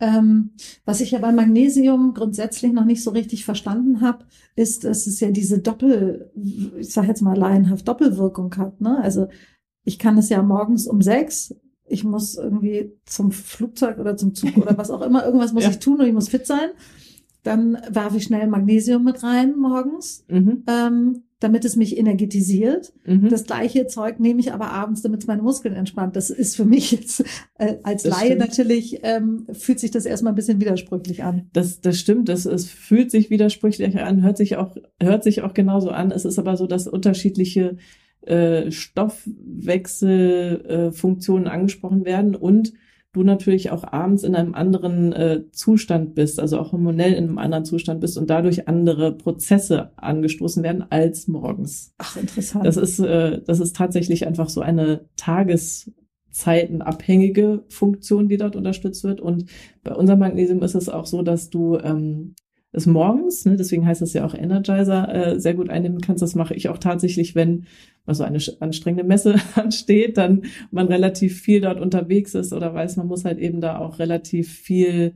Ähm, 0.00 0.50
was 0.84 1.00
ich 1.00 1.10
ja 1.10 1.18
bei 1.18 1.32
Magnesium 1.32 2.14
grundsätzlich 2.14 2.72
noch 2.72 2.84
nicht 2.84 3.02
so 3.02 3.10
richtig 3.10 3.44
verstanden 3.44 4.00
habe, 4.00 4.24
ist, 4.54 4.84
dass 4.84 5.08
es 5.08 5.18
ja 5.18 5.32
diese 5.32 5.58
Doppel, 5.58 6.30
ich 6.78 6.92
sage 6.92 7.08
jetzt 7.08 7.22
mal 7.22 7.36
laienhaft 7.36 7.86
Doppelwirkung 7.88 8.56
hat. 8.56 8.80
Ne? 8.80 8.98
Also 9.02 9.26
ich 9.84 9.98
kann 9.98 10.16
es 10.16 10.28
ja 10.28 10.42
morgens 10.42 10.86
um 10.86 11.02
sechs, 11.02 11.54
ich 11.84 12.04
muss 12.04 12.36
irgendwie 12.36 12.92
zum 13.06 13.32
Flugzeug 13.32 13.98
oder 13.98 14.16
zum 14.16 14.34
Zug 14.34 14.56
oder 14.56 14.78
was 14.78 14.90
auch 14.90 15.00
immer, 15.00 15.24
irgendwas 15.24 15.52
muss 15.52 15.64
ja. 15.64 15.70
ich 15.70 15.80
tun 15.80 16.00
und 16.00 16.06
ich 16.06 16.12
muss 16.12 16.28
fit 16.28 16.46
sein. 16.46 16.70
Dann 17.42 17.78
werfe 17.90 18.18
ich 18.18 18.24
schnell 18.24 18.46
Magnesium 18.46 19.02
mit 19.04 19.22
rein 19.22 19.56
morgens. 19.56 20.24
Mhm. 20.28 20.64
Ähm, 20.68 21.22
damit 21.40 21.64
es 21.64 21.76
mich 21.76 21.96
energetisiert. 21.96 22.92
Mhm. 23.04 23.28
Das 23.28 23.44
gleiche 23.44 23.86
Zeug 23.86 24.18
nehme 24.18 24.40
ich 24.40 24.52
aber 24.52 24.72
abends, 24.72 25.02
damit 25.02 25.20
es 25.20 25.28
meine 25.28 25.42
Muskeln 25.42 25.74
entspannt. 25.74 26.16
Das 26.16 26.30
ist 26.30 26.56
für 26.56 26.64
mich 26.64 26.90
jetzt 26.92 27.20
äh, 27.58 27.76
als 27.84 28.02
das 28.02 28.12
Laie 28.12 28.26
stimmt. 28.26 28.40
natürlich, 28.40 28.98
ähm, 29.04 29.46
fühlt 29.52 29.78
sich 29.78 29.92
das 29.92 30.04
erstmal 30.04 30.32
ein 30.32 30.36
bisschen 30.36 30.60
widersprüchlich 30.60 31.22
an. 31.22 31.48
Das, 31.52 31.80
das 31.80 31.96
stimmt, 31.98 32.28
das, 32.28 32.44
es 32.44 32.66
fühlt 32.66 33.12
sich 33.12 33.30
widersprüchlich 33.30 33.96
an, 33.98 34.22
hört 34.22 34.36
sich 34.36 34.56
auch, 34.56 34.76
hört 35.00 35.22
sich 35.22 35.42
auch 35.42 35.54
genauso 35.54 35.90
an. 35.90 36.10
Es 36.10 36.24
ist 36.24 36.40
aber 36.40 36.56
so, 36.56 36.66
dass 36.66 36.88
unterschiedliche 36.88 37.76
äh, 38.22 38.72
Stoffwechselfunktionen 38.72 41.46
äh, 41.46 41.50
angesprochen 41.50 42.04
werden 42.04 42.34
und 42.34 42.72
du 43.12 43.22
natürlich 43.22 43.70
auch 43.70 43.84
abends 43.84 44.22
in 44.22 44.34
einem 44.34 44.54
anderen 44.54 45.12
äh, 45.12 45.44
Zustand 45.50 46.14
bist, 46.14 46.40
also 46.40 46.58
auch 46.58 46.72
hormonell 46.72 47.12
in 47.12 47.24
einem 47.24 47.38
anderen 47.38 47.64
Zustand 47.64 48.00
bist 48.00 48.18
und 48.18 48.28
dadurch 48.28 48.68
andere 48.68 49.16
Prozesse 49.16 49.92
angestoßen 49.96 50.62
werden 50.62 50.84
als 50.90 51.26
morgens. 51.26 51.94
Ach, 51.98 52.16
interessant. 52.16 52.66
Das 52.66 52.76
ist, 52.76 52.98
äh, 52.98 53.40
das 53.42 53.60
ist 53.60 53.74
tatsächlich 53.76 54.26
einfach 54.26 54.50
so 54.50 54.60
eine 54.60 55.06
tageszeitenabhängige 55.16 57.64
Funktion, 57.68 58.28
die 58.28 58.36
dort 58.36 58.56
unterstützt 58.56 59.04
wird. 59.04 59.22
Und 59.22 59.46
bei 59.82 59.94
unserem 59.94 60.18
Magnesium 60.18 60.62
ist 60.62 60.74
es 60.74 60.90
auch 60.90 61.06
so, 61.06 61.22
dass 61.22 61.48
du 61.48 61.78
ähm, 61.78 62.34
es 62.72 62.86
morgens, 62.86 63.44
ne, 63.46 63.56
deswegen 63.56 63.86
heißt 63.86 64.02
es 64.02 64.12
ja 64.12 64.24
auch 64.26 64.34
Energizer, 64.34 65.14
äh, 65.14 65.40
sehr 65.40 65.54
gut 65.54 65.70
einnehmen 65.70 66.00
kannst. 66.00 66.22
Das 66.22 66.34
mache 66.34 66.54
ich 66.54 66.68
auch 66.68 66.78
tatsächlich, 66.78 67.34
wenn 67.34 67.66
also 68.04 68.24
eine 68.24 68.38
anstrengende 68.60 69.04
Messe 69.04 69.36
ansteht, 69.54 70.16
dann 70.18 70.42
man 70.70 70.88
relativ 70.88 71.40
viel 71.40 71.60
dort 71.60 71.80
unterwegs 71.80 72.34
ist 72.34 72.52
oder 72.52 72.74
weiß, 72.74 72.96
man 72.96 73.06
muss 73.06 73.24
halt 73.24 73.38
eben 73.38 73.60
da 73.60 73.78
auch 73.78 73.98
relativ 73.98 74.52
viel 74.52 75.14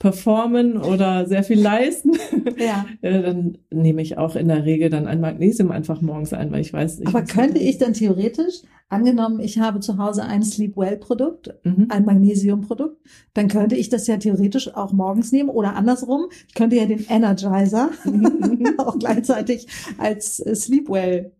performen 0.00 0.78
oder 0.78 1.26
sehr 1.26 1.44
viel 1.44 1.60
leisten, 1.60 2.12
ja. 2.58 2.86
Äh, 3.02 3.22
dann 3.22 3.58
nehme 3.70 4.02
ich 4.02 4.18
auch 4.18 4.34
in 4.34 4.48
der 4.48 4.64
Regel 4.64 4.90
dann 4.90 5.06
ein 5.06 5.20
Magnesium 5.20 5.70
einfach 5.70 6.00
morgens 6.00 6.32
ein, 6.32 6.50
weil 6.50 6.62
ich 6.62 6.72
weiß. 6.72 7.00
Ich 7.00 7.06
Aber 7.06 7.22
könnte 7.22 7.58
ich 7.58 7.78
dann 7.78 7.92
theoretisch, 7.92 8.62
angenommen, 8.88 9.40
ich 9.40 9.58
habe 9.58 9.80
zu 9.80 9.98
Hause 9.98 10.24
ein 10.24 10.42
Sleep 10.42 10.76
Well 10.76 10.96
Produkt, 10.96 11.54
mhm. 11.64 11.86
ein 11.90 12.04
Magnesium 12.04 12.62
Produkt, 12.62 12.96
dann 13.34 13.48
könnte 13.48 13.76
ich 13.76 13.90
das 13.90 14.06
ja 14.06 14.16
theoretisch 14.16 14.74
auch 14.74 14.92
morgens 14.92 15.32
nehmen 15.32 15.50
oder 15.50 15.76
andersrum. 15.76 16.26
Ich 16.48 16.54
könnte 16.54 16.76
ja 16.76 16.86
den 16.86 17.04
Energizer 17.08 17.90
mhm. 18.04 18.74
auch 18.78 18.98
gleichzeitig 18.98 19.66
als 19.98 20.36
Sleep 20.36 20.88
Well 20.88 21.32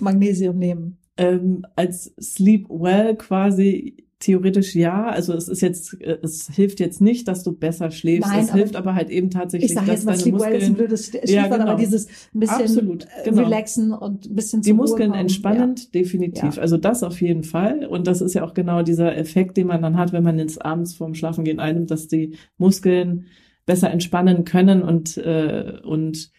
Magnesium 0.00 0.58
nehmen? 0.58 0.98
Ähm, 1.18 1.66
als 1.76 2.14
Sleep 2.20 2.66
Well 2.68 3.16
quasi 3.16 4.05
theoretisch 4.18 4.74
ja. 4.74 5.06
Also 5.06 5.34
es 5.34 5.48
ist 5.48 5.60
jetzt, 5.60 6.00
äh, 6.00 6.18
es 6.22 6.48
hilft 6.48 6.80
jetzt 6.80 7.00
nicht, 7.00 7.28
dass 7.28 7.42
du 7.42 7.52
besser 7.52 7.90
schläfst. 7.90 8.30
Nein, 8.30 8.44
es 8.44 8.52
hilft 8.52 8.76
aber 8.76 8.94
halt 8.94 9.10
eben 9.10 9.30
tatsächlich, 9.30 9.70
ich 9.70 9.74
sag 9.74 9.86
dass 9.86 9.96
jetzt 9.96 10.04
mal, 10.04 10.12
deine 10.12 10.22
Sleep 10.22 10.34
Muskeln, 10.34 10.52
well 10.52 10.60
ist 10.60 10.68
ein 10.68 10.74
blödes 10.74 11.06
Stichwort, 11.06 11.30
ja, 11.30 11.48
genau. 11.48 11.70
aber 11.70 11.78
dieses 11.78 12.06
ein 12.06 12.40
bisschen 12.40 12.62
Absolut, 12.62 13.04
äh, 13.04 13.24
genau. 13.24 13.42
relaxen 13.42 13.92
und 13.92 14.26
ein 14.26 14.34
bisschen 14.34 14.62
Die 14.62 14.72
Muskeln 14.72 15.12
entspannend, 15.12 15.84
ja. 15.84 16.00
definitiv. 16.00 16.56
Ja. 16.56 16.62
Also 16.62 16.76
das 16.78 17.02
auf 17.02 17.20
jeden 17.20 17.44
Fall. 17.44 17.86
Und 17.86 18.06
das 18.06 18.20
ist 18.22 18.34
ja 18.34 18.44
auch 18.44 18.54
genau 18.54 18.82
dieser 18.82 19.16
Effekt, 19.16 19.56
den 19.56 19.66
man 19.66 19.82
dann 19.82 19.96
hat, 19.96 20.12
wenn 20.12 20.24
man 20.24 20.38
ins 20.38 20.58
abends 20.58 20.94
vorm 20.94 21.14
Schlafengehen 21.14 21.60
einnimmt, 21.60 21.90
dass 21.90 22.08
die 22.08 22.36
Muskeln 22.56 23.26
besser 23.66 23.90
entspannen 23.90 24.44
können 24.44 24.82
und 24.82 25.16
äh, 25.18 25.80
und 25.84 26.30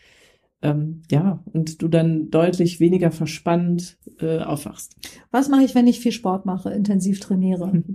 ähm, 0.61 1.03
ja, 1.11 1.43
und 1.53 1.81
du 1.81 1.87
dann 1.87 2.29
deutlich 2.31 2.79
weniger 2.79 3.11
verspannt 3.11 3.97
äh, 4.19 4.39
aufwachst. 4.39 4.95
Was 5.31 5.49
mache 5.49 5.63
ich, 5.63 5.75
wenn 5.75 5.87
ich 5.87 5.99
viel 5.99 6.11
Sport 6.11 6.45
mache, 6.45 6.71
intensiv 6.71 7.19
trainiere? 7.19 7.83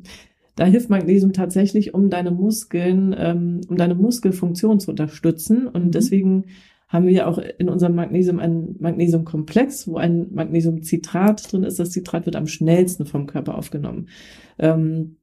Da 0.55 0.67
hilft 0.67 0.91
Magnesium 0.91 1.33
tatsächlich, 1.33 1.95
um 1.95 2.11
deine 2.11 2.31
Muskeln, 2.31 3.15
ähm, 3.19 3.63
um 3.69 3.77
deine 3.79 3.95
Muskelfunktion 3.95 4.81
zu 4.81 4.91
unterstützen. 4.91 5.67
Und 5.67 5.87
mhm. 5.87 5.91
deswegen 5.93 6.45
haben 6.89 7.07
wir 7.07 7.27
auch 7.27 7.39
in 7.39 7.71
unserem 7.71 7.95
Magnesium 7.95 8.39
einen 8.39 8.77
Magnesiumkomplex, 8.79 9.89
wo 9.89 9.97
ein 9.97 10.27
Magnesiumcitrat 10.31 11.51
drin 11.51 11.63
ist. 11.63 11.79
Das 11.79 11.93
Citrat 11.93 12.27
wird 12.27 12.37
am 12.37 12.47
schnellsten 12.47 13.07
vom 13.07 13.27
Körper 13.27 13.57
aufgenommen. 13.57 14.09
Ähm, 14.59 15.17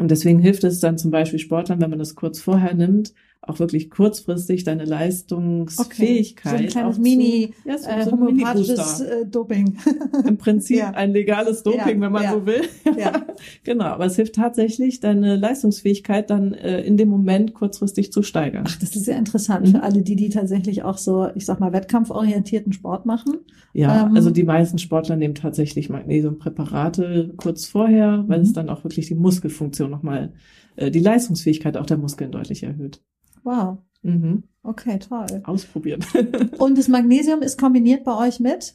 und 0.00 0.10
deswegen 0.10 0.40
hilft 0.40 0.64
es 0.64 0.80
dann 0.80 0.98
zum 0.98 1.12
Beispiel 1.12 1.38
Sportlern, 1.38 1.80
wenn 1.80 1.90
man 1.90 2.00
das 2.00 2.16
kurz 2.16 2.40
vorher 2.40 2.74
nimmt 2.74 3.14
auch 3.42 3.60
wirklich 3.60 3.90
kurzfristig 3.90 4.64
deine 4.64 4.84
Leistungsfähigkeit. 4.84 6.54
Okay. 6.54 6.62
So 6.62 6.64
ein 6.64 6.70
kleines 6.70 6.98
Mini, 6.98 7.54
zu, 7.62 7.68
ja, 7.68 7.78
so, 7.78 7.88
äh, 7.88 8.04
so 8.04 8.10
homöopathisches 8.12 9.00
äh, 9.00 9.26
Doping. 9.26 9.78
Im 10.26 10.36
Prinzip 10.36 10.76
ja. 10.78 10.90
ein 10.90 11.12
legales 11.12 11.62
Doping, 11.62 11.96
ja. 11.96 12.00
wenn 12.00 12.12
man 12.12 12.32
so 12.32 12.46
will. 12.46 12.62
Ja. 12.98 13.24
genau, 13.64 13.84
aber 13.84 14.06
es 14.06 14.16
hilft 14.16 14.34
tatsächlich, 14.34 15.00
deine 15.00 15.36
Leistungsfähigkeit 15.36 16.30
dann 16.30 16.54
äh, 16.54 16.80
in 16.82 16.96
dem 16.96 17.08
Moment 17.08 17.54
kurzfristig 17.54 18.12
zu 18.12 18.22
steigern. 18.22 18.64
Ach, 18.66 18.76
das 18.78 18.96
ist 18.96 19.04
sehr 19.04 19.16
interessant 19.16 19.66
mhm. 19.66 19.70
für 19.72 19.82
alle, 19.82 20.02
die 20.02 20.16
die 20.16 20.28
tatsächlich 20.28 20.82
auch 20.82 20.98
so, 20.98 21.28
ich 21.34 21.46
sag 21.46 21.60
mal, 21.60 21.72
wettkampforientierten 21.72 22.72
Sport 22.72 23.06
machen. 23.06 23.38
Ja, 23.72 24.06
ähm, 24.06 24.16
also 24.16 24.30
die 24.30 24.44
meisten 24.44 24.78
Sportler 24.78 25.16
nehmen 25.16 25.34
tatsächlich 25.34 25.88
Magnesiumpräparate 25.88 27.34
kurz 27.36 27.66
vorher, 27.66 28.24
weil 28.26 28.38
mhm. 28.38 28.44
es 28.44 28.52
dann 28.52 28.70
auch 28.70 28.82
wirklich 28.82 29.06
die 29.06 29.14
Muskelfunktion 29.14 29.90
nochmal, 29.90 30.32
äh, 30.74 30.90
die 30.90 31.00
Leistungsfähigkeit 31.00 31.76
auch 31.76 31.86
der 31.86 31.98
Muskeln 31.98 32.32
deutlich 32.32 32.64
erhöht. 32.64 33.02
Wow. 33.46 33.78
Mhm. 34.02 34.42
Okay, 34.64 34.98
toll. 34.98 35.26
Ausprobieren. 35.44 36.04
Und 36.58 36.76
das 36.76 36.88
Magnesium 36.88 37.40
ist 37.42 37.58
kombiniert 37.58 38.02
bei 38.04 38.26
euch 38.26 38.40
mit? 38.40 38.74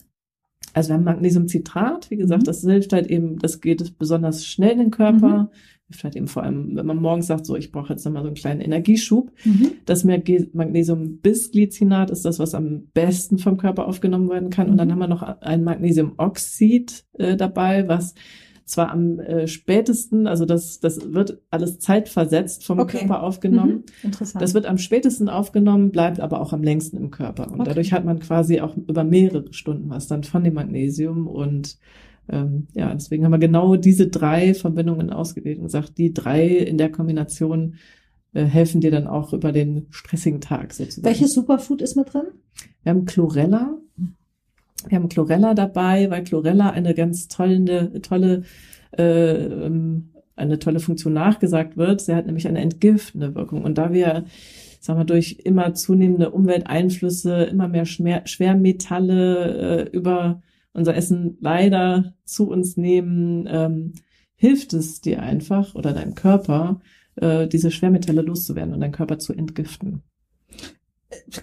Also 0.73 0.89
wir 0.89 0.95
haben 0.95 1.03
Magnesiumcitrat, 1.03 2.09
wie 2.09 2.15
gesagt, 2.15 2.43
mhm. 2.43 2.45
das 2.45 2.61
hilft 2.61 2.93
halt 2.93 3.07
eben, 3.07 3.37
das 3.39 3.59
geht 3.59 3.99
besonders 3.99 4.45
schnell 4.45 4.71
in 4.71 4.79
den 4.79 4.91
Körper. 4.91 5.43
Mhm. 5.43 5.49
Hilft 5.87 6.05
halt 6.05 6.15
eben 6.15 6.29
vor 6.29 6.43
allem, 6.43 6.77
wenn 6.77 6.85
man 6.85 7.01
morgens 7.01 7.27
sagt, 7.27 7.45
so 7.45 7.57
ich 7.57 7.73
brauche 7.73 7.91
jetzt 7.91 8.05
nochmal 8.05 8.23
so 8.23 8.27
einen 8.27 8.35
kleinen 8.35 8.61
Energieschub. 8.61 9.33
Mhm. 9.43 9.73
Das 9.85 10.05
Magnesium-Bisglycinat 10.05 12.09
ist 12.09 12.23
das, 12.23 12.39
was 12.39 12.55
am 12.55 12.87
besten 12.93 13.39
vom 13.39 13.57
Körper 13.57 13.89
aufgenommen 13.89 14.29
werden 14.29 14.51
kann. 14.51 14.69
Und 14.69 14.77
dann 14.77 14.87
mhm. 14.87 14.93
haben 14.93 14.99
wir 14.99 15.07
noch 15.07 15.23
ein 15.23 15.65
Magnesiumoxid 15.65 17.03
äh, 17.17 17.35
dabei, 17.35 17.89
was 17.89 18.15
zwar 18.71 18.89
am 18.91 19.19
äh, 19.19 19.47
spätesten, 19.47 20.27
also 20.27 20.45
das, 20.45 20.79
das 20.79 21.13
wird 21.13 21.41
alles 21.49 21.79
zeitversetzt 21.79 22.65
vom 22.65 22.79
okay. 22.79 22.99
Körper 22.99 23.23
aufgenommen. 23.23 23.71
Mhm. 23.71 23.83
Interessant. 24.03 24.41
Das 24.41 24.53
wird 24.53 24.65
am 24.65 24.77
spätesten 24.77 25.29
aufgenommen, 25.29 25.91
bleibt 25.91 26.19
aber 26.19 26.41
auch 26.41 26.53
am 26.53 26.63
längsten 26.63 26.97
im 26.97 27.11
Körper. 27.11 27.47
Und 27.47 27.59
okay. 27.59 27.69
dadurch 27.69 27.93
hat 27.93 28.05
man 28.05 28.19
quasi 28.19 28.61
auch 28.61 28.75
über 28.75 29.03
mehrere 29.03 29.53
Stunden 29.53 29.89
was 29.89 30.07
dann 30.07 30.23
von 30.23 30.43
dem 30.43 30.53
Magnesium. 30.53 31.27
Und 31.27 31.77
ähm, 32.29 32.67
ja, 32.73 32.93
deswegen 32.93 33.25
haben 33.25 33.31
wir 33.31 33.39
genau 33.39 33.75
diese 33.75 34.07
drei 34.07 34.53
Verbindungen 34.53 35.09
ausgewählt 35.09 35.57
und 35.57 35.65
gesagt, 35.65 35.97
die 35.97 36.13
drei 36.13 36.47
in 36.47 36.77
der 36.77 36.91
Kombination 36.91 37.75
äh, 38.33 38.45
helfen 38.45 38.79
dir 38.79 38.91
dann 38.91 39.07
auch 39.07 39.33
über 39.33 39.51
den 39.51 39.87
stressigen 39.89 40.39
Tag 40.39 40.73
sozusagen. 40.73 41.05
Welches 41.05 41.33
Superfood 41.33 41.81
ist 41.81 41.97
mit 41.97 42.13
drin? 42.13 42.27
Wir 42.83 42.91
haben 42.91 43.05
Chlorella. 43.05 43.77
Wir 44.87 44.97
haben 44.97 45.09
Chlorella 45.09 45.53
dabei, 45.53 46.09
weil 46.09 46.23
Chlorella 46.23 46.69
eine 46.69 46.93
ganz 46.93 47.27
tolle, 47.27 48.01
tolle, 48.01 48.43
äh, 48.97 49.45
ähm, 49.45 50.11
eine 50.35 50.59
tolle 50.59 50.79
Funktion 50.79 51.13
nachgesagt 51.13 51.77
wird. 51.77 52.01
Sie 52.01 52.15
hat 52.15 52.25
nämlich 52.25 52.47
eine 52.47 52.61
entgiftende 52.61 53.35
Wirkung. 53.35 53.63
Und 53.63 53.77
da 53.77 53.93
wir, 53.93 54.25
sagen 54.79 54.99
wir, 54.99 55.05
durch 55.05 55.39
immer 55.43 55.73
zunehmende 55.73 56.31
Umwelteinflüsse, 56.31 57.43
immer 57.43 57.67
mehr 57.67 57.85
Schmer 57.85 58.21
Schwermetalle 58.25 59.87
äh, 59.87 59.89
über 59.95 60.41
unser 60.73 60.95
Essen 60.95 61.37
leider 61.41 62.13
zu 62.23 62.49
uns 62.49 62.77
nehmen, 62.77 63.47
ähm, 63.49 63.93
hilft 64.35 64.73
es 64.73 65.01
dir 65.01 65.21
einfach 65.21 65.75
oder 65.75 65.93
deinem 65.93 66.15
Körper, 66.15 66.79
äh, 67.15 67.47
diese 67.47 67.71
Schwermetalle 67.71 68.21
loszuwerden 68.21 68.73
und 68.73 68.79
deinen 68.79 68.91
Körper 68.91 69.19
zu 69.19 69.33
entgiften. 69.33 70.03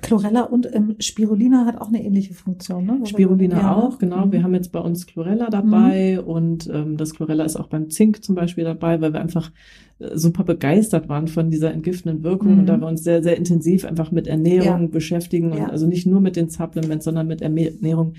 Chlorella 0.02 0.42
und 0.42 0.72
ähm, 0.74 0.96
Spirulina 0.98 1.66
hat 1.66 1.80
auch 1.80 1.88
eine 1.88 2.02
ähnliche 2.02 2.34
Funktion, 2.34 2.86
ne? 2.86 3.00
Spirulina 3.04 3.58
ja. 3.58 3.74
auch, 3.74 3.98
genau. 3.98 4.26
Mhm. 4.26 4.32
Wir 4.32 4.42
haben 4.42 4.54
jetzt 4.54 4.72
bei 4.72 4.80
uns 4.80 5.06
Chlorella 5.06 5.50
dabei 5.50 6.18
mhm. 6.20 6.28
und 6.28 6.70
ähm, 6.72 6.96
das 6.96 7.14
Chlorella 7.14 7.44
ist 7.44 7.56
auch 7.56 7.68
beim 7.68 7.90
Zink 7.90 8.24
zum 8.24 8.34
Beispiel 8.34 8.64
dabei, 8.64 9.00
weil 9.00 9.12
wir 9.12 9.20
einfach 9.20 9.50
äh, 9.98 10.16
super 10.16 10.44
begeistert 10.44 11.08
waren 11.08 11.28
von 11.28 11.50
dieser 11.50 11.72
entgiftenden 11.72 12.22
Wirkung 12.22 12.52
mhm. 12.52 12.58
und 12.60 12.66
da 12.66 12.78
wir 12.78 12.86
uns 12.86 13.04
sehr, 13.04 13.22
sehr 13.22 13.36
intensiv 13.36 13.84
einfach 13.84 14.10
mit 14.10 14.26
Ernährung 14.26 14.82
ja. 14.82 14.88
beschäftigen 14.88 15.52
und 15.52 15.58
ja. 15.58 15.68
also 15.68 15.86
nicht 15.86 16.06
nur 16.06 16.20
mit 16.20 16.36
den 16.36 16.48
Supplements, 16.48 17.04
sondern 17.04 17.26
mit 17.26 17.42
Ernährung 17.42 18.14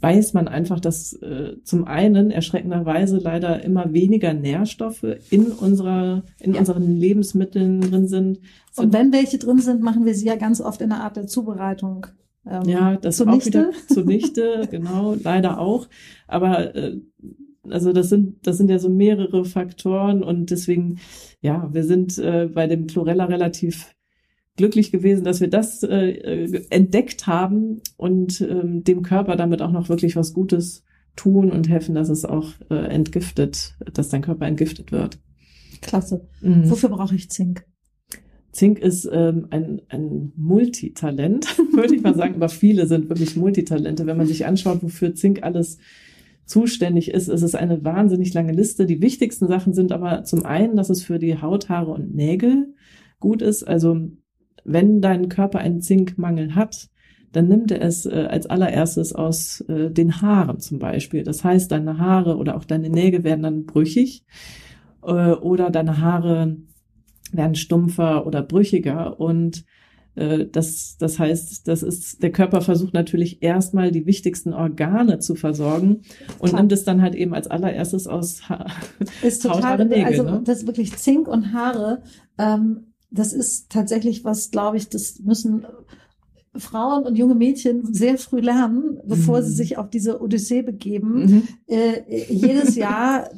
weiß 0.00 0.34
man 0.34 0.48
einfach, 0.48 0.80
dass 0.80 1.14
äh, 1.14 1.56
zum 1.64 1.84
einen 1.84 2.30
erschreckenderweise 2.30 3.18
leider 3.18 3.62
immer 3.62 3.92
weniger 3.92 4.34
Nährstoffe 4.34 5.06
in 5.30 5.46
unserer 5.46 6.22
in 6.38 6.54
ja. 6.54 6.60
unseren 6.60 6.96
Lebensmitteln 6.96 7.80
drin 7.80 8.06
sind. 8.06 8.40
Und 8.76 8.92
wenn 8.92 9.12
welche 9.12 9.38
drin 9.38 9.58
sind, 9.58 9.82
machen 9.82 10.04
wir 10.04 10.14
sie 10.14 10.26
ja 10.26 10.36
ganz 10.36 10.60
oft 10.60 10.80
in 10.80 10.90
der 10.90 11.00
Art 11.00 11.16
der 11.16 11.26
Zubereitung. 11.26 12.06
Ähm, 12.46 12.68
ja, 12.68 12.96
das 12.96 13.16
zunichte. 13.16 13.38
auch 13.38 13.46
wieder 13.46 13.70
zunichte, 13.88 14.68
genau, 14.70 15.16
leider 15.20 15.58
auch. 15.58 15.88
Aber 16.28 16.74
äh, 16.74 17.00
also 17.68 17.92
das 17.92 18.08
sind 18.08 18.46
das 18.46 18.58
sind 18.58 18.70
ja 18.70 18.78
so 18.78 18.88
mehrere 18.88 19.44
Faktoren 19.44 20.22
und 20.22 20.50
deswegen 20.50 20.98
ja, 21.40 21.68
wir 21.72 21.84
sind 21.84 22.18
äh, 22.18 22.48
bei 22.52 22.66
dem 22.66 22.86
Chlorella 22.86 23.24
relativ 23.24 23.95
glücklich 24.56 24.90
gewesen, 24.90 25.24
dass 25.24 25.40
wir 25.40 25.48
das 25.48 25.82
äh, 25.82 26.62
entdeckt 26.70 27.26
haben 27.26 27.80
und 27.96 28.40
ähm, 28.40 28.84
dem 28.84 29.02
Körper 29.02 29.36
damit 29.36 29.62
auch 29.62 29.72
noch 29.72 29.88
wirklich 29.88 30.16
was 30.16 30.32
Gutes 30.32 30.84
tun 31.14 31.50
und 31.50 31.68
helfen, 31.68 31.94
dass 31.94 32.08
es 32.08 32.24
auch 32.24 32.52
äh, 32.70 32.74
entgiftet, 32.74 33.76
dass 33.92 34.08
dein 34.08 34.22
Körper 34.22 34.46
entgiftet 34.46 34.92
wird. 34.92 35.18
Klasse. 35.80 36.26
Mhm. 36.40 36.70
Wofür 36.70 36.88
brauche 36.88 37.14
ich 37.14 37.30
Zink? 37.30 37.64
Zink 38.52 38.78
ist 38.78 39.08
ähm, 39.12 39.48
ein, 39.50 39.82
ein 39.88 40.32
Multitalent, 40.36 41.58
würde 41.72 41.94
ich 41.94 42.02
mal 42.02 42.14
sagen, 42.14 42.36
aber 42.36 42.48
viele 42.48 42.86
sind 42.86 43.08
wirklich 43.08 43.36
Multitalente. 43.36 44.06
Wenn 44.06 44.16
man 44.16 44.26
sich 44.26 44.46
anschaut, 44.46 44.82
wofür 44.82 45.14
Zink 45.14 45.42
alles 45.42 45.78
zuständig 46.46 47.10
ist, 47.10 47.28
ist 47.28 47.42
es 47.42 47.54
eine 47.54 47.84
wahnsinnig 47.84 48.32
lange 48.32 48.52
Liste. 48.52 48.86
Die 48.86 49.02
wichtigsten 49.02 49.48
Sachen 49.48 49.74
sind 49.74 49.92
aber 49.92 50.24
zum 50.24 50.46
einen, 50.46 50.76
dass 50.76 50.90
es 50.90 51.02
für 51.02 51.18
die 51.18 51.40
Haut, 51.42 51.68
Haare 51.68 51.90
und 51.90 52.14
Nägel 52.14 52.74
gut 53.20 53.42
ist. 53.42 53.64
Also 53.64 54.10
wenn 54.66 55.00
dein 55.00 55.28
Körper 55.28 55.58
einen 55.58 55.80
Zinkmangel 55.80 56.54
hat, 56.54 56.88
dann 57.32 57.48
nimmt 57.48 57.70
er 57.70 57.82
es 57.82 58.06
äh, 58.06 58.26
als 58.30 58.46
allererstes 58.46 59.12
aus 59.12 59.60
äh, 59.62 59.90
den 59.90 60.22
Haaren 60.22 60.60
zum 60.60 60.78
Beispiel. 60.78 61.22
Das 61.22 61.44
heißt, 61.44 61.70
deine 61.70 61.98
Haare 61.98 62.36
oder 62.36 62.56
auch 62.56 62.64
deine 62.64 62.88
Nägel 62.88 63.24
werden 63.24 63.42
dann 63.42 63.66
brüchig 63.66 64.24
äh, 65.02 65.32
oder 65.32 65.70
deine 65.70 66.00
Haare 66.00 66.56
werden 67.32 67.54
stumpfer 67.54 68.26
oder 68.26 68.42
brüchiger 68.42 69.20
und 69.20 69.64
äh, 70.14 70.46
das, 70.50 70.96
das 70.98 71.18
heißt, 71.18 71.68
das 71.68 71.82
ist, 71.82 72.22
der 72.22 72.32
Körper 72.32 72.60
versucht 72.62 72.94
natürlich 72.94 73.42
erstmal 73.42 73.90
die 73.90 74.06
wichtigsten 74.06 74.52
Organe 74.52 75.18
zu 75.18 75.34
versorgen 75.34 76.02
und 76.38 76.48
Klar. 76.48 76.62
nimmt 76.62 76.72
es 76.72 76.84
dann 76.84 77.02
halt 77.02 77.14
eben 77.14 77.34
als 77.34 77.48
allererstes 77.48 78.06
aus 78.06 78.48
ha 78.48 78.66
ist 79.22 79.42
total, 79.42 79.56
Haut, 79.56 79.64
Haare, 79.64 79.84
Nägel. 79.84 80.04
Also 80.04 80.22
ne? 80.22 80.42
das 80.44 80.58
ist 80.60 80.66
wirklich 80.66 80.96
Zink 80.96 81.28
und 81.28 81.52
Haare 81.52 82.02
ähm, 82.38 82.85
das 83.10 83.32
ist 83.32 83.70
tatsächlich 83.70 84.24
was, 84.24 84.50
glaube 84.50 84.76
ich, 84.76 84.88
das 84.88 85.20
müssen 85.20 85.66
Frauen 86.60 87.04
und 87.04 87.16
junge 87.16 87.34
Mädchen 87.34 87.92
sehr 87.92 88.18
früh 88.18 88.40
lernen, 88.40 88.98
bevor 89.04 89.40
mhm. 89.40 89.44
sie 89.44 89.52
sich 89.52 89.78
auf 89.78 89.90
diese 89.90 90.20
Odyssee 90.20 90.62
begeben, 90.62 91.26
mhm. 91.26 91.48
äh, 91.66 92.32
jedes 92.32 92.76
Jahr 92.76 93.28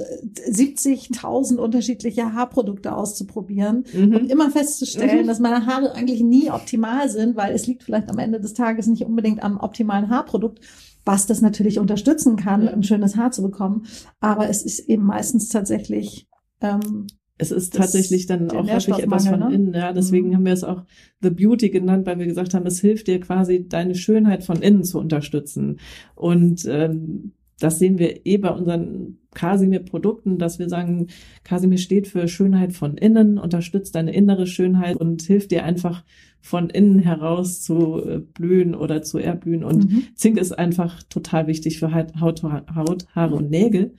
70.000 0.51 1.57
unterschiedliche 1.57 2.33
Haarprodukte 2.33 2.95
auszuprobieren 2.95 3.85
mhm. 3.93 4.15
und 4.15 4.31
immer 4.31 4.51
festzustellen, 4.51 5.23
mhm. 5.23 5.27
dass 5.27 5.41
meine 5.41 5.67
Haare 5.67 5.95
eigentlich 5.95 6.23
nie 6.23 6.51
optimal 6.51 7.09
sind, 7.09 7.37
weil 7.37 7.55
es 7.55 7.67
liegt 7.67 7.83
vielleicht 7.83 8.11
am 8.11 8.19
Ende 8.19 8.41
des 8.41 8.55
Tages 8.55 8.87
nicht 8.87 9.05
unbedingt 9.05 9.43
am 9.43 9.59
optimalen 9.59 10.11
Haarprodukt, 10.11 10.61
was 11.05 11.27
das 11.27 11.41
natürlich 11.41 11.79
unterstützen 11.79 12.37
kann, 12.37 12.69
ein 12.69 12.83
schönes 12.83 13.17
Haar 13.17 13.31
zu 13.31 13.43
bekommen. 13.43 13.87
Aber 14.21 14.49
es 14.49 14.63
ist 14.63 14.81
eben 14.81 15.05
meistens 15.05 15.49
tatsächlich 15.49 16.29
ähm, 16.61 17.07
es 17.39 17.53
ist 17.53 17.75
tatsächlich 17.75 18.27
dann 18.27 18.51
auch 18.51 18.69
häufig 18.69 18.99
etwas 18.99 19.29
von 19.29 19.41
ne? 19.41 19.55
innen. 19.55 19.75
Ja, 19.75 19.93
deswegen 19.93 20.29
mhm. 20.29 20.35
haben 20.35 20.47
wir 20.47 20.53
es 20.53 20.65
auch 20.65 20.83
The 21.23 21.31
Beauty 21.31 21.71
genannt, 21.71 22.05
weil 22.07 22.19
wir 22.19 22.27
gesagt 22.27 22.53
haben, 22.53 22.67
es 22.67 22.81
hilft 22.81 23.07
dir 23.07 23.21
quasi 23.21 23.69
deine 23.69 23.95
Schönheit 23.95 24.43
von 24.43 24.61
innen 24.61 24.83
zu 24.83 24.99
unterstützen. 24.99 25.79
Und 26.17 26.67
ähm, 26.69 27.33
das 27.61 27.79
sehen 27.79 27.99
wir 27.99 28.27
eh 28.27 28.39
bei 28.39 28.51
unseren 28.51 29.19
Casimir-Produkten, 29.35 30.39
dass 30.39 30.59
wir 30.59 30.69
sagen, 30.69 31.09
Casimir 31.45 31.79
steht 31.79 32.09
für 32.09 32.27
Schönheit 32.29 32.73
von 32.73 32.97
innen, 32.97 33.39
unterstützt 33.39 33.95
deine 33.95 34.15
innere 34.15 34.47
Schönheit 34.47 34.97
und 34.97 35.23
hilft 35.23 35.51
dir 35.53 35.65
einfach 35.65 36.05
von 36.41 36.71
innen 36.71 36.99
heraus 37.01 37.63
zu 37.63 38.03
äh, 38.05 38.19
blühen 38.19 38.75
oder 38.75 39.03
zu 39.03 39.19
erblühen. 39.19 39.65
Und 39.65 39.91
mhm. 39.91 40.03
Zink 40.15 40.39
ist 40.39 40.53
einfach 40.53 41.03
total 41.05 41.47
wichtig 41.47 41.79
für 41.79 41.93
Haut, 41.93 42.21
Haut, 42.21 43.07
Haare 43.15 43.35
und 43.35 43.51
Nägel 43.51 43.95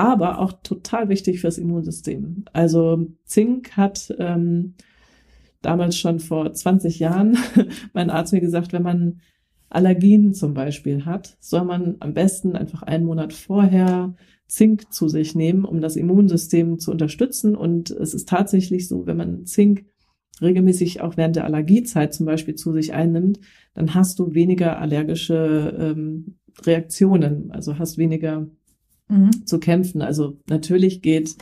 aber 0.00 0.38
auch 0.38 0.54
total 0.62 1.10
wichtig 1.10 1.40
fürs 1.40 1.58
Immunsystem. 1.58 2.46
Also 2.54 3.06
Zink 3.24 3.76
hat 3.76 4.14
ähm, 4.18 4.74
damals 5.60 5.98
schon 5.98 6.20
vor 6.20 6.50
20 6.50 6.98
Jahren 6.98 7.36
mein 7.92 8.08
Arzt 8.08 8.32
mir 8.32 8.40
gesagt, 8.40 8.72
wenn 8.72 8.82
man 8.82 9.20
Allergien 9.68 10.32
zum 10.32 10.54
Beispiel 10.54 11.04
hat, 11.04 11.36
soll 11.38 11.66
man 11.66 11.96
am 12.00 12.14
besten 12.14 12.56
einfach 12.56 12.82
einen 12.82 13.04
Monat 13.04 13.34
vorher 13.34 14.14
Zink 14.46 14.90
zu 14.90 15.06
sich 15.06 15.34
nehmen, 15.34 15.66
um 15.66 15.82
das 15.82 15.96
Immunsystem 15.96 16.78
zu 16.78 16.90
unterstützen. 16.90 17.54
Und 17.54 17.90
es 17.90 18.14
ist 18.14 18.26
tatsächlich 18.26 18.88
so, 18.88 19.06
wenn 19.06 19.18
man 19.18 19.44
Zink 19.44 19.84
regelmäßig 20.40 21.02
auch 21.02 21.18
während 21.18 21.36
der 21.36 21.44
Allergiezeit 21.44 22.14
zum 22.14 22.24
Beispiel 22.24 22.54
zu 22.54 22.72
sich 22.72 22.94
einnimmt, 22.94 23.38
dann 23.74 23.94
hast 23.94 24.18
du 24.18 24.32
weniger 24.32 24.78
allergische 24.78 25.76
ähm, 25.78 26.38
Reaktionen, 26.64 27.50
also 27.50 27.78
hast 27.78 27.98
weniger 27.98 28.48
mhm. 29.10 29.46
zu 29.46 29.58
kämpfen. 29.58 30.02
Also 30.02 30.36
natürlich 30.48 31.02
geht 31.02 31.36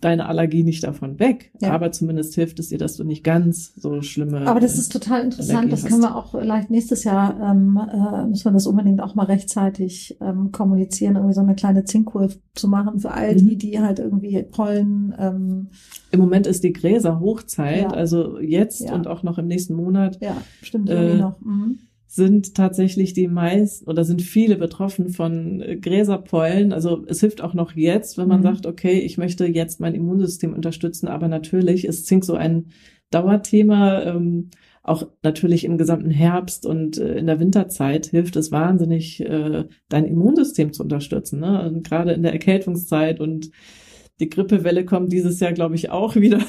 deine 0.00 0.26
Allergie 0.26 0.64
nicht 0.64 0.82
davon 0.82 1.20
weg, 1.20 1.52
Ja. 1.60 1.70
aber 1.70 1.92
zumindest 1.92 2.34
hilft 2.34 2.58
es 2.58 2.70
dir, 2.70 2.78
dass 2.78 2.96
du 2.96 3.04
nicht 3.04 3.22
ganz 3.22 3.72
so 3.76 4.02
schlimme. 4.02 4.44
Aber 4.48 4.58
das 4.58 4.76
ist 4.78 4.90
total 4.90 5.22
interessant. 5.22 5.58
Allergie 5.58 5.70
Das 5.70 5.84
hast. 5.84 5.90
können 5.90 6.02
wir 6.02 6.16
auch 6.16 6.32
vielleicht 6.32 6.70
nächstes 6.70 7.04
Jahr, 7.04 7.38
ähm, 7.40 7.78
äh, 7.92 8.26
müssen 8.26 8.46
wir 8.46 8.52
das 8.52 8.66
unbedingt 8.66 9.00
auch 9.00 9.14
mal 9.14 9.26
rechtzeitig 9.26 10.16
ähm, 10.20 10.50
kommunizieren, 10.50 11.14
irgendwie 11.14 11.34
so 11.34 11.40
eine 11.40 11.54
kleine 11.54 11.84
Zinkkur 11.84 12.30
zu 12.56 12.66
machen 12.66 12.98
für 12.98 13.12
all 13.12 13.36
die, 13.36 13.54
Mhm. 13.54 13.58
die 13.58 13.80
halt 13.80 14.00
irgendwie 14.00 14.42
Pollen, 14.42 15.14
ähm, 15.20 15.68
Im 16.10 16.18
Moment 16.20 16.48
ist 16.48 16.64
die 16.64 16.72
Gräser 16.72 17.20
Hochzeit, 17.20 17.82
Ja. 17.82 17.88
also 17.90 18.40
jetzt 18.40 18.80
Ja. 18.80 18.92
und 18.94 19.06
auch 19.06 19.22
noch 19.22 19.38
im 19.38 19.46
nächsten 19.46 19.74
Monat 19.74 20.18
ja, 20.20 20.36
stimmt, 20.62 20.90
Äh, 20.90 20.94
irgendwie 20.94 21.20
noch. 21.22 21.40
Mhm. 21.40 21.78
Sind 22.06 22.54
tatsächlich 22.54 23.12
die 23.12 23.28
meisten 23.28 23.88
oder 23.88 24.04
sind 24.04 24.22
viele 24.22 24.56
betroffen 24.56 25.08
von 25.10 25.60
äh, 25.60 25.76
Gräserpollen. 25.76 26.72
Also 26.72 27.04
es 27.06 27.20
hilft 27.20 27.40
auch 27.42 27.54
noch 27.54 27.74
jetzt, 27.74 28.16
wenn 28.18 28.28
man 28.28 28.40
Mhm. 28.40 28.44
sagt, 28.44 28.66
okay, 28.66 28.98
ich 29.00 29.18
möchte 29.18 29.46
jetzt 29.46 29.80
mein 29.80 29.94
Immunsystem 29.94 30.52
unterstützen, 30.54 31.08
aber 31.08 31.28
natürlich 31.28 31.84
ist 31.84 32.06
Zink 32.06 32.24
so 32.24 32.34
ein 32.34 32.66
Dauerthema. 33.10 34.02
Ähm, 34.02 34.50
auch 34.82 35.08
natürlich 35.24 35.64
im 35.64 35.78
gesamten 35.78 36.10
Herbst 36.10 36.64
und 36.64 36.96
äh, 36.98 37.16
in 37.18 37.26
der 37.26 37.40
Winterzeit 37.40 38.06
hilft 38.06 38.36
es 38.36 38.52
wahnsinnig, 38.52 39.20
äh, 39.20 39.64
dein 39.88 40.04
Immunsystem 40.04 40.72
zu 40.72 40.84
unterstützen. 40.84 41.40
Ne? 41.40 41.68
Und 41.68 41.82
gerade 41.82 42.12
in 42.12 42.22
der 42.22 42.32
Erkältungszeit 42.32 43.18
und 43.18 43.50
die 44.20 44.30
Grippewelle 44.30 44.84
kommt 44.84 45.12
dieses 45.12 45.40
Jahr, 45.40 45.52
glaube 45.52 45.74
ich, 45.74 45.90
auch 45.90 46.16
wieder. 46.16 46.40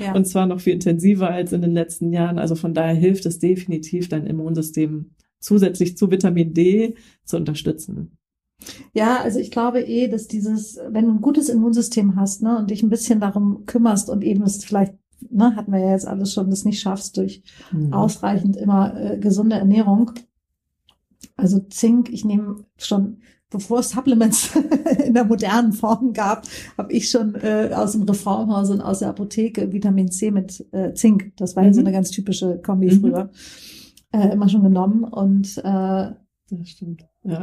Ja. 0.00 0.14
Und 0.14 0.26
zwar 0.26 0.46
noch 0.46 0.60
viel 0.60 0.74
intensiver 0.74 1.30
als 1.30 1.52
in 1.52 1.62
den 1.62 1.72
letzten 1.72 2.12
Jahren. 2.12 2.38
Also 2.38 2.54
von 2.54 2.74
daher 2.74 2.94
hilft 2.94 3.24
es 3.26 3.38
definitiv, 3.38 4.08
dein 4.08 4.26
Immunsystem 4.26 5.10
zusätzlich 5.40 5.96
zu 5.96 6.10
Vitamin 6.10 6.52
D 6.52 6.94
zu 7.24 7.36
unterstützen. 7.36 8.18
Ja, 8.92 9.20
also 9.20 9.38
ich 9.38 9.50
glaube 9.50 9.80
eh, 9.80 10.08
dass 10.08 10.28
dieses, 10.28 10.78
wenn 10.88 11.06
du 11.06 11.12
ein 11.12 11.20
gutes 11.20 11.48
Immunsystem 11.48 12.16
hast, 12.16 12.42
ne, 12.42 12.58
und 12.58 12.70
dich 12.70 12.82
ein 12.82 12.88
bisschen 12.88 13.20
darum 13.20 13.64
kümmerst 13.66 14.08
und 14.10 14.22
eben 14.24 14.42
es 14.42 14.64
vielleicht, 14.64 14.94
ne, 15.30 15.54
hatten 15.56 15.72
wir 15.72 15.80
ja 15.80 15.92
jetzt 15.92 16.06
alles 16.06 16.32
schon, 16.32 16.50
das 16.50 16.64
nicht 16.64 16.80
schaffst 16.80 17.16
durch 17.16 17.42
Mhm. 17.72 17.92
ausreichend 17.92 18.56
immer 18.56 18.98
äh, 18.98 19.18
gesunde 19.18 19.56
Ernährung. 19.56 20.12
Also 21.36 21.58
Zink, 21.60 22.10
ich 22.10 22.24
nehme 22.24 22.64
schon, 22.78 23.18
bevor 23.50 23.80
es 23.80 23.90
Supplements 23.90 24.50
in 25.06 25.14
der 25.14 25.24
modernen 25.24 25.72
Form 25.72 26.12
gab, 26.12 26.46
habe 26.76 26.92
ich 26.92 27.10
schon 27.10 27.34
äh, 27.36 27.70
aus 27.74 27.92
dem 27.92 28.02
Reformhaus 28.02 28.70
und 28.70 28.80
aus 28.80 28.98
der 29.00 29.08
Apotheke 29.08 29.72
Vitamin 29.72 30.10
C 30.10 30.30
mit 30.30 30.66
äh, 30.72 30.92
Zink, 30.94 31.32
das 31.36 31.56
war 31.56 31.64
ja 31.64 31.72
so 31.72 31.80
Mhm. 31.80 31.86
eine 31.86 31.94
ganz 31.96 32.10
typische 32.10 32.58
Kombi 32.58 32.86
Mhm. 32.94 33.00
früher, 33.00 33.30
äh, 34.12 34.32
immer 34.32 34.48
schon 34.48 34.62
genommen. 34.62 35.04
Und 35.04 35.58
äh, 35.58 36.10
Das 36.50 36.68
stimmt. 36.68 37.04
Ja. 37.24 37.42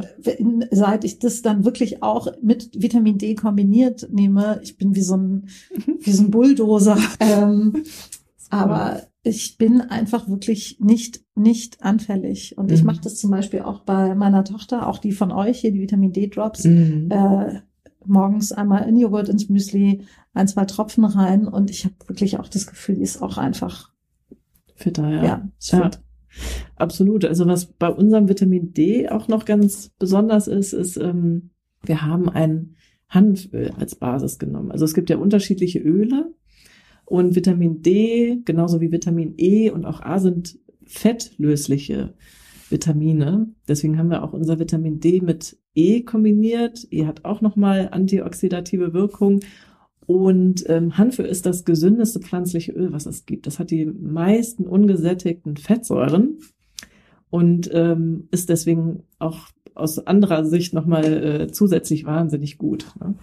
seit 0.72 1.04
ich 1.04 1.20
das 1.20 1.42
dann 1.42 1.66
wirklich 1.66 2.02
auch 2.04 2.28
mit 2.42 2.70
Vitamin 2.82 3.18
D 3.18 3.36
kombiniert 3.36 4.08
nehme, 4.12 4.62
ich 4.64 4.78
bin 4.78 4.96
wie 4.96 5.02
so 5.02 5.18
ein, 5.18 5.48
wie 6.00 6.12
so 6.12 6.24
ein 6.24 6.32
Bulldozer. 6.32 6.98
Ähm, 7.20 7.84
aber 8.52 9.02
ich 9.24 9.58
bin 9.58 9.82
einfach 9.82 10.28
wirklich 10.28 10.78
nicht, 10.80 11.22
nicht 11.36 11.82
anfällig. 11.84 12.58
Und 12.58 12.72
ich 12.72 12.82
Mhm. 12.82 12.88
mache 12.88 13.02
das 13.02 13.16
zum 13.16 13.32
Beispiel 13.32 13.62
auch 13.62 13.82
bei 13.82 14.16
meiner 14.16 14.44
Tochter, 14.44 14.88
auch 14.88 14.98
die 15.00 15.12
von 15.14 15.32
euch 15.32 15.60
hier, 15.60 15.72
die 15.72 15.82
Vitamin 15.82 16.12
D-Drops, 16.12 16.66
Mhm. 16.66 17.10
äh, 17.10 17.62
morgens 18.06 18.52
einmal 18.52 18.88
in 18.90 18.98
Joghurt 18.98 19.30
ins 19.30 19.48
Müsli, 19.50 20.02
ein, 20.34 20.48
zwei 20.48 20.66
Tropfen 20.66 21.06
rein. 21.06 21.48
Und 21.48 21.70
ich 21.70 21.86
habe 21.86 21.96
wirklich 22.08 22.38
auch 22.40 22.48
das 22.50 22.68
Gefühl, 22.68 22.96
die 22.96 23.02
ist 23.04 23.22
auch 23.22 23.38
einfach, 23.38 23.92
Fitter, 24.76 25.10
ja, 25.10 25.24
ja. 25.24 25.50
Ja. 25.62 25.90
fit. 25.90 26.00
Absolut. 26.76 27.24
Also 27.26 27.46
was 27.48 27.66
bei 27.68 27.90
unserem 27.90 28.28
Vitamin 28.28 28.74
D 28.74 29.08
auch 29.10 29.28
noch 29.28 29.46
ganz 29.46 29.92
besonders 30.00 30.48
ist, 30.48 30.74
ist, 30.74 30.98
ähm, 30.98 31.52
wir 31.84 32.02
haben 32.02 32.28
ein 32.30 32.76
Hanföl 33.08 33.72
als 33.80 33.96
Basis 33.96 34.40
genommen. 34.40 34.72
Also 34.72 34.86
es 34.86 34.94
gibt 34.96 35.10
ja 35.12 35.18
unterschiedliche 35.18 35.80
Öle 35.80 36.34
und 37.14 37.36
Vitamin 37.36 37.84
D, 37.84 38.42
genauso 38.44 38.82
wie 38.82 38.92
Vitamin 38.92 39.36
E 39.38 39.70
und 39.70 39.86
auch 39.86 40.02
A 40.02 40.18
sind 40.18 40.58
fettlösliche 40.84 42.16
Vitamine. 42.72 43.54
Deswegen 43.68 44.00
haben 44.00 44.10
wir 44.10 44.24
auch 44.24 44.34
unser 44.34 44.58
Vitamin 44.58 45.00
D 45.00 45.22
mit 45.22 45.60
E 45.76 46.02
kombiniert. 46.02 46.88
E 46.90 47.06
hat 47.06 47.24
auch 47.24 47.42
nochmal 47.42 47.90
antioxidative 47.92 48.96
Wirkung. 48.96 49.42
Und 50.08 50.68
ähm, 50.68 50.98
Hanföl 50.98 51.28
ist 51.28 51.46
das 51.46 51.66
gesündeste 51.66 52.20
pflanzliche 52.20 52.72
Öl, 52.72 52.92
was 52.94 53.06
es 53.06 53.28
gibt. 53.28 53.46
Das 53.46 53.60
hat 53.60 53.70
die 53.70 53.86
meisten 53.86 54.66
ungesättigten 54.66 55.56
Fettsäuren 55.56 56.40
und 57.30 57.70
ähm, 57.72 58.28
ist 58.32 58.50
deswegen 58.50 59.04
auch 59.20 59.50
aus 59.76 60.00
anderer 60.00 60.46
Sicht 60.46 60.74
nochmal 60.74 61.24
äh, 61.24 61.48
zusätzlich 61.52 62.06
wahnsinnig 62.06 62.58
gut. 62.58 62.88
Ne? 63.00 63.14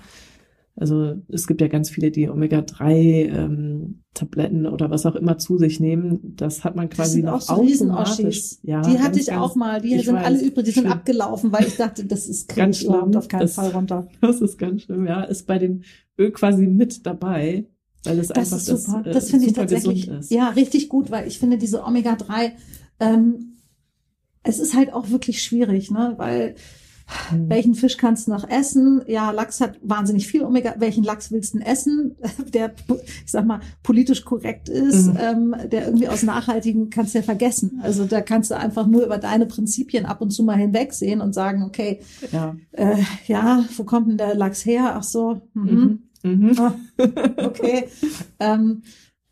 Also 0.80 1.16
es 1.28 1.46
gibt 1.46 1.60
ja 1.60 1.68
ganz 1.68 1.90
viele, 1.90 2.10
die 2.10 2.30
Omega-3-Tabletten 2.30 4.66
oder 4.66 4.90
was 4.90 5.06
auch 5.06 5.14
immer 5.14 5.38
zu 5.38 5.58
sich 5.58 5.78
nehmen. 5.80 6.34
Das 6.36 6.64
hat 6.64 6.74
man 6.76 6.88
Das 6.88 6.96
quasi 6.96 7.12
sind 7.16 7.24
noch 7.26 7.34
auch 7.34 7.40
so 7.40 7.52
automatisch. 7.84 8.56
Ja, 8.62 8.80
die 8.82 8.98
hatte 8.98 9.20
ich 9.20 9.26
ganz- 9.26 9.40
auch 9.42 9.54
mal. 9.56 9.80
Die 9.80 9.98
sind 10.00 10.14
weiß. 10.16 10.24
alle 10.24 10.40
übrig, 10.42 10.64
die 10.64 10.70
sind 10.72 10.82
Schlimm. 10.84 10.92
abgelaufen, 10.92 11.52
weil 11.52 11.66
ich 11.66 11.76
dachte, 11.76 12.04
das 12.06 12.26
ist 12.26 12.48
Ganz 12.56 12.78
schlimm. 12.78 13.14
auf 13.16 13.28
keinen 13.28 13.40
Das- 13.42 13.54
Fall 13.54 13.70
runter. 13.70 14.08
Das 14.20 14.40
ist 14.40 14.58
ganz 14.58 14.82
schlimm, 14.82 15.06
ja. 15.06 15.22
Ist 15.22 15.46
bei 15.46 15.58
dem 15.58 15.82
Öl 16.18 16.30
quasi 16.32 16.66
mit 16.66 17.06
dabei, 17.06 17.66
weil 18.04 18.18
es 18.18 18.28
Das 18.28 18.36
einfach 18.38 18.56
ist 18.56 18.66
super. 18.84 19.02
das, 19.04 19.10
äh, 19.10 19.12
Das, 19.12 19.30
finde 19.30 19.46
ich 19.46 19.52
tatsächlich 19.52 20.10
ja 20.30 20.48
richtig 20.48 20.88
gut, 20.88 21.10
weil 21.10 21.28
ich 21.28 21.38
finde 21.38 21.58
diese 21.58 21.84
Omega-3, 21.84 22.52
ähm, 23.00 23.56
es 24.42 24.58
ist 24.58 24.74
halt 24.74 24.92
auch 24.94 25.10
wirklich 25.10 25.42
schwierig, 25.42 25.90
ne? 25.90 26.14
Weil 26.16 26.54
Mhm. 27.32 27.48
welchen 27.50 27.74
Fisch 27.74 27.96
kannst 27.96 28.26
du 28.26 28.30
noch 28.32 28.48
essen? 28.48 29.02
Ja, 29.06 29.30
Lachs 29.30 29.60
hat 29.60 29.78
wahnsinnig 29.82 30.26
viel 30.28 30.42
Omega. 30.44 30.74
Welchen 30.78 31.02
Lachs 31.04 31.30
willst 31.32 31.54
du 31.54 31.58
denn 31.58 31.66
essen, 31.66 32.16
der, 32.54 32.72
ich 33.24 33.30
sag 33.30 33.46
mal, 33.46 33.60
politisch 33.82 34.24
korrekt 34.24 34.68
ist, 34.68 35.08
Mhm. 35.08 35.16
ähm, 35.18 35.54
der 35.70 35.86
irgendwie 35.86 36.08
aus 36.08 36.22
nachhaltigen 36.22 36.90
kannst 36.90 37.14
du 37.14 37.18
ja 37.18 37.24
vergessen. 37.24 37.80
Also 37.82 38.04
da 38.04 38.20
kannst 38.20 38.50
du 38.50 38.56
einfach 38.56 38.86
nur 38.86 39.04
über 39.04 39.18
deine 39.18 39.46
Prinzipien 39.46 40.06
ab 40.06 40.20
und 40.20 40.30
zu 40.30 40.42
mal 40.44 40.56
hinwegsehen 40.56 41.20
und 41.20 41.34
sagen, 41.34 41.62
okay, 41.64 42.00
Ja. 42.32 42.54
äh, 42.72 42.96
ja, 43.26 43.64
wo 43.76 43.84
kommt 43.84 44.08
denn 44.08 44.18
der 44.18 44.34
Lachs 44.34 44.64
her? 44.64 44.94
Ach 44.96 45.02
so, 45.02 45.40
mhm. 45.54 46.00
Mhm. 46.22 46.50
Mhm. 46.50 46.58
Ah, 46.58 46.74
okay. 47.38 47.88
ähm, 48.40 48.82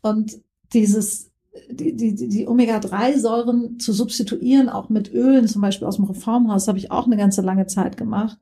und 0.01 0.39
dieses, 0.73 1.28
die, 1.69 1.95
die, 1.95 2.15
die 2.15 2.47
Omega-3-Säuren 2.47 3.79
zu 3.79 3.93
substituieren, 3.93 4.69
auch 4.69 4.89
mit 4.89 5.11
Ölen, 5.11 5.47
zum 5.47 5.61
Beispiel 5.61 5.87
aus 5.87 5.95
dem 5.95 6.05
Reformhaus, 6.05 6.67
habe 6.67 6.77
ich 6.77 6.91
auch 6.91 7.05
eine 7.05 7.17
ganze 7.17 7.41
lange 7.41 7.67
Zeit 7.67 7.97
gemacht. 7.97 8.37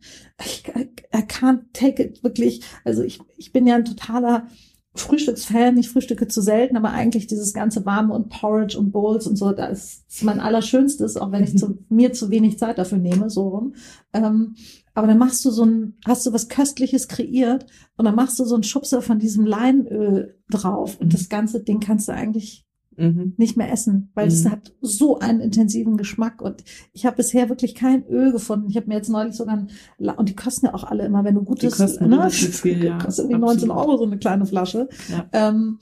Ich, 0.46 0.64
I 0.68 1.20
can't 1.20 1.62
take 1.74 2.04
it 2.04 2.24
wirklich. 2.24 2.62
Also 2.84 3.04
ich, 3.04 3.20
ich 3.38 3.52
bin 3.54 3.66
ja 3.66 3.76
ein 3.76 3.86
totaler 3.86 4.48
Frühstücksfan. 4.94 5.78
Ich 5.78 5.90
frühstücke 5.90 6.28
zu 6.28 6.42
selten, 6.42 6.76
aber 6.76 6.92
eigentlich 6.92 7.28
dieses 7.28 7.54
ganze 7.54 7.86
Warme 7.86 8.14
und 8.14 8.30
Porridge 8.30 8.78
und 8.78 8.92
Bowls 8.92 9.28
und 9.28 9.36
so, 9.36 9.52
das 9.52 10.04
ist 10.10 10.24
mein 10.24 10.40
Allerschönstes, 10.40 11.18
auch 11.18 11.32
wenn 11.32 11.44
ich 11.44 11.58
zu, 11.58 11.80
mir 11.90 12.14
zu 12.14 12.30
wenig 12.30 12.58
Zeit 12.60 12.78
dafür 12.78 12.98
nehme, 12.98 13.30
so 13.30 13.48
rum. 13.48 13.76
Ähm, 14.14 14.56
aber 14.94 15.08
dann 15.08 15.20
machst 15.20 15.46
du 15.46 15.52
so 15.52 15.64
ein, 15.64 15.98
hast 16.06 16.26
du 16.26 16.34
was 16.34 16.50
Köstliches 16.50 17.08
kreiert 17.08 17.68
und 17.98 18.06
dann 18.06 18.16
machst 18.16 18.40
du 18.40 18.46
so 18.46 18.56
einen 18.56 18.64
Schubser 18.64 19.02
von 19.02 19.20
diesem 19.20 19.46
Leinöl 19.46 20.40
drauf 20.50 21.00
und 21.00 21.08
Mhm. 21.08 21.12
das 21.12 21.30
ganze 21.30 21.64
Ding 21.64 21.80
kannst 21.80 22.08
du 22.08 22.14
eigentlich 22.14 22.67
Mhm. 22.98 23.34
nicht 23.38 23.56
mehr 23.58 23.72
essen, 23.72 24.10
weil 24.16 24.28
es 24.28 24.44
Mhm. 24.44 24.52
hat 24.52 24.74
so 24.82 25.20
einen 25.20 25.40
intensiven 25.40 25.98
Geschmack 25.98 26.42
und 26.42 26.64
ich 26.94 27.06
habe 27.06 27.18
bisher 27.18 27.48
wirklich 27.50 27.76
kein 27.76 28.06
Öl 28.08 28.32
gefunden. 28.32 28.68
Ich 28.70 28.76
habe 28.78 28.88
mir 28.88 28.96
jetzt 28.96 29.10
neulich 29.10 29.36
sogar 29.36 29.56
ein, 29.58 29.70
und 30.18 30.30
die 30.30 30.36
kosten 30.36 30.66
ja 30.66 30.74
auch 30.74 30.84
alle 30.84 31.06
immer, 31.06 31.24
wenn 31.24 31.36
du 31.36 31.44
gutes, 31.44 31.78
kosten 31.78 32.10
ne, 32.10 32.30
viel, 32.32 32.84
ja, 32.84 32.98
kostet 32.98 33.26
irgendwie 33.26 33.40
19 33.42 33.70
absolut. 33.72 33.88
Euro 33.90 33.98
so 33.98 34.04
eine 34.06 34.18
kleine 34.18 34.46
Flasche. 34.46 34.90
Ja. 35.10 35.28
Ähm, 35.32 35.78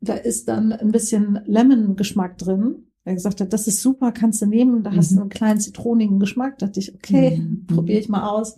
da 0.00 0.14
ist 0.14 0.48
dann 0.48 0.72
ein 0.72 0.92
bisschen 0.92 1.40
Lemon-Geschmack 1.46 2.38
drin. 2.38 2.86
Er 3.04 3.14
gesagt 3.14 3.40
hat, 3.40 3.52
das 3.52 3.66
ist 3.68 3.82
super, 3.82 4.10
kannst 4.12 4.42
du 4.42 4.46
nehmen. 4.46 4.82
Da 4.82 4.92
hast 4.94 5.10
du 5.10 5.14
Mhm. 5.16 5.20
einen 5.22 5.30
kleinen 5.30 5.60
zitronigen 5.60 6.18
Geschmack. 6.18 6.58
Da 6.58 6.66
dachte 6.66 6.80
ich, 6.80 6.94
okay, 6.94 7.36
Mhm. 7.38 7.66
probiere 7.66 8.00
ich 8.00 8.08
mal 8.08 8.28
aus. 8.28 8.56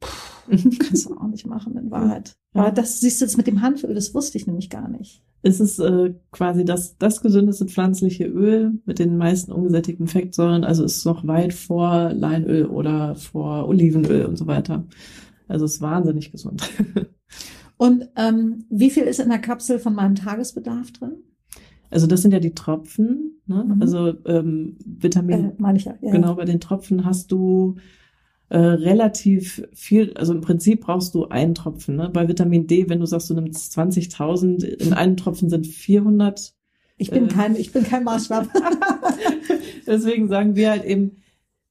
Kannst 0.48 1.06
du 1.06 1.16
auch 1.16 1.26
nicht 1.28 1.46
machen 1.46 1.76
in 1.76 1.90
Wahrheit. 1.90 2.36
Ja. 2.54 2.62
Aber 2.62 2.70
das 2.70 3.00
siehst 3.00 3.20
du 3.20 3.24
jetzt 3.24 3.36
mit 3.36 3.46
dem 3.46 3.60
Hanföl, 3.60 3.94
das 3.94 4.14
wusste 4.14 4.38
ich 4.38 4.46
nämlich 4.46 4.70
gar 4.70 4.88
nicht. 4.88 5.22
Es 5.42 5.60
ist 5.60 5.78
äh, 5.78 6.14
quasi 6.32 6.64
das, 6.64 6.98
das 6.98 7.20
gesündeste 7.20 7.66
pflanzliche 7.66 8.24
Öl 8.24 8.72
mit 8.84 8.98
den 8.98 9.16
meisten 9.16 9.52
ungesättigten 9.52 10.08
Fettsäuren. 10.08 10.64
Also 10.64 10.84
ist 10.84 11.04
noch 11.04 11.26
weit 11.26 11.52
vor 11.52 12.12
Leinöl 12.12 12.66
oder 12.66 13.14
vor 13.14 13.68
Olivenöl 13.68 14.26
und 14.26 14.36
so 14.36 14.46
weiter. 14.46 14.84
Also 15.46 15.64
ist 15.64 15.80
wahnsinnig 15.80 16.32
gesund. 16.32 16.68
Und 17.78 18.08
ähm, 18.16 18.64
wie 18.70 18.90
viel 18.90 19.04
ist 19.04 19.20
in 19.20 19.28
der 19.28 19.38
Kapsel 19.38 19.78
von 19.78 19.94
meinem 19.94 20.16
Tagesbedarf 20.16 20.90
drin? 20.90 21.12
Also 21.90 22.06
das 22.06 22.22
sind 22.22 22.32
ja 22.32 22.40
die 22.40 22.54
Tropfen. 22.54 23.40
Ne? 23.46 23.64
Mhm. 23.64 23.80
Also 23.80 24.14
ähm, 24.26 24.76
Vitamin 24.84 25.44
Äh, 25.44 25.52
meine 25.58 25.78
ich 25.78 25.84
ja. 25.84 25.94
ja. 26.02 26.10
Genau, 26.10 26.34
bei 26.34 26.44
den 26.44 26.60
Tropfen 26.60 27.04
hast 27.04 27.30
du 27.32 27.76
äh, 28.50 28.58
relativ 28.58 29.62
viel, 29.74 30.12
also 30.14 30.32
im 30.32 30.40
Prinzip 30.40 30.80
brauchst 30.82 31.14
du 31.14 31.26
einen 31.28 31.54
Tropfen. 31.54 31.96
Ne? 31.96 32.08
Bei 32.12 32.28
Vitamin 32.28 32.66
D, 32.66 32.88
wenn 32.88 33.00
du 33.00 33.06
sagst, 33.06 33.28
du 33.30 33.34
nimmst 33.34 33.76
20.000, 33.78 34.64
in 34.64 34.92
einem 34.94 35.16
Tropfen 35.16 35.48
sind 35.50 35.66
400. 35.66 36.54
Ich 36.96 37.10
bin 37.10 37.26
Äh. 37.26 37.28
kein, 37.28 37.56
ich 37.56 37.72
bin 37.72 37.84
kein 37.84 38.04
Maßstab. 38.04 38.48
Deswegen 39.86 40.28
sagen 40.28 40.56
wir 40.56 40.70
halt 40.70 40.84
eben, 40.84 41.16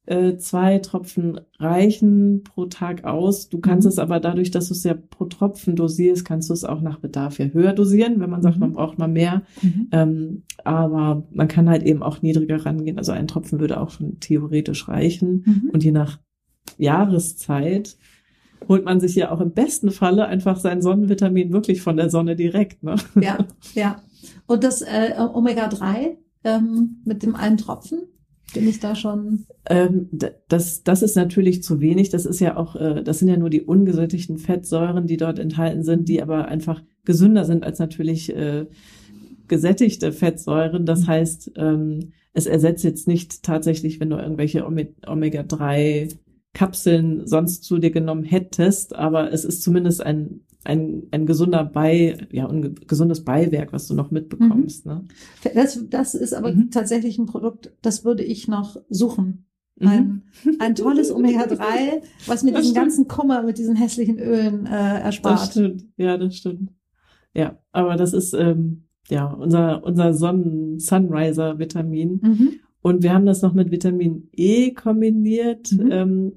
äh, 0.06 0.38
zwei 0.38 0.80
Tropfen 0.80 1.42
reichen 1.60 2.44
pro 2.44 2.66
Tag 2.68 3.04
aus. 3.04 3.50
Du 3.50 3.60
kannst 3.60 3.86
Mhm. 3.86 3.90
es 3.90 4.00
aber 4.00 4.22
dadurch, 4.22 4.52
dass 4.52 4.70
du 4.70 4.74
es 4.74 4.84
ja 4.86 4.94
pro 4.94 5.26
Tropfen 5.26 5.76
dosierst, 5.76 6.24
kannst 6.24 6.50
du 6.50 6.54
es 6.54 6.64
auch 6.64 6.80
nach 6.80 7.00
Bedarf 7.00 7.40
ja 7.40 7.48
höher 7.48 7.74
dosieren, 7.74 8.22
wenn 8.22 8.30
man 8.30 8.42
sagt, 8.42 8.56
Mhm. 8.56 8.62
man 8.62 8.74
braucht 8.74 8.98
mal 9.00 9.10
mehr. 9.10 9.42
Mhm. 9.62 9.88
Ähm, 9.92 10.44
aber 10.64 11.28
man 11.32 11.50
kann 11.50 11.68
halt 11.70 11.84
eben 11.84 12.04
auch 12.04 12.22
niedriger 12.22 12.66
rangehen. 12.66 12.98
Also 12.98 13.12
ein 13.12 13.28
Tropfen 13.28 13.60
würde 13.60 13.82
auch 13.82 13.90
schon 13.90 14.20
theoretisch 14.22 14.88
reichen. 14.88 15.44
Mhm. 15.46 15.70
Und 15.74 15.84
je 15.84 15.92
nach 15.92 16.20
Jahreszeit 16.78 17.98
holt 18.68 18.86
man 18.86 19.00
sich 19.00 19.16
ja 19.16 19.32
auch 19.32 19.42
im 19.42 19.52
besten 19.52 19.92
Falle 19.92 20.26
einfach 20.26 20.60
sein 20.60 20.82
Sonnenvitamin 20.82 21.52
wirklich 21.54 21.82
von 21.82 21.98
der 21.98 22.10
Sonne 22.10 22.36
direkt. 22.36 22.84
Ne? 22.84 22.96
Ja, 23.20 23.38
ja. 23.74 24.02
Und 24.48 24.64
das 24.64 24.82
äh, 24.82 25.14
Omega-3 25.18 26.18
ähm, 26.44 27.02
mit 27.06 27.24
dem 27.24 27.36
einen 27.36 27.58
Tropfen, 27.58 28.00
bin 28.54 28.68
ich 28.68 28.80
da 28.80 28.96
schon. 28.96 29.46
Ähm, 29.70 30.10
das, 30.48 30.84
das 30.84 31.02
ist 31.02 31.16
natürlich 31.16 31.64
zu 31.64 31.82
wenig. 31.82 32.10
Das 32.10 32.26
ist 32.26 32.40
ja 32.40 32.58
auch, 32.58 32.76
äh, 32.76 33.04
das 33.04 33.20
sind 33.20 33.28
ja 33.28 33.38
nur 33.38 33.50
die 33.50 33.62
ungesättigten 33.62 34.38
Fettsäuren, 34.38 35.06
die 35.08 35.18
dort 35.18 35.40
enthalten 35.40 35.84
sind, 35.84 36.08
die 36.08 36.22
aber 36.22 36.48
einfach 36.48 36.82
gesünder 37.06 37.46
sind 37.46 37.64
als 37.64 37.80
natürlich 37.80 38.34
äh, 38.36 38.66
gesättigte 39.48 40.12
Fettsäuren. 40.12 40.86
Das 40.86 41.08
heißt, 41.08 41.52
ähm, 41.58 42.12
es 42.34 42.46
ersetzt 42.46 42.84
jetzt 42.84 43.08
nicht 43.08 43.44
tatsächlich, 43.44 44.00
wenn 44.00 44.10
du 44.10 44.18
irgendwelche 44.18 44.66
Ome- 44.66 44.94
Omega-3 45.06 46.18
Kapseln 46.58 47.28
sonst 47.28 47.64
zu 47.64 47.78
dir 47.78 47.92
genommen 47.92 48.24
hättest, 48.24 48.96
aber 48.96 49.32
es 49.32 49.46
ist 49.46 49.62
zumindest 49.62 50.02
ein 50.04 50.42
ein, 50.64 51.04
ein 51.12 51.26
gesunder 51.26 51.64
Bei, 51.64 52.18
ja, 52.30 52.46
ein 52.50 52.62
ge- 52.62 52.74
gesundes 52.88 53.24
Beiwerk, 53.24 53.72
was 53.72 53.88
du 53.88 53.94
noch 53.94 54.12
mitbekommst. 54.12 54.86
Ne? 54.86 55.06
Das, 55.54 55.80
das 55.90 56.14
ist 56.14 56.34
aber 56.34 56.52
Mhm. 56.54 56.72
tatsächlich 56.72 57.18
ein 57.18 57.26
Produkt, 57.26 57.72
das 57.82 58.04
würde 58.04 58.24
ich 58.26 58.50
noch 58.50 58.76
suchen. 58.90 59.46
Mhm. 59.80 59.88
Ein, 59.88 60.24
ein 60.60 60.76
tolles 60.84 61.10
Omega-3, 61.10 62.02
was 62.26 62.44
mir 62.44 62.52
Das 62.52 62.62
diesen 62.64 62.72
stimmt. 62.74 62.76
ganzen 62.76 63.08
Kummer 63.08 63.44
mit 63.44 63.58
diesen 63.60 63.78
hässlichen 63.78 64.20
Ölen 64.20 64.66
äh, 64.66 64.70
Das 64.72 65.02
erspart. 65.04 65.52
stimmt, 65.52 65.86
ja, 65.96 66.18
das 66.18 66.36
stimmt. 66.36 66.72
Ja, 67.34 67.60
aber 67.72 67.96
das 67.96 68.12
ist 68.12 68.34
ähm, 68.34 68.88
ja 69.10 69.26
unser 69.32 69.84
unser 69.86 70.14
Sonnen 70.14 70.80
Sunriser 70.80 71.60
Vitamin 71.60 72.20
Mhm. 72.22 72.50
und 72.82 73.04
wir 73.04 73.14
haben 73.14 73.26
das 73.28 73.42
noch 73.42 73.54
mit 73.54 73.72
Vitamin 73.72 74.28
E 74.34 74.72
kombiniert, 74.74 75.72
Mhm. 75.72 75.92
ähm, 75.92 76.32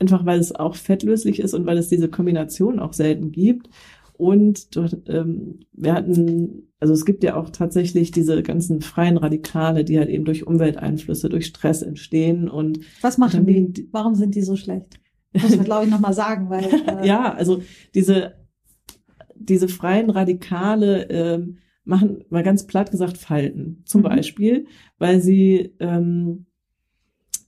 einfach 0.00 0.24
weil 0.26 0.40
es 0.40 0.54
auch 0.54 0.74
fettlöslich 0.74 1.40
ist 1.40 1.54
und 1.54 1.66
weil 1.66 1.78
es 1.78 1.88
diese 1.88 2.08
Kombination 2.08 2.80
auch 2.80 2.92
selten 2.92 3.30
gibt. 3.32 3.68
Und 4.14 4.76
dort, 4.76 4.98
ähm, 5.08 5.60
wir 5.72 5.94
hatten, 5.94 6.68
also 6.78 6.92
es 6.92 7.06
gibt 7.06 7.24
ja 7.24 7.36
auch 7.36 7.48
tatsächlich 7.50 8.10
diese 8.10 8.42
ganzen 8.42 8.82
freien 8.82 9.16
Radikale, 9.16 9.82
die 9.84 9.98
halt 9.98 10.10
eben 10.10 10.24
durch 10.26 10.46
Umwelteinflüsse, 10.46 11.30
durch 11.30 11.46
Stress 11.46 11.80
entstehen 11.82 12.48
und 12.50 12.80
Was 13.00 13.16
machen 13.16 13.46
die? 13.46 13.88
Warum 13.92 14.14
sind 14.14 14.34
die 14.34 14.42
so 14.42 14.56
schlecht? 14.56 15.00
Muss 15.32 15.56
man, 15.56 15.64
glaube 15.64 15.84
ich, 15.86 15.90
nochmal 15.90 16.12
sagen, 16.12 16.50
weil 16.50 16.64
äh, 16.86 17.06
ja, 17.06 17.32
also 17.32 17.62
diese, 17.94 18.34
diese 19.36 19.68
freien 19.68 20.10
Radikale 20.10 21.08
ähm, 21.08 21.58
machen, 21.84 22.24
mal 22.28 22.42
ganz 22.42 22.66
platt 22.66 22.90
gesagt, 22.90 23.16
Falten. 23.16 23.82
Zum 23.86 24.02
Mhm. 24.02 24.04
Beispiel, 24.04 24.66
weil 24.98 25.20
sie, 25.20 25.74
ähm, 25.80 26.46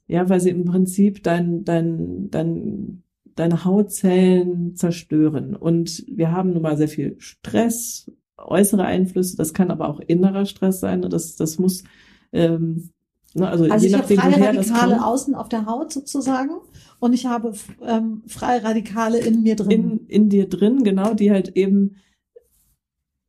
ja, 0.07 0.29
weil 0.29 0.39
sie 0.39 0.49
im 0.49 0.65
Prinzip 0.65 1.23
dein, 1.23 1.63
dein, 1.63 2.29
dein, 2.29 3.03
deine 3.35 3.65
Hautzellen 3.65 4.75
zerstören. 4.75 5.55
Und 5.55 6.03
wir 6.07 6.31
haben 6.31 6.53
nun 6.53 6.61
mal 6.61 6.77
sehr 6.77 6.87
viel 6.87 7.15
Stress, 7.19 8.11
äußere 8.37 8.85
Einflüsse, 8.85 9.37
das 9.37 9.53
kann 9.53 9.71
aber 9.71 9.89
auch 9.89 9.99
innerer 9.99 10.45
Stress 10.45 10.79
sein. 10.79 11.01
Das, 11.01 11.35
das 11.35 11.57
muss, 11.59 11.83
ähm, 12.31 12.89
ne, 13.33 13.47
also, 13.47 13.65
Also 13.65 13.85
je 13.85 13.87
ich 13.87 13.93
habe 13.93 14.03
nachdem, 14.03 14.19
freie 14.19 14.33
woher 14.33 14.57
Radikale 14.57 15.05
außen 15.05 15.35
auf 15.35 15.49
der 15.49 15.65
Haut 15.65 15.91
sozusagen 15.91 16.51
und 16.99 17.13
ich 17.13 17.25
habe 17.25 17.53
ähm, 17.81 18.23
freie 18.27 18.63
Radikale 18.63 19.19
in 19.19 19.43
mir 19.43 19.55
drin. 19.55 19.71
in, 19.71 20.07
in 20.07 20.29
dir 20.29 20.49
drin, 20.49 20.83
genau, 20.83 21.13
die 21.13 21.31
halt 21.31 21.55
eben 21.55 21.95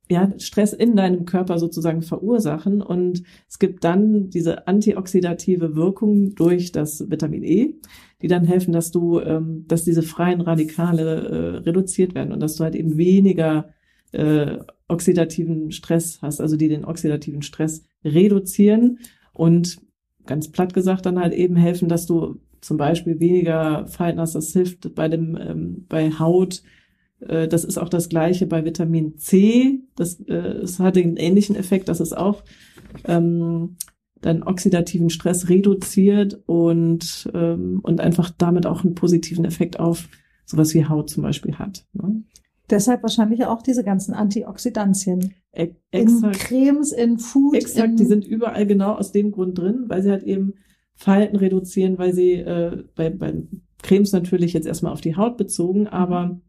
ja, 0.09 0.31
Stress 0.37 0.73
in 0.73 0.95
deinem 0.95 1.25
Körper 1.25 1.57
sozusagen 1.57 2.01
verursachen. 2.01 2.81
Und 2.81 3.23
es 3.49 3.59
gibt 3.59 3.83
dann 3.83 4.29
diese 4.29 4.67
antioxidative 4.67 5.75
Wirkung 5.75 6.35
durch 6.35 6.71
das 6.71 7.09
Vitamin 7.09 7.43
E, 7.43 7.75
die 8.21 8.27
dann 8.27 8.45
helfen, 8.45 8.71
dass 8.71 8.91
du, 8.91 9.19
ähm, 9.19 9.65
dass 9.67 9.83
diese 9.83 10.03
freien 10.03 10.41
Radikale 10.41 11.03
äh, 11.03 11.57
reduziert 11.57 12.15
werden 12.15 12.31
und 12.31 12.39
dass 12.39 12.55
du 12.55 12.63
halt 12.63 12.75
eben 12.75 12.97
weniger 12.97 13.69
äh, 14.11 14.57
oxidativen 14.87 15.71
Stress 15.71 16.19
hast, 16.21 16.39
also 16.39 16.57
die 16.57 16.69
den 16.69 16.85
oxidativen 16.85 17.41
Stress 17.41 17.83
reduzieren 18.03 18.99
und 19.33 19.79
ganz 20.25 20.51
platt 20.51 20.73
gesagt 20.73 21.05
dann 21.05 21.19
halt 21.19 21.33
eben 21.33 21.55
helfen, 21.55 21.89
dass 21.89 22.05
du 22.05 22.39
zum 22.61 22.77
Beispiel 22.77 23.19
weniger 23.19 23.87
Falten 23.87 24.19
hast. 24.19 24.35
Das 24.35 24.53
hilft 24.53 24.95
bei 24.95 25.07
dem 25.07 25.37
ähm, 25.39 25.85
bei 25.87 26.11
Haut. 26.11 26.63
Äh, 27.19 27.47
das 27.47 27.63
ist 27.63 27.77
auch 27.77 27.89
das 27.89 28.09
gleiche 28.09 28.45
bei 28.47 28.65
Vitamin 28.65 29.17
C. 29.17 29.81
Das, 29.95 30.19
äh, 30.21 30.33
es 30.33 30.79
hat 30.79 30.95
den 30.95 31.17
ähnlichen 31.17 31.55
Effekt, 31.55 31.89
dass 31.89 31.99
es 31.99 32.13
auch 32.13 32.43
ähm, 33.05 33.77
deinen 34.21 34.43
oxidativen 34.43 35.09
Stress 35.09 35.49
reduziert 35.49 36.41
und 36.45 37.29
und, 37.33 37.79
und 37.81 38.01
einfach 38.01 38.31
damit 38.37 38.65
auch 38.65 38.83
einen 38.83 38.95
positiven 38.95 39.45
Effekt 39.45 39.79
auf 39.79 40.09
sowas 40.45 40.73
wie 40.73 40.85
Haut 40.85 41.09
zum 41.09 41.23
Beispiel 41.23 41.55
hat. 41.55 41.85
Ne? 41.93 42.23
Deshalb 42.69 43.03
wahrscheinlich 43.03 43.45
auch 43.45 43.61
diese 43.61 43.83
ganzen 43.83 44.13
Antioxidantien. 44.13 45.33
E 45.53 45.75
In 45.91 46.01
exakt, 46.01 46.39
Cremes, 46.39 46.91
in 46.91 47.19
Food. 47.19 47.55
exakt, 47.55 47.89
in, 47.89 47.95
die 47.97 48.05
sind 48.05 48.25
überall 48.25 48.65
genau 48.65 48.93
aus 48.93 49.11
dem 49.11 49.31
Grund 49.31 49.57
drin, 49.57 49.85
weil 49.87 50.01
sie 50.01 50.09
halt 50.09 50.23
eben 50.23 50.53
Falten 50.95 51.35
reduzieren, 51.35 51.97
weil 51.97 52.13
sie 52.13 52.33
äh, 52.33 52.83
bei, 52.95 53.09
bei 53.09 53.43
Cremes 53.83 54.13
natürlich 54.13 54.53
jetzt 54.53 54.65
erstmal 54.65 54.93
auf 54.93 55.01
die 55.01 55.15
Haut 55.15 55.37
bezogen, 55.37 55.87
aber 55.87 56.39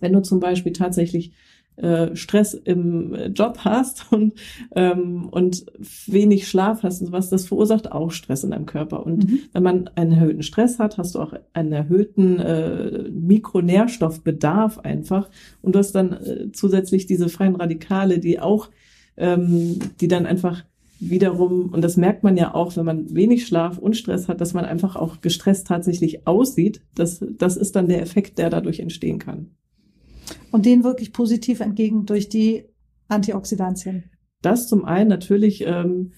wenn 0.00 0.12
du 0.12 0.22
zum 0.22 0.40
Beispiel 0.40 0.72
tatsächlich 0.72 1.32
äh, 1.76 2.16
Stress 2.16 2.54
im 2.54 3.14
Job 3.34 3.58
hast 3.58 4.06
und, 4.10 4.34
ähm, 4.74 5.28
und 5.30 5.66
wenig 6.06 6.48
Schlaf 6.48 6.82
hast 6.82 7.00
und 7.00 7.08
sowas, 7.08 7.28
das 7.28 7.46
verursacht 7.46 7.92
auch 7.92 8.10
Stress 8.10 8.44
in 8.44 8.52
deinem 8.52 8.66
Körper. 8.66 9.04
Und 9.04 9.30
Mhm. 9.30 9.38
wenn 9.52 9.62
man 9.62 9.90
einen 9.94 10.12
erhöhten 10.12 10.42
Stress 10.42 10.78
hat, 10.78 10.96
hast 10.96 11.14
du 11.14 11.20
auch 11.20 11.34
einen 11.52 11.72
erhöhten 11.72 12.38
äh, 12.38 13.10
Mikronährstoffbedarf 13.10 14.78
einfach. 14.78 15.28
Und 15.62 15.74
du 15.74 15.78
hast 15.78 15.92
dann 15.92 16.12
äh, 16.12 16.52
zusätzlich 16.52 17.06
diese 17.06 17.28
freien 17.28 17.56
Radikale, 17.56 18.18
die 18.20 18.40
auch, 18.40 18.70
ähm, 19.18 19.78
die 20.00 20.08
dann 20.08 20.24
einfach 20.26 20.64
wiederum, 20.98 21.74
und 21.74 21.82
das 21.82 21.98
merkt 21.98 22.22
man 22.22 22.38
ja 22.38 22.54
auch, 22.54 22.74
wenn 22.76 22.86
man 22.86 23.14
wenig 23.14 23.46
Schlaf 23.46 23.76
und 23.76 23.98
Stress 23.98 24.28
hat, 24.28 24.40
dass 24.40 24.54
man 24.54 24.64
einfach 24.64 24.96
auch 24.96 25.20
gestresst 25.20 25.66
tatsächlich 25.66 26.26
aussieht. 26.26 26.80
Das, 26.94 27.22
das 27.38 27.58
ist 27.58 27.76
dann 27.76 27.88
der 27.88 28.00
Effekt, 28.00 28.38
der 28.38 28.48
dadurch 28.48 28.80
entstehen 28.80 29.18
kann. 29.18 29.50
Und 30.52 30.66
denen 30.66 30.84
wirklich 30.84 31.12
positiv 31.12 31.60
entgegen 31.60 32.06
durch 32.06 32.28
die 32.28 32.64
Antioxidantien. 33.08 34.04
Das 34.42 34.68
zum 34.68 34.84
einen 34.84 35.08
natürlich 35.08 35.64
ähm, 35.66 36.12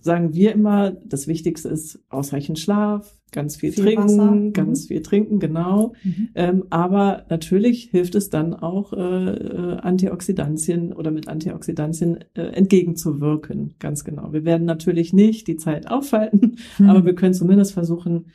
sagen 0.00 0.32
wir 0.34 0.52
immer, 0.52 0.92
das 0.92 1.26
Wichtigste 1.26 1.68
ist 1.68 2.00
ausreichend 2.08 2.58
Schlaf, 2.58 3.18
ganz 3.32 3.56
viel, 3.56 3.72
Viel 3.72 3.84
trinken, 3.84 4.04
Wasser. 4.04 4.30
Mhm. 4.30 4.52
ganz 4.52 4.86
viel 4.86 5.02
trinken, 5.02 5.38
genau. 5.38 5.92
Ähm, 6.34 6.64
aber 6.70 7.26
natürlich 7.28 7.88
hilft 7.90 8.14
es 8.14 8.30
dann 8.30 8.54
auch, 8.54 8.92
äh, 8.92 8.96
äh, 8.96 9.76
Antioxidantien 9.78 10.92
oder 10.92 11.10
mit 11.10 11.28
Antioxidantien 11.28 12.24
äh, 12.34 12.42
entgegenzuwirken, 12.42 13.74
ganz 13.78 14.04
genau. 14.04 14.32
Wir 14.32 14.44
werden 14.44 14.66
natürlich 14.66 15.12
nicht 15.12 15.46
die 15.48 15.56
Zeit 15.56 15.90
aufhalten, 15.90 16.56
Mhm. 16.78 16.88
aber 16.90 17.04
wir 17.04 17.14
können 17.14 17.34
zumindest 17.34 17.72
versuchen, 17.72 18.26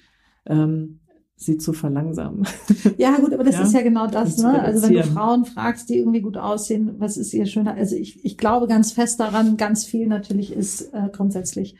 ähm, 0.46 1.00
sie 1.46 1.58
zu 1.58 1.74
verlangsamen. 1.74 2.46
Ja, 2.98 3.18
gut, 3.18 3.34
aber 3.34 3.44
das 3.44 3.56
Ja, 3.56 3.64
ist 3.64 3.74
ja 3.74 3.82
genau 3.82 4.08
das, 4.08 4.38
ne? 4.38 4.62
Also 4.62 4.88
wenn 4.88 4.94
du. 4.96 5.04
Frauen 5.04 5.46
fragst, 5.46 5.90
die 5.90 5.98
irgendwie 5.98 6.22
gut 6.22 6.38
aussehen, 6.38 6.96
was 7.00 7.18
ist 7.18 7.34
ihr 7.34 7.46
schöner? 7.46 7.74
Also 7.76 7.96
ich, 7.96 8.24
ich 8.24 8.38
glaube 8.38 8.68
ganz 8.68 8.92
fest 8.92 9.20
daran, 9.20 9.58
ganz 9.58 9.86
viel 9.86 10.08
natürlich 10.08 10.52
ist 10.54 10.94
äh, 10.94 11.10
grundsätzlich 11.12 11.76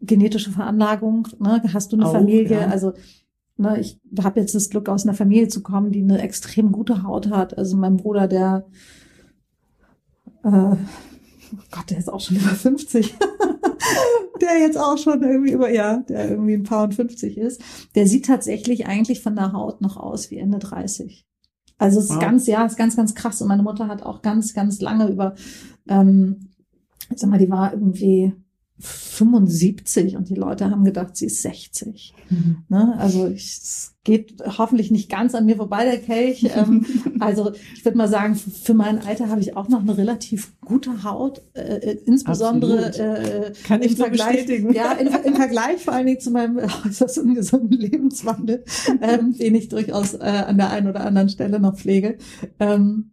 genetische 0.00 0.50
Veranlagung. 0.50 1.28
Ne? 1.38 1.62
Hast 1.72 1.92
du 1.92 1.96
eine 1.96 2.06
Auch, 2.06 2.12
Familie? 2.12 2.60
ja. 2.60 2.66
Also 2.68 2.92
ne, 3.56 3.80
ich 3.80 4.00
habe 4.22 4.40
jetzt 4.40 4.54
das 4.54 4.70
Glück, 4.70 4.88
aus 4.88 5.04
einer 5.04 5.14
Familie 5.14 5.48
zu 5.48 5.62
kommen, 5.62 5.92
die 5.92 6.02
eine 6.02 6.20
extrem 6.20 6.72
gute 6.72 7.02
Haut 7.02 7.30
hat. 7.30 7.56
Also 7.56 7.76
mein 7.76 7.96
Bruder, 7.96 8.28
der 8.28 8.66
äh, 10.44 10.48
oh 10.48 10.76
Gott, 11.70 11.90
der 11.90 11.98
ist 11.98 12.12
auch 12.12 12.20
schon 12.20 12.36
über 12.36 12.50
50. 12.50 13.14
der 14.40 14.58
jetzt 14.60 14.78
auch 14.78 14.98
schon 14.98 15.22
irgendwie 15.22 15.52
über, 15.52 15.70
ja, 15.70 15.98
der 16.08 16.30
irgendwie 16.30 16.54
ein 16.54 16.62
paar 16.64 16.84
und 16.84 16.94
50 16.94 17.38
ist. 17.38 17.62
Der 17.94 18.06
sieht 18.06 18.26
tatsächlich 18.26 18.86
eigentlich 18.86 19.22
von 19.22 19.36
der 19.36 19.52
Haut 19.52 19.80
noch 19.80 19.96
aus 19.96 20.30
wie 20.30 20.38
Ende 20.38 20.58
30. 20.58 21.24
Also 21.78 21.98
es 21.98 22.06
ist 22.06 22.12
Wow. 22.14 22.20
ganz, 22.20 22.46
ja, 22.46 22.64
es 22.64 22.72
ist 22.72 22.78
ganz, 22.78 22.96
ganz 22.96 23.14
krass. 23.14 23.40
Und 23.42 23.48
meine 23.48 23.62
Mutter 23.62 23.88
hat 23.88 24.02
auch 24.02 24.22
ganz, 24.22 24.54
ganz 24.54 24.80
lange 24.80 25.08
über, 25.08 25.34
ähm, 25.88 26.50
sag 27.14 27.30
mal, 27.30 27.38
die 27.38 27.50
war 27.50 27.72
irgendwie 27.72 28.32
75 28.80 30.16
und 30.16 30.28
die 30.28 30.34
Leute 30.34 30.68
haben 30.68 30.84
gedacht, 30.84 31.16
sie 31.16 31.26
ist 31.26 31.42
60. 31.42 32.12
Mhm. 32.28 32.64
Ne? 32.68 32.94
Also 32.98 33.28
ich, 33.28 33.44
es 33.44 33.94
geht 34.02 34.42
hoffentlich 34.58 34.90
nicht 34.90 35.08
ganz 35.08 35.34
an 35.36 35.46
mir 35.46 35.56
vorbei, 35.56 35.84
der 35.84 35.98
Kelch. 35.98 36.44
Ähm, 36.56 36.84
also 37.20 37.52
ich 37.74 37.84
würde 37.84 37.96
mal 37.96 38.08
sagen, 38.08 38.34
für 38.34 38.74
mein 38.74 38.98
Alter 38.98 39.28
habe 39.28 39.40
ich 39.40 39.56
auch 39.56 39.68
noch 39.68 39.80
eine 39.80 39.96
relativ 39.96 40.58
gute 40.60 41.04
Haut, 41.04 41.40
äh, 41.54 41.60
äh 41.60 41.98
insbesondere 42.04 42.92
äh, 42.98 43.52
kann 43.64 43.80
ich 43.80 43.92
im 43.92 43.96
Vergleich, 43.96 44.38
bestätigen. 44.38 44.72
Ja, 44.72 44.92
im, 44.92 45.08
im, 45.24 45.36
Vergleich 45.36 45.82
vor 45.84 45.94
allen 45.94 46.06
Dingen 46.06 46.20
zu 46.20 46.32
meinem 46.32 46.58
äußerst 46.86 47.18
ungesunden 47.18 47.78
Lebenswandel, 47.78 48.64
ähm, 49.00 49.38
den 49.38 49.54
ich 49.54 49.68
durchaus 49.68 50.14
äh, 50.14 50.18
an 50.18 50.56
der 50.56 50.70
einen 50.70 50.88
oder 50.88 51.06
anderen 51.06 51.28
Stelle 51.28 51.60
noch 51.60 51.76
pflege. 51.76 52.18
Ähm, 52.58 53.12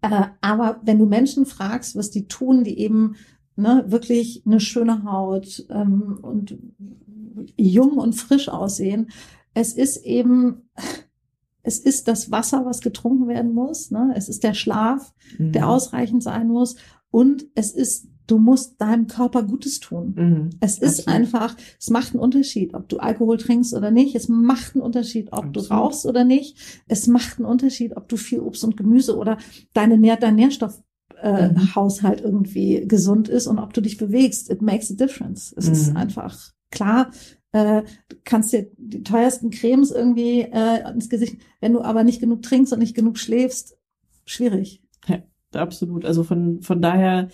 äh, 0.00 0.26
aber 0.40 0.80
wenn 0.84 0.98
du 0.98 1.06
Menschen 1.06 1.46
fragst, 1.46 1.96
was 1.96 2.10
die 2.10 2.26
tun, 2.26 2.64
die 2.64 2.78
eben 2.78 3.16
ne, 3.56 3.84
wirklich 3.86 4.42
eine 4.46 4.60
schöne 4.60 5.04
Haut 5.04 5.64
ähm, 5.70 6.18
und 6.22 6.58
jung 7.56 7.98
und 7.98 8.14
frisch 8.14 8.48
aussehen. 8.48 9.10
Es 9.54 9.72
ist 9.74 10.04
eben, 10.04 10.68
es 11.62 11.78
ist 11.78 12.08
das 12.08 12.30
Wasser, 12.30 12.64
was 12.64 12.80
getrunken 12.80 13.28
werden 13.28 13.52
muss. 13.52 13.90
Ne? 13.90 14.12
Es 14.16 14.28
ist 14.28 14.42
der 14.44 14.54
Schlaf, 14.54 15.14
mhm. 15.38 15.52
der 15.52 15.68
ausreichend 15.68 16.22
sein 16.22 16.48
muss. 16.48 16.76
Und 17.10 17.46
es 17.54 17.72
ist, 17.72 18.08
du 18.26 18.38
musst 18.38 18.80
deinem 18.80 19.06
Körper 19.06 19.42
Gutes 19.42 19.80
tun. 19.80 20.14
Mhm. 20.16 20.50
Es 20.60 20.78
ist 20.78 21.00
Absolut. 21.00 21.08
einfach, 21.08 21.56
es 21.78 21.90
macht 21.90 22.14
einen 22.14 22.22
Unterschied, 22.22 22.74
ob 22.74 22.88
du 22.88 22.98
Alkohol 22.98 23.36
trinkst 23.36 23.74
oder 23.74 23.90
nicht. 23.90 24.14
Es 24.14 24.28
macht 24.28 24.74
einen 24.74 24.82
Unterschied, 24.82 25.28
ob 25.28 25.44
Absolut. 25.44 25.56
du 25.56 25.74
rauchst 25.74 26.06
oder 26.06 26.24
nicht. 26.24 26.82
Es 26.88 27.06
macht 27.06 27.38
einen 27.38 27.46
Unterschied, 27.46 27.96
ob 27.96 28.08
du 28.08 28.16
viel 28.16 28.40
Obst 28.40 28.64
und 28.64 28.76
Gemüse 28.76 29.16
oder 29.16 29.36
deine, 29.74 30.00
dein 30.18 30.34
Nährstoff 30.36 30.82
äh, 31.22 31.48
mhm. 31.48 31.74
Haushalt 31.74 32.20
irgendwie 32.20 32.86
gesund 32.86 33.28
ist 33.28 33.46
und 33.46 33.58
ob 33.58 33.72
du 33.72 33.80
dich 33.80 33.96
bewegst. 33.96 34.50
It 34.50 34.62
makes 34.62 34.90
a 34.90 34.94
difference. 34.94 35.54
Es 35.56 35.66
mhm. 35.66 35.72
ist 35.72 35.96
einfach 35.96 36.52
klar, 36.70 37.10
äh, 37.52 37.82
du 38.08 38.16
kannst 38.24 38.52
dir 38.52 38.70
die 38.76 39.02
teuersten 39.02 39.50
Cremes 39.50 39.90
irgendwie 39.90 40.40
äh, 40.40 40.90
ins 40.90 41.08
Gesicht, 41.08 41.36
wenn 41.60 41.72
du 41.72 41.82
aber 41.82 42.02
nicht 42.02 42.20
genug 42.20 42.42
trinkst 42.42 42.72
und 42.72 42.78
nicht 42.78 42.96
genug 42.96 43.18
schläfst, 43.18 43.78
schwierig. 44.24 44.82
Ja, 45.06 45.22
absolut. 45.52 46.04
Also 46.04 46.24
von, 46.24 46.62
von 46.62 46.80
daher 46.80 47.28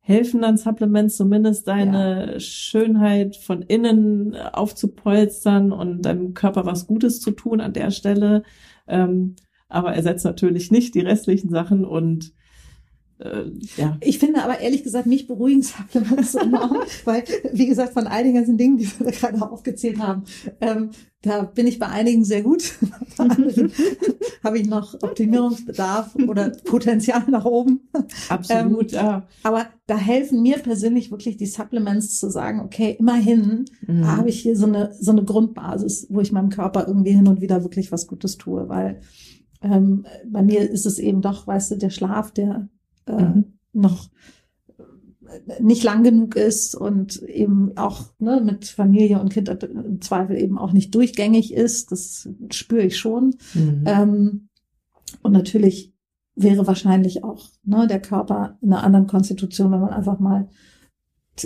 helfen 0.00 0.40
dann 0.40 0.56
Supplements 0.56 1.16
zumindest 1.16 1.66
deine 1.68 2.34
ja. 2.34 2.40
Schönheit 2.40 3.36
von 3.36 3.62
innen 3.62 4.36
aufzupolstern 4.36 5.72
und 5.72 6.02
deinem 6.02 6.32
Körper 6.32 6.64
was 6.64 6.86
Gutes 6.86 7.20
zu 7.20 7.32
tun 7.32 7.60
an 7.60 7.72
der 7.72 7.90
Stelle. 7.90 8.42
Ähm, 8.86 9.36
aber 9.68 9.94
ersetzt 9.94 10.24
natürlich 10.24 10.70
nicht 10.70 10.94
die 10.94 11.00
restlichen 11.00 11.50
Sachen 11.50 11.84
und 11.84 12.32
äh, 13.18 13.44
ja. 13.76 13.96
Ich 14.00 14.18
finde 14.18 14.42
aber 14.42 14.60
ehrlich 14.60 14.82
gesagt, 14.82 15.06
mich 15.06 15.26
beruhigen 15.26 15.62
Supplements 15.62 16.34
enorm, 16.34 16.78
weil, 17.04 17.24
wie 17.52 17.66
gesagt, 17.66 17.94
von 17.94 18.06
all 18.06 18.24
den 18.24 18.34
ganzen 18.34 18.58
Dingen, 18.58 18.76
die 18.76 18.88
wir 18.98 19.10
gerade 19.12 19.40
aufgezählt 19.40 19.98
haben, 19.98 20.24
ähm, 20.60 20.90
da 21.22 21.42
bin 21.42 21.66
ich 21.66 21.78
bei 21.78 21.86
einigen 21.86 22.24
sehr 22.24 22.42
gut. 22.42 22.74
Bei 23.16 23.24
anderen 23.24 23.72
habe 24.44 24.58
ich 24.58 24.68
noch 24.68 24.94
Optimierungsbedarf 25.02 26.14
oder 26.28 26.50
Potenzial 26.50 27.24
nach 27.28 27.44
oben. 27.44 27.88
Absolut, 28.28 28.92
ähm, 28.92 28.98
ja. 28.98 29.26
Aber 29.42 29.66
da 29.86 29.96
helfen 29.96 30.42
mir 30.42 30.58
persönlich 30.58 31.10
wirklich 31.10 31.36
die 31.36 31.46
Supplements 31.46 32.16
zu 32.20 32.30
sagen, 32.30 32.60
okay, 32.60 32.96
immerhin 32.98 33.64
mhm. 33.86 34.06
habe 34.06 34.28
ich 34.28 34.40
hier 34.40 34.56
so 34.56 34.66
eine, 34.66 34.94
so 35.00 35.10
eine 35.10 35.24
Grundbasis, 35.24 36.06
wo 36.10 36.20
ich 36.20 36.30
meinem 36.30 36.50
Körper 36.50 36.86
irgendwie 36.86 37.12
hin 37.12 37.26
und 37.26 37.40
wieder 37.40 37.64
wirklich 37.64 37.90
was 37.90 38.06
Gutes 38.06 38.36
tue, 38.36 38.68
weil 38.68 39.00
ähm, 39.62 40.06
bei 40.30 40.42
mir 40.42 40.70
ist 40.70 40.86
es 40.86 40.98
eben 40.98 41.22
doch, 41.22 41.46
weißt 41.46 41.72
du, 41.72 41.76
der 41.76 41.90
Schlaf, 41.90 42.30
der 42.30 42.68
äh, 43.06 43.12
mhm. 43.12 43.58
noch 43.72 44.08
nicht 45.60 45.82
lang 45.82 46.02
genug 46.02 46.36
ist 46.36 46.74
und 46.74 47.22
eben 47.22 47.76
auch 47.76 48.12
ne, 48.18 48.40
mit 48.40 48.66
Familie 48.66 49.20
und 49.20 49.32
Kind 49.32 49.48
im 49.48 50.00
Zweifel 50.00 50.36
eben 50.36 50.58
auch 50.58 50.72
nicht 50.72 50.94
durchgängig 50.94 51.52
ist. 51.52 51.92
Das 51.92 52.28
spüre 52.50 52.82
ich 52.82 52.98
schon. 52.98 53.36
Mhm. 53.54 53.84
Ähm, 53.86 54.48
und 55.22 55.32
natürlich 55.32 55.92
wäre 56.34 56.66
wahrscheinlich 56.66 57.24
auch 57.24 57.48
ne, 57.64 57.86
der 57.86 58.00
Körper 58.00 58.58
in 58.60 58.72
einer 58.72 58.84
anderen 58.84 59.06
Konstitution, 59.06 59.72
wenn 59.72 59.80
man 59.80 59.90
einfach 59.90 60.18
mal, 60.18 60.48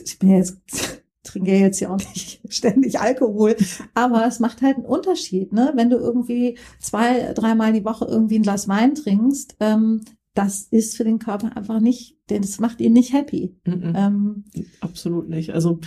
ich 0.04 0.18
bin 0.18 0.30
ja 0.30 0.36
jetzt, 0.38 0.60
trinke 1.22 1.52
ja 1.52 1.58
jetzt 1.58 1.80
ja 1.80 1.90
auch 1.90 1.98
nicht 1.98 2.40
ständig 2.52 2.98
Alkohol, 2.98 3.56
aber 3.94 4.26
es 4.26 4.40
macht 4.40 4.62
halt 4.62 4.76
einen 4.76 4.86
Unterschied, 4.86 5.52
ne? 5.52 5.72
Wenn 5.74 5.90
du 5.90 5.96
irgendwie 5.96 6.58
zwei, 6.80 7.32
dreimal 7.34 7.72
die 7.72 7.84
Woche 7.84 8.06
irgendwie 8.06 8.36
ein 8.36 8.42
Glas 8.42 8.68
Wein 8.68 8.94
trinkst, 8.94 9.56
ähm, 9.60 10.00
das 10.40 10.62
ist 10.70 10.96
für 10.96 11.04
den 11.04 11.18
Körper 11.18 11.56
einfach 11.56 11.80
nicht, 11.80 12.16
denn 12.30 12.42
das 12.42 12.60
macht 12.60 12.80
ihn 12.80 12.94
nicht 12.94 13.12
happy. 13.12 13.54
Mm 13.66 13.70
-mm. 13.70 13.94
Ähm, 13.94 14.44
Absolut 14.80 15.28
nicht. 15.28 15.50
Also 15.50 15.80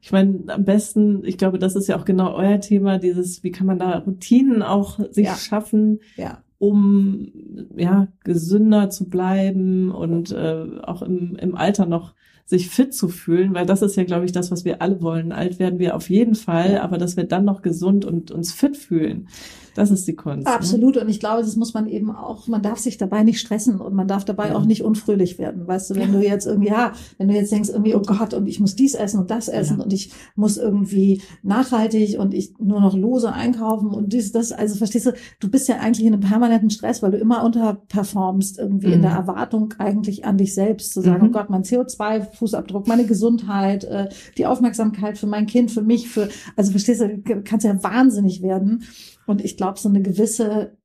ich 0.00 0.10
meine, 0.12 0.44
am 0.48 0.64
besten, 0.64 1.24
ich 1.24 1.38
glaube, 1.38 1.58
das 1.58 1.76
ist 1.76 1.88
ja 1.88 1.98
auch 1.98 2.04
genau 2.04 2.34
euer 2.34 2.60
Thema, 2.60 2.98
dieses, 2.98 3.42
wie 3.42 3.50
kann 3.50 3.66
man 3.66 3.78
da 3.78 3.98
Routinen 3.98 4.62
auch 4.62 4.98
sich 5.10 5.26
ja. 5.26 5.34
schaffen, 5.34 6.00
ja. 6.16 6.42
um 6.58 7.28
ja 7.76 8.08
gesünder 8.22 8.90
zu 8.90 9.08
bleiben 9.08 9.90
und 9.90 10.32
äh, 10.32 10.66
auch 10.82 11.02
im, 11.02 11.36
im 11.36 11.54
Alter 11.54 11.86
noch 11.86 12.14
sich 12.46 12.68
fit 12.68 12.94
zu 12.94 13.08
fühlen, 13.08 13.54
weil 13.54 13.64
das 13.64 13.80
ist 13.80 13.96
ja, 13.96 14.04
glaube 14.04 14.26
ich, 14.26 14.32
das, 14.32 14.50
was 14.50 14.64
wir 14.66 14.82
alle 14.82 15.00
wollen. 15.00 15.32
Alt 15.32 15.58
werden 15.58 15.78
wir 15.78 15.96
auf 15.96 16.10
jeden 16.10 16.34
Fall, 16.34 16.78
aber 16.78 16.98
dass 16.98 17.16
wir 17.16 17.24
dann 17.24 17.46
noch 17.46 17.62
gesund 17.62 18.04
und 18.04 18.30
uns 18.30 18.52
fit 18.52 18.76
fühlen. 18.76 19.28
Das 19.74 19.90
ist 19.90 20.06
die 20.06 20.14
Kunst. 20.14 20.46
Ne? 20.46 20.52
Absolut. 20.52 20.96
Ne? 20.96 21.02
Und 21.02 21.08
ich 21.08 21.20
glaube, 21.20 21.42
das 21.42 21.56
muss 21.56 21.74
man 21.74 21.88
eben 21.88 22.10
auch, 22.14 22.46
man 22.46 22.62
darf 22.62 22.78
sich 22.78 22.96
dabei 22.96 23.22
nicht 23.22 23.40
stressen 23.40 23.80
und 23.80 23.94
man 23.94 24.08
darf 24.08 24.24
dabei 24.24 24.48
ja. 24.48 24.56
auch 24.56 24.64
nicht 24.64 24.82
unfröhlich 24.82 25.38
werden. 25.38 25.66
Weißt 25.66 25.90
du, 25.90 25.94
wenn 25.96 26.12
du 26.12 26.20
jetzt 26.20 26.46
irgendwie, 26.46 26.68
ja, 26.68 26.92
wenn 27.18 27.28
du 27.28 27.34
jetzt 27.34 27.52
denkst 27.52 27.70
irgendwie, 27.70 27.94
oh 27.94 28.02
Gott, 28.02 28.34
und 28.34 28.46
ich 28.46 28.60
muss 28.60 28.76
dies 28.76 28.94
essen 28.94 29.20
und 29.20 29.30
das 29.30 29.48
essen 29.48 29.78
ja. 29.78 29.84
und 29.84 29.92
ich 29.92 30.12
muss 30.36 30.56
irgendwie 30.56 31.22
nachhaltig 31.42 32.18
und 32.18 32.34
ich 32.34 32.54
nur 32.58 32.80
noch 32.80 32.96
lose 32.96 33.32
einkaufen 33.32 33.88
und 33.88 34.12
dies, 34.12 34.32
das, 34.32 34.52
also 34.52 34.76
verstehst 34.76 35.06
du, 35.06 35.12
du 35.40 35.50
bist 35.50 35.68
ja 35.68 35.76
eigentlich 35.76 36.06
in 36.06 36.12
einem 36.12 36.22
permanenten 36.22 36.70
Stress, 36.70 37.02
weil 37.02 37.10
du 37.10 37.18
immer 37.18 37.44
unterperformst 37.44 38.58
irgendwie 38.58 38.88
mhm. 38.88 38.92
in 38.94 39.02
der 39.02 39.12
mhm. 39.12 39.16
Erwartung 39.16 39.74
eigentlich 39.78 40.24
an 40.24 40.38
dich 40.38 40.54
selbst 40.54 40.92
zu 40.92 41.00
sagen, 41.00 41.24
mhm. 41.24 41.28
oh 41.30 41.32
Gott, 41.32 41.50
mein 41.50 41.64
CO2-Fußabdruck, 41.64 42.86
meine 42.88 43.06
Gesundheit, 43.06 43.84
äh, 43.84 44.08
die 44.38 44.46
Aufmerksamkeit 44.46 45.18
für 45.18 45.26
mein 45.26 45.46
Kind, 45.46 45.70
für 45.70 45.82
mich, 45.82 46.08
für, 46.08 46.28
also 46.56 46.70
verstehst 46.70 47.00
du, 47.00 47.42
kannst 47.42 47.64
ja 47.64 47.82
wahnsinnig 47.82 48.42
werden. 48.42 48.84
Und 49.26 49.42
ich 49.42 49.56
glaube, 49.56 49.63
so 49.78 49.88
eine 49.88 50.02
gewisse 50.02 50.76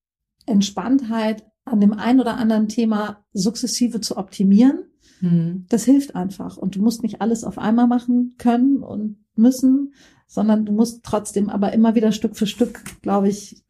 Entspanntheit 0.45 1.45
an 1.65 1.79
dem 1.79 1.93
einen 1.93 2.19
oder 2.19 2.37
anderen 2.37 2.67
Thema 2.67 3.23
sukzessive 3.33 4.01
zu 4.01 4.17
optimieren, 4.17 4.85
mhm. 5.21 5.65
das 5.69 5.85
hilft 5.85 6.15
einfach. 6.15 6.57
Und 6.57 6.75
du 6.75 6.81
musst 6.81 7.03
nicht 7.03 7.21
alles 7.21 7.43
auf 7.43 7.57
einmal 7.57 7.87
machen 7.87 8.35
können 8.37 8.77
und 8.77 9.17
müssen, 9.35 9.93
sondern 10.27 10.65
du 10.65 10.71
musst 10.71 11.03
trotzdem 11.03 11.49
aber 11.49 11.73
immer 11.73 11.95
wieder 11.95 12.11
Stück 12.11 12.35
für 12.35 12.47
Stück, 12.47 12.83
glaube 13.01 13.29
ich, 13.29 13.63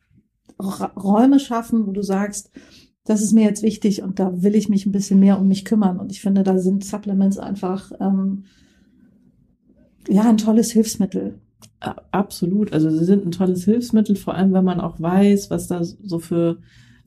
Räume 0.61 1.39
schaffen, 1.39 1.87
wo 1.87 1.91
du 1.91 2.01
sagst, 2.01 2.51
das 3.05 3.21
ist 3.21 3.31
mir 3.31 3.43
jetzt 3.43 3.63
wichtig 3.63 4.03
und 4.03 4.19
da 4.19 4.43
will 4.43 4.55
ich 4.55 4.69
mich 4.69 4.85
ein 4.85 4.91
bisschen 4.91 5.19
mehr 5.19 5.39
um 5.39 5.47
mich 5.47 5.65
kümmern. 5.65 5.99
Und 5.99 6.11
ich 6.11 6.21
finde, 6.21 6.43
da 6.43 6.59
sind 6.59 6.83
Supplements 6.83 7.37
einfach 7.37 7.91
ähm, 7.99 8.43
ja 10.07 10.23
ein 10.23 10.37
tolles 10.37 10.71
Hilfsmittel. 10.71 11.39
Absolut. 11.79 12.73
Also 12.73 12.89
sie 12.89 13.05
sind 13.05 13.25
ein 13.25 13.31
tolles 13.31 13.63
Hilfsmittel, 13.63 14.15
vor 14.15 14.35
allem 14.35 14.53
wenn 14.53 14.65
man 14.65 14.81
auch 14.81 14.99
weiß, 14.99 15.49
was 15.49 15.67
da 15.67 15.83
so 15.83 16.19
für 16.19 16.57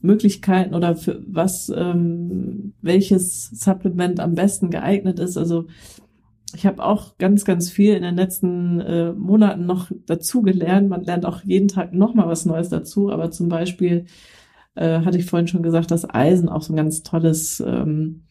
Möglichkeiten 0.00 0.74
oder 0.74 0.96
für 0.96 1.22
was 1.26 1.70
ähm, 1.74 2.72
welches 2.80 3.50
Supplement 3.50 4.18
am 4.18 4.34
besten 4.34 4.70
geeignet 4.70 5.18
ist. 5.18 5.36
Also 5.36 5.66
ich 6.54 6.66
habe 6.66 6.84
auch 6.84 7.16
ganz, 7.18 7.44
ganz 7.44 7.70
viel 7.70 7.94
in 7.94 8.02
den 8.02 8.16
letzten 8.16 8.80
äh, 8.80 9.12
Monaten 9.12 9.66
noch 9.66 9.90
dazu 10.06 10.42
gelernt. 10.42 10.88
Man 10.88 11.04
lernt 11.04 11.24
auch 11.24 11.42
jeden 11.42 11.68
Tag 11.68 11.92
noch 11.94 12.14
mal 12.14 12.28
was 12.28 12.44
Neues 12.44 12.68
dazu. 12.68 13.10
Aber 13.10 13.30
zum 13.30 13.48
Beispiel 13.48 14.06
äh, 14.74 15.00
hatte 15.00 15.18
ich 15.18 15.26
vorhin 15.26 15.48
schon 15.48 15.62
gesagt, 15.62 15.90
dass 15.90 16.08
Eisen 16.08 16.48
auch 16.48 16.62
so 16.62 16.72
ein 16.72 16.76
ganz 16.76 17.02
tolles 17.02 17.62
ähm, 17.66 18.24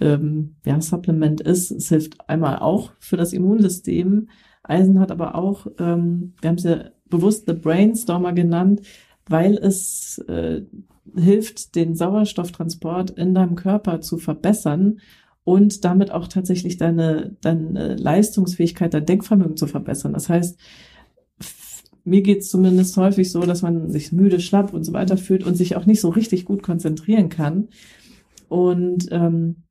ähm, 0.00 0.56
ja, 0.64 0.80
Supplement 0.80 1.40
ist. 1.40 1.70
Es 1.70 1.88
hilft 1.88 2.28
einmal 2.28 2.58
auch 2.58 2.92
für 2.98 3.16
das 3.16 3.32
Immunsystem, 3.32 4.28
Eisen 4.68 5.00
hat 5.00 5.10
aber 5.10 5.34
auch, 5.34 5.66
ähm, 5.78 6.34
wir 6.40 6.48
haben 6.48 6.56
es 6.56 6.64
ja 6.64 6.90
bewusst 7.08 7.46
The 7.46 7.54
Brainstormer 7.54 8.32
genannt, 8.32 8.82
weil 9.28 9.54
es 9.54 10.18
äh, 10.28 10.62
hilft, 11.14 11.74
den 11.74 11.94
Sauerstofftransport 11.94 13.10
in 13.10 13.34
deinem 13.34 13.54
Körper 13.54 14.00
zu 14.00 14.18
verbessern 14.18 15.00
und 15.44 15.84
damit 15.84 16.10
auch 16.10 16.28
tatsächlich 16.28 16.76
deine, 16.76 17.36
deine 17.40 17.94
Leistungsfähigkeit, 17.94 18.92
dein 18.92 19.06
Denkvermögen 19.06 19.56
zu 19.56 19.66
verbessern. 19.66 20.12
Das 20.12 20.28
heißt, 20.28 20.58
mir 22.04 22.22
geht's 22.22 22.50
zumindest 22.50 22.96
häufig 22.96 23.32
so, 23.32 23.40
dass 23.42 23.62
man 23.62 23.90
sich 23.90 24.12
müde, 24.12 24.40
schlapp 24.40 24.72
und 24.72 24.84
so 24.84 24.92
weiter 24.92 25.16
fühlt 25.16 25.44
und 25.44 25.56
sich 25.56 25.76
auch 25.76 25.86
nicht 25.86 26.00
so 26.00 26.08
richtig 26.08 26.44
gut 26.44 26.62
konzentrieren 26.62 27.28
kann. 27.28 27.68
Und 28.48 29.08
ähm, 29.10 29.64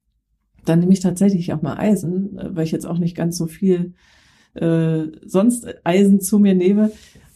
dann 0.66 0.80
nehme 0.80 0.94
ich 0.94 1.00
tatsächlich 1.00 1.54
auch 1.54 1.62
mal 1.62 1.78
Eisen, 1.78 2.38
äh, 2.38 2.56
weil 2.56 2.66
ich 2.66 2.72
jetzt 2.72 2.88
auch 2.88 2.98
nicht 2.98 3.16
ganz 3.16 3.38
so 3.38 3.48
viel 3.48 3.94
äh, 4.56 5.12
sonst 5.26 5.68
Eisen 5.84 6.22
zu 6.22 6.40
mir 6.40 6.56
nehme, 6.56 6.92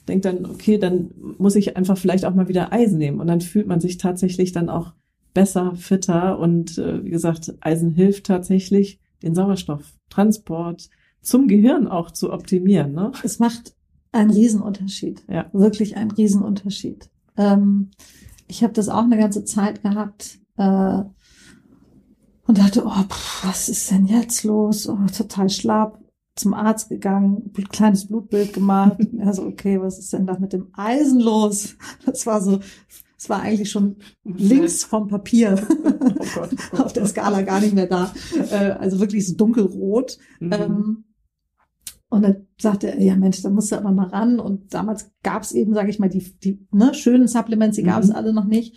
denke 0.07 0.31
dann, 0.31 0.45
okay, 0.45 0.77
dann 0.77 1.11
muss 1.37 1.55
ich 1.55 1.77
einfach 1.77 1.97
vielleicht 1.97 2.25
auch 2.25 2.33
mal 2.33 2.47
wieder 2.49 2.73
Eisen 2.73 2.97
nehmen. 2.97 3.19
Und 3.19 3.27
dann 3.27 3.41
fühlt 3.41 3.67
man 3.67 3.79
sich 3.79 3.97
tatsächlich 3.97 4.51
dann 4.51 4.69
auch 4.69 4.93
besser, 5.33 5.75
fitter. 5.75 6.39
Und 6.39 6.77
äh, 6.77 7.03
wie 7.03 7.09
gesagt, 7.09 7.53
Eisen 7.61 7.91
hilft 7.91 8.25
tatsächlich, 8.25 8.99
den 9.21 9.35
Sauerstoff 9.35 9.83
Transport 10.09 10.89
zum 11.21 11.47
Gehirn 11.47 11.87
auch 11.87 12.11
zu 12.11 12.31
optimieren. 12.31 12.93
Ne? 12.93 13.11
Es 13.23 13.39
macht 13.39 13.75
einen 14.11 14.31
Riesenunterschied. 14.31 15.23
Ja. 15.29 15.49
Wirklich 15.53 15.97
einen 15.97 16.11
Riesenunterschied. 16.11 17.09
Ähm, 17.37 17.91
ich 18.47 18.63
habe 18.63 18.73
das 18.73 18.89
auch 18.89 19.03
eine 19.03 19.17
ganze 19.17 19.43
Zeit 19.43 19.83
gehabt 19.83 20.39
äh, 20.57 21.03
und 22.47 22.57
dachte, 22.57 22.83
oh, 22.85 23.03
pff, 23.03 23.45
was 23.45 23.69
ist 23.69 23.91
denn 23.91 24.05
jetzt 24.05 24.43
los? 24.43 24.87
Oh, 24.87 24.97
total 25.15 25.49
schlapp. 25.49 25.98
Zum 26.39 26.53
Arzt 26.53 26.89
gegangen, 26.89 27.51
kleines 27.69 28.07
Blutbild 28.07 28.53
gemacht. 28.53 28.97
Also 29.19 29.43
okay, 29.47 29.79
was 29.81 29.99
ist 29.99 30.13
denn 30.13 30.25
da 30.25 30.39
mit 30.39 30.53
dem 30.53 30.69
Eisen 30.73 31.19
los? 31.19 31.75
Das 32.05 32.25
war 32.25 32.41
so, 32.41 32.59
es 33.17 33.29
war 33.29 33.41
eigentlich 33.41 33.69
schon 33.69 33.97
links 34.23 34.83
vom 34.83 35.07
Papier. 35.07 35.61
Oh 36.21 36.25
Gott, 36.35 36.49
oh 36.73 36.77
Auf 36.83 36.93
der 36.93 37.05
Skala 37.05 37.41
gar 37.41 37.59
nicht 37.59 37.73
mehr 37.73 37.87
da. 37.87 38.13
Äh, 38.51 38.71
also 38.71 38.99
wirklich 38.99 39.25
so 39.25 39.35
dunkelrot. 39.35 40.17
Mhm. 40.39 40.53
Ähm, 40.53 41.03
und 42.09 42.23
dann 42.23 42.47
sagte 42.59 42.91
er, 42.91 43.01
ja 43.01 43.15
Mensch, 43.15 43.41
da 43.41 43.49
musst 43.49 43.71
du 43.71 43.77
aber 43.77 43.91
mal 43.91 44.07
ran. 44.07 44.39
Und 44.39 44.73
damals 44.73 45.11
gab 45.23 45.43
es 45.43 45.53
eben, 45.53 45.73
sage 45.73 45.89
ich 45.89 45.99
mal, 45.99 46.09
die, 46.09 46.39
die 46.39 46.65
ne, 46.71 46.93
schönen 46.93 47.27
Supplements, 47.27 47.77
die 47.77 47.83
gab 47.83 48.03
es 48.03 48.09
mhm. 48.09 48.15
alle 48.15 48.33
noch 48.33 48.45
nicht. 48.45 48.75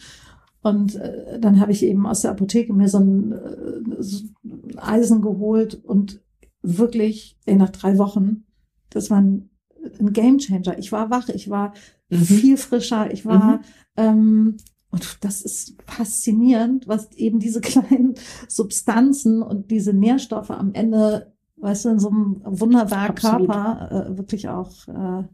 Und 0.63 0.95
äh, 0.97 1.39
dann 1.41 1.59
habe 1.61 1.73
ich 1.73 1.83
eben 1.83 2.07
aus 2.07 2.21
der 2.21 2.31
Apotheke 2.31 2.73
mir 2.73 2.89
so 2.89 2.99
ein, 2.99 3.33
äh, 3.33 4.03
so 4.03 4.27
ein 4.45 4.79
Eisen 4.79 5.21
geholt 5.21 5.75
und 5.85 6.23
wirklich 6.63 7.39
ey, 7.47 7.57
nach 7.57 7.71
drei 7.71 7.99
Wochen, 7.99 8.45
das 8.91 9.11
war 9.11 9.21
ein, 9.21 9.51
ein 9.99 10.13
Game 10.13 10.39
Changer. 10.39 10.79
Ich 10.79 10.93
war 10.93 11.11
wach, 11.11 11.29
ich 11.29 11.51
war 11.51 11.75
mhm. 12.09 12.17
viel 12.17 12.57
frischer, 12.57 13.13
ich 13.13 13.25
war 13.25 13.59
mhm. 13.59 13.63
ähm, 13.97 14.57
und 14.91 15.25
das 15.25 15.41
ist 15.41 15.83
faszinierend, 15.87 16.87
was 16.87 17.13
eben 17.13 17.39
diese 17.39 17.61
kleinen 17.63 18.15
Substanzen 18.49 19.43
und 19.43 19.71
diese 19.71 19.93
Nährstoffe 19.93 20.51
am 20.51 20.75
Ende 20.75 21.33
weißt 21.63 21.85
du, 21.85 21.89
in 21.91 21.99
so 21.99 22.11
einem 22.11 22.43
Wunderwerk 22.45 23.21
Körper 23.21 24.09
äh, 24.11 24.19
wirklich 24.19 24.49
auch 24.49 24.89
äh, 24.89 25.25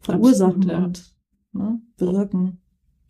verursachen 0.00 0.70
Absolut, 0.70 0.72
ja. 0.72 0.84
und 0.84 1.16
ne, 1.52 1.80
bewirken. 1.96 2.58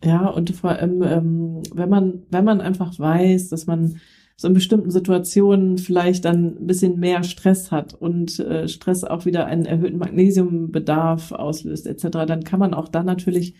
Ja, 0.03 0.27
und 0.29 0.49
vor 0.51 0.71
allem, 0.71 1.03
ähm, 1.03 1.61
wenn 1.73 1.89
man, 1.89 2.23
wenn 2.29 2.45
man 2.45 2.61
einfach 2.61 2.97
weiß, 2.97 3.49
dass 3.49 3.67
man 3.67 3.99
so 4.39 4.47
in 4.47 4.53
bestimmten 4.53 4.89
Situationen 4.89 5.77
vielleicht 5.77 6.23
dann 6.23 6.55
ein 6.61 6.65
bisschen 6.65 6.97
mehr 6.97 7.23
Stress 7.23 7.73
hat 7.73 7.93
und 7.93 8.39
äh, 8.39 8.69
Stress 8.69 9.03
auch 9.03 9.25
wieder 9.25 9.47
einen 9.47 9.65
erhöhten 9.65 9.97
Magnesiumbedarf 9.97 11.33
auslöst, 11.33 11.85
etc., 11.85 12.19
dann 12.25 12.45
kann 12.45 12.61
man 12.61 12.73
auch 12.73 12.87
dann 12.87 13.05
natürlich 13.05 13.55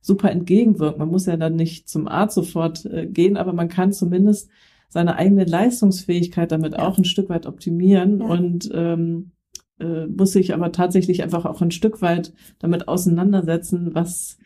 super 0.00 0.32
entgegenwirken. 0.32 0.98
Man 0.98 1.10
muss 1.10 1.26
ja 1.26 1.36
dann 1.36 1.54
nicht 1.54 1.88
zum 1.88 2.08
Arzt 2.08 2.34
sofort 2.34 2.84
äh, 2.84 3.06
gehen, 3.06 3.36
aber 3.36 3.52
man 3.52 3.68
kann 3.68 3.92
zumindest 3.92 4.50
seine 4.88 5.14
eigene 5.14 5.44
Leistungsfähigkeit 5.44 6.50
damit 6.50 6.72
ja. 6.72 6.80
auch 6.80 6.98
ein 6.98 7.04
Stück 7.04 7.28
weit 7.28 7.46
optimieren 7.46 8.18
ja. 8.18 8.26
und 8.26 8.68
ähm, 8.74 9.30
äh, 9.78 10.06
muss 10.08 10.32
sich 10.32 10.52
aber 10.52 10.72
tatsächlich 10.72 11.22
einfach 11.22 11.44
auch 11.44 11.62
ein 11.62 11.70
Stück 11.70 12.02
weit 12.02 12.32
damit 12.58 12.88
auseinandersetzen, 12.88 13.94
was 13.94 14.38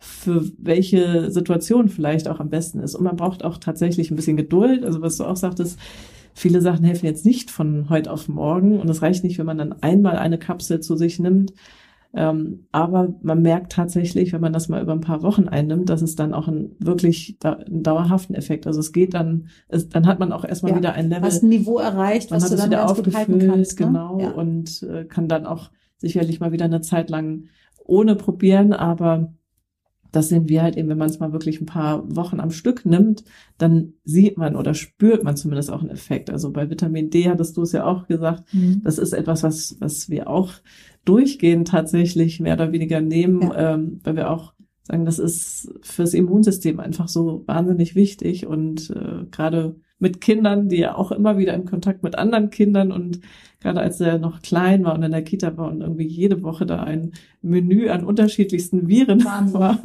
für 0.00 0.44
welche 0.58 1.30
Situation 1.30 1.88
vielleicht 1.88 2.26
auch 2.26 2.40
am 2.40 2.48
besten 2.48 2.80
ist. 2.80 2.94
Und 2.94 3.04
man 3.04 3.16
braucht 3.16 3.44
auch 3.44 3.58
tatsächlich 3.58 4.10
ein 4.10 4.16
bisschen 4.16 4.36
Geduld. 4.36 4.84
Also 4.84 5.02
was 5.02 5.16
du 5.18 5.24
auch 5.24 5.36
sagtest, 5.36 5.78
viele 6.34 6.60
Sachen 6.60 6.84
helfen 6.84 7.06
jetzt 7.06 7.24
nicht 7.24 7.50
von 7.50 7.88
heute 7.90 8.10
auf 8.10 8.26
morgen. 8.26 8.80
Und 8.80 8.88
es 8.88 9.02
reicht 9.02 9.22
nicht, 9.24 9.38
wenn 9.38 9.46
man 9.46 9.58
dann 9.58 9.74
einmal 9.82 10.16
eine 10.16 10.38
Kapsel 10.38 10.80
zu 10.80 10.96
sich 10.96 11.18
nimmt, 11.18 11.52
ähm, 12.12 12.66
aber 12.72 13.14
man 13.22 13.40
merkt 13.40 13.72
tatsächlich, 13.72 14.32
wenn 14.32 14.40
man 14.40 14.52
das 14.52 14.68
mal 14.68 14.82
über 14.82 14.92
ein 14.92 15.00
paar 15.00 15.22
Wochen 15.22 15.46
einnimmt, 15.46 15.88
dass 15.88 16.02
es 16.02 16.16
dann 16.16 16.34
auch 16.34 16.48
einen 16.48 16.74
wirklich 16.80 17.36
da, 17.38 17.52
einen 17.52 17.84
dauerhaften 17.84 18.34
Effekt. 18.34 18.66
Also 18.66 18.80
es 18.80 18.92
geht 18.92 19.14
dann, 19.14 19.48
es, 19.68 19.88
dann 19.88 20.06
hat 20.06 20.18
man 20.18 20.32
auch 20.32 20.44
erstmal 20.44 20.72
ja, 20.72 20.78
wieder 20.78 20.92
ein 20.94 21.08
Level. 21.08 21.22
Hast 21.22 21.44
ein 21.44 21.50
Niveau 21.50 21.78
erreicht, 21.78 22.32
was 22.32 22.50
du 22.50 22.56
dann 22.56 22.70
wieder 22.70 22.90
aufgefüllt, 22.90 23.46
kannst, 23.46 23.78
ne? 23.78 23.86
genau, 23.86 24.18
ja. 24.18 24.30
und 24.30 24.82
äh, 24.82 25.04
kann 25.04 25.28
dann 25.28 25.46
auch 25.46 25.70
sicherlich 25.98 26.40
mal 26.40 26.50
wieder 26.50 26.64
eine 26.64 26.80
Zeit 26.80 27.10
lang 27.10 27.44
ohne 27.84 28.16
probieren, 28.16 28.72
aber 28.72 29.32
das 30.12 30.28
sehen 30.28 30.48
wir 30.48 30.62
halt 30.62 30.76
eben, 30.76 30.88
wenn 30.88 30.98
man 30.98 31.10
es 31.10 31.20
mal 31.20 31.32
wirklich 31.32 31.60
ein 31.60 31.66
paar 31.66 32.04
Wochen 32.14 32.40
am 32.40 32.50
Stück 32.50 32.84
nimmt, 32.84 33.24
dann 33.58 33.94
sieht 34.04 34.38
man 34.38 34.56
oder 34.56 34.74
spürt 34.74 35.24
man 35.24 35.36
zumindest 35.36 35.70
auch 35.70 35.80
einen 35.80 35.90
Effekt. 35.90 36.30
Also 36.30 36.50
bei 36.50 36.68
Vitamin 36.70 37.10
D 37.10 37.28
hattest 37.28 37.56
du 37.56 37.62
es 37.62 37.72
ja 37.72 37.84
auch 37.84 38.06
gesagt, 38.06 38.52
mhm. 38.52 38.82
das 38.82 38.98
ist 38.98 39.12
etwas, 39.12 39.42
was, 39.42 39.76
was 39.80 40.10
wir 40.10 40.28
auch 40.28 40.52
durchgehend 41.04 41.68
tatsächlich 41.68 42.40
mehr 42.40 42.54
oder 42.54 42.72
weniger 42.72 43.00
nehmen, 43.00 43.42
ja. 43.42 43.74
ähm, 43.74 44.00
weil 44.02 44.16
wir 44.16 44.30
auch 44.30 44.54
sagen, 44.82 45.04
das 45.04 45.18
ist 45.18 45.72
fürs 45.82 46.14
Immunsystem 46.14 46.80
einfach 46.80 47.08
so 47.08 47.44
wahnsinnig 47.46 47.94
wichtig 47.94 48.46
und 48.46 48.90
äh, 48.90 49.26
gerade 49.30 49.76
mit 50.00 50.20
Kindern, 50.20 50.68
die 50.68 50.78
ja 50.78 50.96
auch 50.96 51.12
immer 51.12 51.38
wieder 51.38 51.54
in 51.54 51.66
Kontakt 51.66 52.02
mit 52.02 52.16
anderen 52.16 52.50
Kindern 52.50 52.90
und 52.90 53.20
gerade 53.60 53.80
als 53.80 54.00
er 54.00 54.18
noch 54.18 54.42
klein 54.42 54.84
war 54.84 54.94
und 54.94 55.02
in 55.02 55.12
der 55.12 55.22
Kita 55.22 55.56
war 55.56 55.70
und 55.70 55.82
irgendwie 55.82 56.06
jede 56.06 56.42
Woche 56.42 56.66
da 56.66 56.82
ein 56.82 57.12
Menü 57.42 57.90
an 57.90 58.04
unterschiedlichsten 58.04 58.88
Viren 58.88 59.24
Wahnsinn. 59.24 59.60
war, 59.60 59.78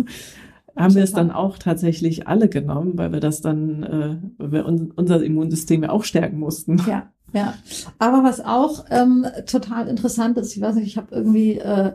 haben 0.76 0.96
wir 0.96 1.04
es 1.04 1.14
dann 1.14 1.32
auch 1.32 1.58
tatsächlich 1.58 2.28
alle 2.28 2.50
genommen, 2.50 2.98
weil 2.98 3.12
wir 3.12 3.20
das 3.20 3.42
dann, 3.42 3.84
äh, 3.84 4.18
weil 4.38 4.52
wir 4.52 4.66
un 4.66 4.92
unser 4.96 5.24
Immunsystem 5.24 5.84
ja 5.84 5.90
auch 5.90 6.04
stärken 6.04 6.40
mussten. 6.40 6.82
Ja, 6.88 7.12
ja. 7.34 7.54
Aber 8.00 8.24
was 8.24 8.40
auch 8.40 8.86
ähm, 8.90 9.26
total 9.46 9.88
interessant 9.88 10.38
ist, 10.38 10.56
ich 10.56 10.62
weiß 10.62 10.76
nicht, 10.76 10.88
ich 10.88 10.98
habe 10.98 11.14
irgendwie 11.14 11.58
äh, 11.58 11.94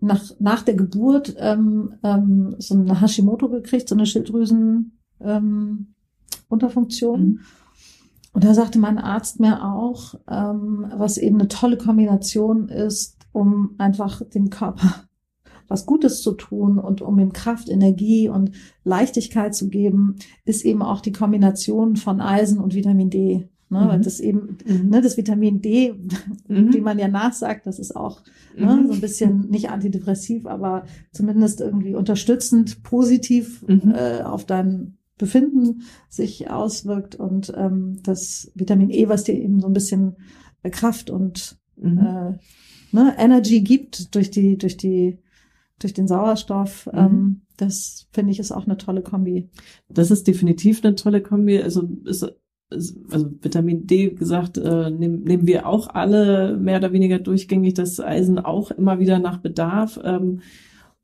nach, 0.00 0.24
nach 0.38 0.62
der 0.62 0.74
Geburt 0.74 1.34
ähm, 1.38 1.94
ähm, 2.02 2.56
so 2.58 2.74
eine 2.74 3.00
Hashimoto 3.00 3.48
gekriegt, 3.48 3.88
so 3.88 3.94
eine 3.94 4.06
Schilddrüsen 4.06 4.98
ähm, 5.20 5.94
Unterfunktion. 6.48 7.20
Mhm. 7.20 7.40
Und 8.32 8.44
da 8.44 8.54
sagte 8.54 8.78
mein 8.78 8.98
Arzt 8.98 9.40
mir 9.40 9.64
auch, 9.64 10.14
ähm, 10.28 10.86
was 10.94 11.18
eben 11.18 11.38
eine 11.38 11.48
tolle 11.48 11.76
Kombination 11.76 12.68
ist, 12.68 13.16
um 13.32 13.74
einfach 13.78 14.22
dem 14.22 14.50
Körper 14.50 15.04
was 15.68 15.86
Gutes 15.86 16.20
zu 16.22 16.32
tun 16.32 16.78
und 16.78 17.00
um 17.00 17.18
ihm 17.20 17.32
Kraft, 17.32 17.68
Energie 17.68 18.28
und 18.28 18.50
Leichtigkeit 18.82 19.54
zu 19.54 19.68
geben, 19.68 20.16
ist 20.44 20.64
eben 20.64 20.82
auch 20.82 21.00
die 21.00 21.12
Kombination 21.12 21.94
von 21.94 22.20
Eisen 22.20 22.58
und 22.58 22.74
Vitamin 22.74 23.08
D. 23.08 23.48
Ne, 23.68 23.84
mhm. 23.84 23.88
Weil 23.88 24.00
das 24.00 24.18
eben, 24.18 24.58
mhm. 24.66 24.88
ne, 24.88 25.00
das 25.00 25.16
Vitamin 25.16 25.62
D, 25.62 25.94
mhm. 26.48 26.74
wie 26.74 26.80
man 26.80 26.98
ja 26.98 27.06
nachsagt, 27.06 27.66
das 27.66 27.78
ist 27.78 27.94
auch 27.94 28.22
ne, 28.56 28.66
mhm. 28.66 28.86
so 28.88 28.92
ein 28.94 29.00
bisschen 29.00 29.48
nicht 29.48 29.70
antidepressiv, 29.70 30.46
aber 30.46 30.86
zumindest 31.12 31.60
irgendwie 31.60 31.94
unterstützend, 31.94 32.82
positiv 32.82 33.64
mhm. 33.68 33.94
äh, 33.94 34.22
auf 34.22 34.44
dein 34.44 34.98
Befinden 35.20 35.82
sich 36.08 36.50
auswirkt 36.50 37.14
und 37.14 37.52
ähm, 37.56 37.98
das 38.02 38.50
Vitamin 38.54 38.90
E, 38.90 39.08
was 39.08 39.24
dir 39.24 39.34
eben 39.34 39.60
so 39.60 39.66
ein 39.66 39.72
bisschen 39.74 40.16
Kraft 40.70 41.10
und 41.10 41.58
mhm. 41.76 41.98
äh, 41.98 42.38
ne, 42.92 43.14
Energy 43.18 43.60
gibt 43.60 44.14
durch 44.14 44.30
die, 44.30 44.58
durch 44.58 44.76
die, 44.76 45.18
durch 45.78 45.94
den 45.94 46.08
Sauerstoff. 46.08 46.86
Mhm. 46.86 46.98
Ähm, 46.98 47.40
das 47.56 48.08
finde 48.12 48.32
ich 48.32 48.38
ist 48.38 48.52
auch 48.52 48.66
eine 48.66 48.78
tolle 48.78 49.02
Kombi. 49.02 49.50
Das 49.88 50.10
ist 50.10 50.26
definitiv 50.26 50.82
eine 50.82 50.94
tolle 50.94 51.22
Kombi. 51.22 51.60
Also 51.60 51.88
ist 52.04 52.26
also 52.70 53.30
Vitamin 53.42 53.86
D 53.86 54.10
gesagt, 54.10 54.56
äh, 54.56 54.90
nehmen, 54.90 55.24
nehmen 55.24 55.46
wir 55.46 55.66
auch 55.66 55.88
alle 55.88 56.56
mehr 56.56 56.78
oder 56.78 56.92
weniger 56.92 57.18
durchgängig 57.18 57.74
das 57.74 58.00
Eisen 58.00 58.38
auch 58.38 58.70
immer 58.70 59.00
wieder 59.00 59.18
nach 59.18 59.38
Bedarf. 59.38 59.98
Ähm, 60.02 60.40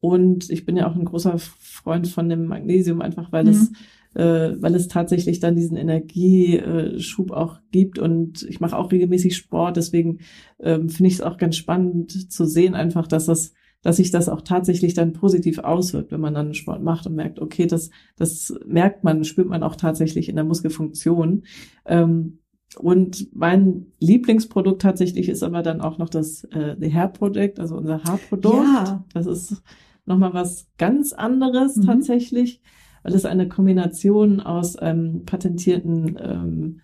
und 0.00 0.50
ich 0.50 0.64
bin 0.64 0.76
ja 0.76 0.88
auch 0.88 0.94
ein 0.94 1.04
großer 1.04 1.38
Freund 1.38 2.06
von 2.06 2.28
dem 2.28 2.46
Magnesium, 2.46 3.00
einfach 3.00 3.32
weil 3.32 3.44
mhm. 3.44 3.50
es 3.50 3.72
äh, 4.16 4.60
weil 4.60 4.74
es 4.74 4.88
tatsächlich 4.88 5.40
dann 5.40 5.56
diesen 5.56 5.76
Energieschub 5.76 7.30
auch 7.32 7.58
gibt. 7.70 7.98
Und 7.98 8.42
ich 8.44 8.60
mache 8.60 8.76
auch 8.76 8.90
regelmäßig 8.90 9.36
Sport, 9.36 9.76
deswegen 9.76 10.20
ähm, 10.58 10.88
finde 10.88 11.08
ich 11.08 11.14
es 11.14 11.20
auch 11.20 11.36
ganz 11.36 11.56
spannend 11.56 12.32
zu 12.32 12.46
sehen, 12.46 12.74
einfach, 12.74 13.06
dass 13.06 13.26
das 13.26 13.52
dass 13.82 13.98
sich 13.98 14.10
das 14.10 14.28
auch 14.28 14.40
tatsächlich 14.40 14.94
dann 14.94 15.12
positiv 15.12 15.60
auswirkt, 15.60 16.10
wenn 16.10 16.20
man 16.20 16.34
dann 16.34 16.54
Sport 16.54 16.82
macht 16.82 17.06
und 17.06 17.14
merkt, 17.14 17.38
okay, 17.38 17.68
das, 17.68 17.90
das 18.16 18.52
merkt 18.66 19.04
man, 19.04 19.22
spürt 19.22 19.48
man 19.48 19.62
auch 19.62 19.76
tatsächlich 19.76 20.28
in 20.28 20.34
der 20.34 20.44
Muskelfunktion. 20.44 21.44
Ähm, 21.84 22.38
und 22.78 23.28
mein 23.32 23.86
Lieblingsprodukt 24.00 24.82
tatsächlich 24.82 25.28
ist 25.28 25.44
aber 25.44 25.62
dann 25.62 25.80
auch 25.80 25.98
noch 25.98 26.08
das 26.08 26.42
äh, 26.44 26.74
The 26.80 26.92
Hair 26.92 27.08
Project, 27.08 27.60
also 27.60 27.76
unser 27.76 28.02
Haarprodukt. 28.02 28.56
Ja. 28.56 29.04
Das 29.14 29.26
ist 29.26 29.62
nochmal 30.04 30.34
was 30.34 30.66
ganz 30.78 31.12
anderes 31.12 31.76
mhm. 31.76 31.82
tatsächlich 31.82 32.62
weil 33.06 33.14
es 33.14 33.24
eine 33.24 33.48
Kombination 33.48 34.40
aus 34.40 34.74
einem 34.74 35.24
patentierten 35.24 36.18
ähm, 36.20 36.80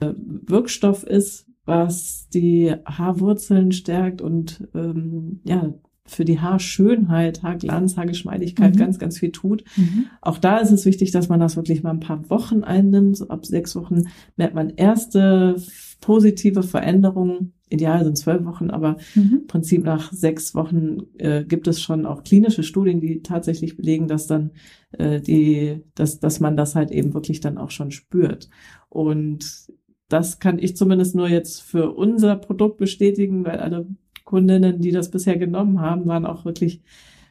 äh, 0.00 0.14
Wirkstoff 0.14 1.02
ist, 1.02 1.48
was 1.64 2.28
die 2.28 2.72
Haarwurzeln 2.86 3.72
stärkt 3.72 4.22
und 4.22 4.68
ähm, 4.72 5.40
ja 5.44 5.74
für 6.08 6.24
die 6.24 6.40
Haarschönheit, 6.40 7.42
Haarglanz, 7.42 7.96
Haargeschmeidigkeit 7.96 8.74
mhm. 8.74 8.78
ganz, 8.78 8.98
ganz 8.98 9.18
viel 9.18 9.32
tut. 9.32 9.64
Mhm. 9.76 10.06
Auch 10.20 10.38
da 10.38 10.58
ist 10.58 10.70
es 10.70 10.84
wichtig, 10.84 11.10
dass 11.10 11.28
man 11.28 11.40
das 11.40 11.56
wirklich 11.56 11.82
mal 11.82 11.90
ein 11.90 12.00
paar 12.00 12.28
Wochen 12.30 12.64
einnimmt. 12.64 13.16
So 13.16 13.28
ab 13.28 13.46
sechs 13.46 13.76
Wochen 13.76 14.04
merkt 14.36 14.54
man 14.54 14.70
erste 14.70 15.56
positive 16.00 16.62
Veränderungen 16.62 17.52
ideal 17.70 18.04
sind 18.04 18.16
zwölf 18.16 18.44
Wochen, 18.44 18.70
aber 18.70 18.96
mhm. 19.14 19.40
im 19.42 19.46
Prinzip 19.46 19.84
nach 19.84 20.12
sechs 20.12 20.54
Wochen 20.54 21.00
äh, 21.18 21.44
gibt 21.44 21.68
es 21.68 21.80
schon 21.80 22.06
auch 22.06 22.22
klinische 22.24 22.62
Studien, 22.62 23.00
die 23.00 23.22
tatsächlich 23.22 23.76
belegen, 23.76 24.08
dass 24.08 24.26
dann 24.26 24.52
äh, 24.92 25.20
die, 25.20 25.82
dass, 25.94 26.20
dass 26.20 26.40
man 26.40 26.56
das 26.56 26.74
halt 26.74 26.90
eben 26.90 27.14
wirklich 27.14 27.40
dann 27.40 27.58
auch 27.58 27.70
schon 27.70 27.90
spürt. 27.90 28.48
Und 28.88 29.68
das 30.08 30.38
kann 30.38 30.58
ich 30.58 30.76
zumindest 30.76 31.14
nur 31.14 31.28
jetzt 31.28 31.60
für 31.60 31.92
unser 31.92 32.36
Produkt 32.36 32.78
bestätigen, 32.78 33.44
weil 33.44 33.58
alle 33.58 33.86
Kundinnen, 34.28 34.80
die 34.82 34.90
das 34.90 35.10
bisher 35.10 35.38
genommen 35.38 35.80
haben, 35.80 36.04
waren 36.06 36.26
auch 36.26 36.44
wirklich 36.44 36.82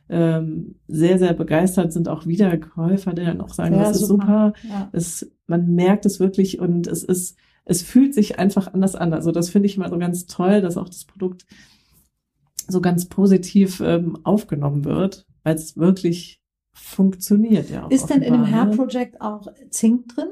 ähm, 0.10 0.76
sehr, 0.88 1.20
sehr 1.20 1.34
begeistert, 1.34 1.94
sind 1.94 2.10
auch 2.10 2.26
Wiederkäufer, 2.26 3.14
die 3.14 3.24
dann 3.24 3.40
auch 3.40 3.54
sagen, 3.54 3.76
ja, 3.76 3.84
das 3.84 4.02
ist 4.02 4.08
super. 4.08 4.54
Ja. 4.68 4.90
Es, 4.94 5.32
man 5.46 5.76
merkt 5.76 6.08
es 6.08 6.20
wirklich 6.20 6.60
und 6.60 6.88
es 6.88 7.04
ist, 7.04 7.38
es 7.66 7.84
fühlt 7.84 8.16
sich 8.16 8.40
einfach 8.40 8.74
anders 8.74 8.96
an. 8.96 9.14
Also 9.14 9.32
das 9.32 9.52
finde 9.52 9.68
ich 9.68 9.78
immer 9.78 9.90
so 9.90 10.00
ganz 10.00 10.26
toll, 10.26 10.60
dass 10.62 10.76
auch 10.76 10.88
das 10.90 11.06
Produkt 11.06 11.46
so 12.68 12.82
ganz 12.82 13.06
positiv 13.06 13.80
ähm, 13.80 14.18
aufgenommen 14.24 14.84
wird, 14.84 15.28
weil 15.44 15.54
es 15.54 15.78
wirklich 15.78 16.42
funktioniert 16.74 17.70
ja 17.70 17.86
auch. 17.86 17.92
Ist 17.92 18.08
denn 18.08 18.24
in 18.24 18.34
dem 18.34 18.48
Hair 18.48 18.66
ne? 18.66 18.76
Project 18.76 19.22
auch 19.22 19.48
Zink 19.70 20.16
drin? 20.16 20.30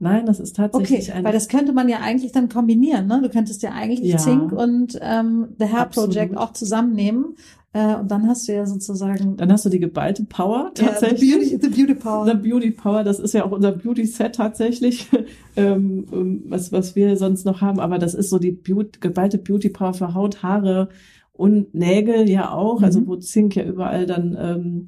Nein, 0.00 0.26
das 0.26 0.38
ist 0.38 0.54
tatsächlich 0.54 1.08
okay, 1.08 1.18
ein. 1.18 1.24
Weil 1.24 1.32
das 1.32 1.48
könnte 1.48 1.72
man 1.72 1.88
ja 1.88 1.98
eigentlich 2.00 2.30
dann 2.30 2.48
kombinieren, 2.48 3.08
ne? 3.08 3.20
Du 3.20 3.28
könntest 3.28 3.62
ja 3.62 3.72
eigentlich 3.72 4.00
ja, 4.00 4.18
Zink 4.18 4.52
und 4.52 4.98
ähm, 5.02 5.48
The 5.58 5.66
Hair 5.66 5.80
Absolut. 5.80 6.10
Project 6.10 6.36
auch 6.36 6.52
zusammennehmen. 6.52 7.36
Äh, 7.72 7.96
und 7.96 8.10
dann 8.10 8.26
hast 8.28 8.46
du 8.46 8.54
ja 8.54 8.64
sozusagen. 8.64 9.36
Dann 9.36 9.52
hast 9.52 9.64
du 9.64 9.68
die 9.68 9.80
geballte 9.80 10.24
Power 10.24 10.70
tatsächlich. 10.72 11.30
Ja, 11.30 11.40
the, 11.40 11.48
beauty, 11.48 11.58
the 11.60 11.82
Beauty 11.82 11.94
Power. 11.94 12.26
The 12.26 12.34
Beauty 12.34 12.70
Power, 12.70 13.02
das 13.02 13.18
ist 13.18 13.34
ja 13.34 13.44
auch 13.44 13.50
unser 13.50 13.72
Beauty 13.72 14.06
Set 14.06 14.36
tatsächlich, 14.36 15.08
ähm, 15.56 16.06
ähm, 16.12 16.44
was, 16.46 16.70
was 16.70 16.94
wir 16.94 17.16
sonst 17.16 17.44
noch 17.44 17.60
haben. 17.60 17.80
Aber 17.80 17.98
das 17.98 18.14
ist 18.14 18.30
so 18.30 18.38
die 18.38 18.52
Beauty, 18.52 19.00
geballte 19.00 19.38
Beauty 19.38 19.68
Power 19.68 19.94
für 19.94 20.14
Haut, 20.14 20.42
Haare 20.44 20.90
und 21.32 21.74
Nägel 21.74 22.28
ja 22.28 22.52
auch. 22.52 22.82
Also 22.82 23.00
mhm. 23.00 23.04
Also 23.04 23.06
wo 23.06 23.16
Zink 23.16 23.56
ja 23.56 23.64
überall 23.64 24.06
dann 24.06 24.36
ähm, 24.40 24.86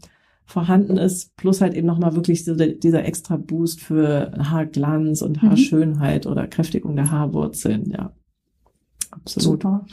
vorhanden 0.50 0.96
ist, 0.96 1.36
plus 1.36 1.60
halt 1.60 1.74
eben 1.74 1.86
nochmal 1.86 2.14
wirklich 2.14 2.44
so 2.44 2.54
dieser 2.54 3.04
extra 3.04 3.36
Boost 3.36 3.80
für 3.80 4.32
Haarglanz 4.38 5.22
und 5.22 5.42
mhm. 5.42 5.48
Haarschönheit 5.48 6.24
mhm. 6.24 6.32
oder 6.32 6.46
Kräftigung 6.46 6.96
der 6.96 7.10
Haarwurzeln, 7.10 7.90
ja. 7.90 8.12
Absolut. 9.10 9.62
Super. 9.62 9.86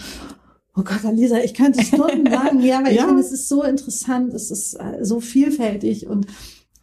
Oh 0.75 0.83
Gott, 0.83 1.03
Alisa, 1.05 1.39
ich 1.39 1.55
könnte 1.55 1.83
Stunden 1.83 2.29
sagen, 2.29 2.61
ja, 2.61 2.79
aber 2.79 2.89
ja. 2.91 3.01
ich 3.01 3.01
finde, 3.01 3.21
es 3.21 3.31
ist 3.31 3.49
so 3.49 3.63
interessant, 3.63 4.33
es 4.33 4.51
ist 4.51 4.75
äh, 4.75 5.03
so 5.03 5.19
vielfältig 5.19 6.07
und 6.07 6.27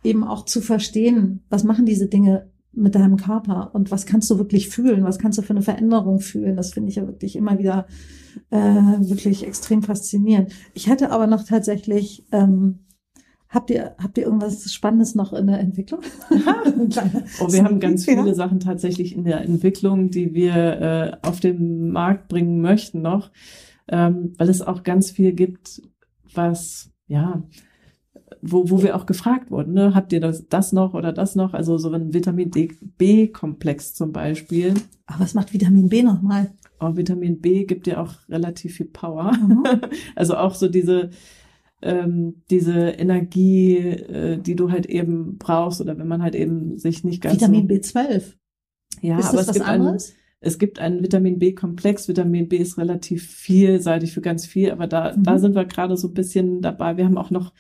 eben 0.03 0.25
auch 0.25 0.45
zu 0.45 0.61
verstehen, 0.61 1.45
was 1.49 1.65
machen 1.65 1.87
diese 1.87 2.09
Dinge 2.09 2.51
mit 2.73 2.97
deinem 2.97 3.17
Körper 3.17 3.71
und 3.73 3.93
was 3.93 4.05
kannst 4.05 4.29
du 4.31 4.39
wirklich 4.39 4.69
fühlen, 4.69 5.05
was 5.05 5.19
kannst 5.19 5.39
du 5.39 5.43
für 5.43 5.53
eine 5.53 5.63
Veränderung 5.63 6.19
fühlen, 6.19 6.57
das 6.57 6.73
finde 6.73 6.91
ich 6.91 6.97
ja 6.97 7.07
wirklich 7.07 7.37
immer 7.37 7.59
wieder 7.59 7.87
äh, 8.51 8.59
wirklich 8.59 9.47
extrem 9.47 9.83
faszinierend. 9.83 10.53
Ich 10.75 10.89
hätte 10.89 11.11
aber 11.11 11.29
noch 11.29 11.45
tatsächlich 11.45 12.27
ähm, 12.33 12.81
Habt 13.55 13.71
ihr, 13.71 13.95
habt 14.03 14.19
ihr 14.19 14.25
irgendwas 14.25 14.73
Spannendes 14.73 15.15
noch 15.15 15.33
in 15.33 15.47
der 15.47 15.61
Entwicklung? 15.61 16.01
oh, 17.41 17.53
wir 17.53 17.63
haben 17.63 17.79
ganz 17.79 18.05
viele 18.05 18.27
ja. 18.27 18.35
Sachen 18.35 18.59
tatsächlich 18.59 19.15
in 19.15 19.23
der 19.23 19.43
Entwicklung, 19.43 20.11
die 20.11 20.35
wir 20.35 20.55
äh, 20.57 21.17
auf 21.23 21.39
den 21.39 21.91
Markt 21.91 22.27
bringen 22.27 22.61
möchten 22.61 23.01
noch, 23.01 23.31
ähm, 23.87 24.33
weil 24.39 24.49
es 24.49 24.61
auch 24.61 24.83
ganz 24.83 25.13
viel 25.13 25.33
gibt, 25.35 25.83
was, 26.35 26.91
ja, 27.07 27.45
wo, 28.43 28.71
wo 28.71 28.83
wir 28.83 28.97
auch 28.97 29.07
gefragt 29.07 29.53
wurden, 29.53 29.75
ne? 29.75 29.95
habt 29.95 30.13
ihr 30.13 30.21
das, 30.21 30.49
das 30.49 30.73
noch 30.73 30.95
oder 30.95 31.13
das 31.13 31.37
noch? 31.37 31.55
Also 31.55 31.79
so 31.79 31.93
ein 31.93 32.13
Vitamin 32.13 32.51
B-Komplex 32.51 33.95
zum 33.95 34.13
Beispiel. 34.13 34.75
Aber 35.07 35.21
was 35.21 35.35
macht 35.35 35.53
Vitamin 35.53 35.89
B 35.89 36.03
nochmal? 36.03 36.51
Oh, 36.81 36.97
Vitamin 36.97 37.41
B 37.41 37.67
gibt 37.67 37.87
ja 37.87 38.03
auch 38.03 38.15
relativ 38.29 38.75
viel 38.75 38.87
Power. 38.87 39.33
Mhm. 39.33 39.63
Also 40.17 40.37
auch 40.37 40.57
so 40.57 40.69
diese, 40.69 41.11
ähm, 41.85 42.43
diese 42.51 42.91
Energie, 42.91 43.77
äh, 43.77 44.39
die 44.39 44.57
du 44.57 44.71
halt 44.71 44.87
eben 44.87 45.37
brauchst 45.39 45.81
oder 45.81 45.99
wenn 45.99 46.09
man 46.09 46.23
halt 46.23 46.35
eben 46.35 46.79
sich 46.79 47.05
nicht 47.05 47.23
ganz 47.23 47.37
Vitamin 47.37 47.69
so, 47.69 47.75
B12. 47.75 48.23
Ja, 49.03 49.19
ist 49.19 49.29
aber 49.29 49.41
es 49.41 49.53
gibt 49.53 49.69
anderes? 49.69 50.11
Ein, 50.11 50.17
es 50.41 50.59
gibt 50.59 50.79
einen 50.79 51.03
Vitamin 51.03 51.39
B-Komplex. 51.39 52.09
Vitamin 52.09 52.49
B 52.49 52.57
ist 52.57 52.79
relativ 52.79 53.27
vielseitig 53.27 54.13
für 54.13 54.23
ganz 54.23 54.47
viel, 54.47 54.71
aber 54.71 54.87
da, 54.87 55.15
mhm. 55.15 55.23
da 55.23 55.39
sind 55.39 55.55
wir 55.55 55.67
gerade 55.67 55.97
so 55.97 56.09
ein 56.09 56.15
bisschen 56.15 56.63
dabei. 56.63 56.97
Wir 56.97 57.05
haben 57.05 57.19
auch 57.19 57.31
noch 57.31 57.53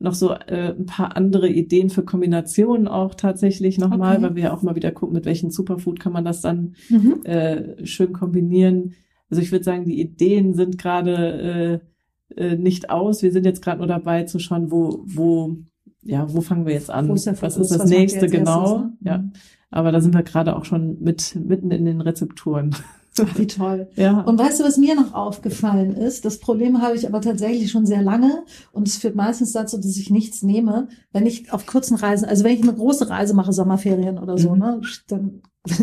noch 0.00 0.14
so 0.14 0.30
äh, 0.30 0.74
ein 0.78 0.86
paar 0.86 1.16
andere 1.16 1.48
Ideen 1.48 1.90
für 1.90 2.04
Kombinationen 2.04 2.86
auch 2.86 3.16
tatsächlich 3.16 3.78
nochmal, 3.78 4.14
okay. 4.14 4.22
weil 4.22 4.36
wir 4.36 4.42
ja 4.44 4.54
auch 4.54 4.62
mal 4.62 4.76
wieder 4.76 4.92
gucken, 4.92 5.14
mit 5.14 5.24
welchem 5.24 5.50
Superfood 5.50 5.98
kann 5.98 6.12
man 6.12 6.24
das 6.24 6.40
dann 6.40 6.76
mhm. 6.88 7.24
äh, 7.24 7.84
schön 7.84 8.12
kombinieren. 8.12 8.94
Also 9.28 9.42
ich 9.42 9.50
würde 9.50 9.64
sagen, 9.64 9.84
die 9.84 10.00
Ideen 10.00 10.54
sind 10.54 10.78
gerade 10.78 11.80
äh, 11.82 11.88
äh, 12.36 12.56
nicht 12.56 12.90
aus. 12.90 13.22
Wir 13.22 13.32
sind 13.32 13.44
jetzt 13.44 13.62
gerade 13.62 13.78
nur 13.78 13.86
dabei 13.86 14.24
zu 14.24 14.38
schauen, 14.38 14.70
wo, 14.70 15.02
wo, 15.04 15.56
ja, 16.02 16.32
wo 16.32 16.40
fangen 16.40 16.66
wir 16.66 16.74
jetzt 16.74 16.90
an? 16.90 17.10
Ist 17.10 17.26
was 17.42 17.56
ist 17.56 17.70
das 17.70 17.80
was 17.80 17.90
nächste 17.90 18.28
genau? 18.28 18.60
Erstes, 18.62 18.80
ne? 18.80 18.96
Ja. 19.00 19.18
Mhm. 19.18 19.32
Aber 19.70 19.92
da 19.92 20.00
sind 20.00 20.14
wir 20.14 20.22
gerade 20.22 20.56
auch 20.56 20.64
schon 20.64 20.98
mit 21.00 21.36
mitten 21.36 21.70
in 21.70 21.84
den 21.84 22.00
Rezepturen. 22.00 22.74
Ach, 23.20 23.38
wie 23.38 23.46
toll. 23.46 23.88
Ja. 23.96 24.20
Und 24.20 24.38
weißt 24.38 24.60
du, 24.60 24.64
was 24.64 24.76
mir 24.76 24.94
noch 24.94 25.12
aufgefallen 25.12 25.92
ist? 25.94 26.24
Das 26.24 26.38
Problem 26.38 26.80
habe 26.80 26.96
ich 26.96 27.06
aber 27.06 27.20
tatsächlich 27.20 27.70
schon 27.70 27.84
sehr 27.84 28.02
lange 28.02 28.44
und 28.72 28.86
es 28.86 28.96
führt 28.96 29.16
meistens 29.16 29.52
dazu, 29.52 29.76
dass 29.76 29.96
ich 29.96 30.10
nichts 30.10 30.42
nehme, 30.42 30.88
wenn 31.12 31.26
ich 31.26 31.52
auf 31.52 31.66
kurzen 31.66 31.96
Reisen, 31.96 32.26
also 32.26 32.44
wenn 32.44 32.54
ich 32.54 32.62
eine 32.62 32.74
große 32.74 33.10
Reise 33.10 33.34
mache, 33.34 33.52
Sommerferien 33.52 34.18
oder 34.18 34.38
so, 34.38 34.52
mhm. 34.54 34.58
ne, 34.58 34.80
dann 35.08 35.42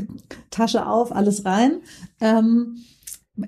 Tasche 0.50 0.88
auf, 0.88 1.14
alles 1.14 1.46
rein. 1.46 1.82
Ähm, 2.22 2.78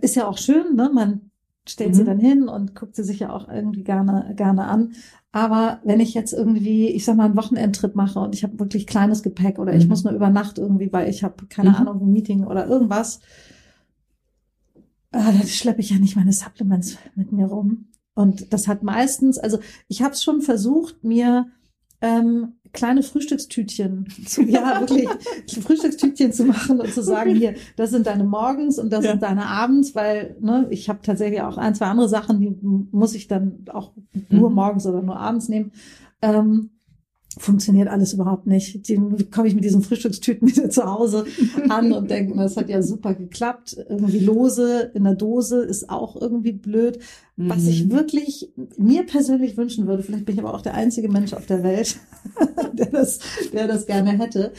ist 0.01 0.15
ja 0.15 0.27
auch 0.27 0.37
schön, 0.37 0.75
ne? 0.75 0.91
Man 0.93 1.26
stellt 1.69 1.91
mhm. 1.91 1.95
sie 1.95 2.03
dann 2.03 2.19
hin 2.19 2.47
und 2.47 2.75
guckt 2.75 2.95
sie 2.95 3.03
sich 3.03 3.19
ja 3.19 3.31
auch 3.31 3.47
irgendwie 3.47 3.83
gerne, 3.83 4.33
gerne 4.35 4.65
an. 4.65 4.93
Aber 5.31 5.79
wenn 5.83 5.99
ich 5.99 6.13
jetzt 6.13 6.33
irgendwie, 6.33 6.87
ich 6.89 7.05
sag 7.05 7.15
mal, 7.15 7.25
einen 7.25 7.37
Wochenendtrip 7.37 7.95
mache 7.95 8.19
und 8.19 8.33
ich 8.33 8.43
habe 8.43 8.59
wirklich 8.59 8.87
kleines 8.87 9.23
Gepäck 9.23 9.59
oder 9.59 9.73
mhm. 9.73 9.79
ich 9.79 9.87
muss 9.87 10.03
nur 10.03 10.13
über 10.13 10.29
Nacht 10.29 10.57
irgendwie, 10.57 10.91
weil 10.91 11.09
ich 11.09 11.23
habe, 11.23 11.45
keine 11.47 11.69
mhm. 11.69 11.75
Ahnung, 11.75 12.01
ein 12.01 12.11
Meeting 12.11 12.45
oder 12.45 12.67
irgendwas, 12.67 13.19
äh, 15.11 15.23
dann 15.23 15.47
schleppe 15.47 15.81
ich 15.81 15.89
ja 15.89 15.99
nicht 15.99 16.15
meine 16.15 16.33
Supplements 16.33 16.97
mit 17.15 17.31
mir 17.31 17.47
rum. 17.47 17.87
Und 18.13 18.51
das 18.51 18.67
hat 18.67 18.81
meistens, 18.81 19.37
also 19.37 19.59
ich 19.87 20.01
habe 20.01 20.13
es 20.13 20.23
schon 20.23 20.41
versucht, 20.41 21.03
mir 21.03 21.47
ähm, 22.01 22.53
kleine 22.73 23.03
Frühstückstütchen 23.03 24.07
zu, 24.25 24.43
ja, 24.43 24.79
wirklich 24.79 25.07
Frühstückstütchen 25.61 26.31
zu 26.33 26.45
machen 26.45 26.79
und 26.79 26.93
zu 26.93 27.01
sagen, 27.01 27.35
hier, 27.35 27.55
das 27.75 27.91
sind 27.91 28.07
deine 28.07 28.23
Morgens 28.23 28.79
und 28.79 28.91
das 28.91 29.05
ja. 29.05 29.11
sind 29.11 29.23
deine 29.23 29.45
Abends, 29.45 29.95
weil 29.95 30.35
ne, 30.39 30.67
ich 30.69 30.89
habe 30.89 30.99
tatsächlich 31.01 31.41
auch 31.41 31.57
ein, 31.57 31.75
zwei 31.75 31.87
andere 31.87 32.09
Sachen, 32.09 32.39
die 32.39 32.55
muss 32.61 33.15
ich 33.15 33.27
dann 33.27 33.65
auch 33.71 33.93
nur 34.29 34.49
mhm. 34.49 34.55
morgens 34.55 34.85
oder 34.85 35.01
nur 35.01 35.17
abends 35.17 35.49
nehmen. 35.49 35.71
Ähm, 36.21 36.71
funktioniert 37.37 37.87
alles 37.87 38.13
überhaupt 38.13 38.47
nicht. 38.47 38.89
Dann 38.89 39.29
komme 39.31 39.47
ich 39.47 39.55
mit 39.55 39.63
diesen 39.63 39.81
Frühstückstüten 39.81 40.47
wieder 40.55 40.69
zu 40.69 40.83
Hause 40.83 41.25
an 41.69 41.91
und 41.91 42.09
denke, 42.09 42.37
das 42.37 42.57
hat 42.57 42.69
ja 42.69 42.81
super 42.81 43.13
geklappt. 43.13 43.77
Irgendwie 43.89 44.19
lose 44.19 44.91
in 44.93 45.03
der 45.03 45.15
Dose 45.15 45.63
ist 45.63 45.89
auch 45.89 46.19
irgendwie 46.19 46.53
blöd. 46.53 46.99
Mhm. 47.35 47.49
Was 47.49 47.65
ich 47.65 47.85
mhm. 47.85 47.91
wirklich 47.91 48.51
mir 48.77 49.05
persönlich 49.05 49.57
wünschen 49.57 49.87
würde, 49.87 50.03
vielleicht 50.03 50.25
bin 50.25 50.35
ich 50.35 50.41
aber 50.41 50.53
auch 50.53 50.61
der 50.61 50.73
einzige 50.73 51.09
Mensch 51.09 51.33
auf 51.33 51.45
der 51.45 51.63
Welt, 51.63 51.97
der 52.73 52.87
das, 52.87 53.19
der 53.53 53.67
das 53.67 53.85
gerne 53.85 54.11
hätte, 54.11 54.53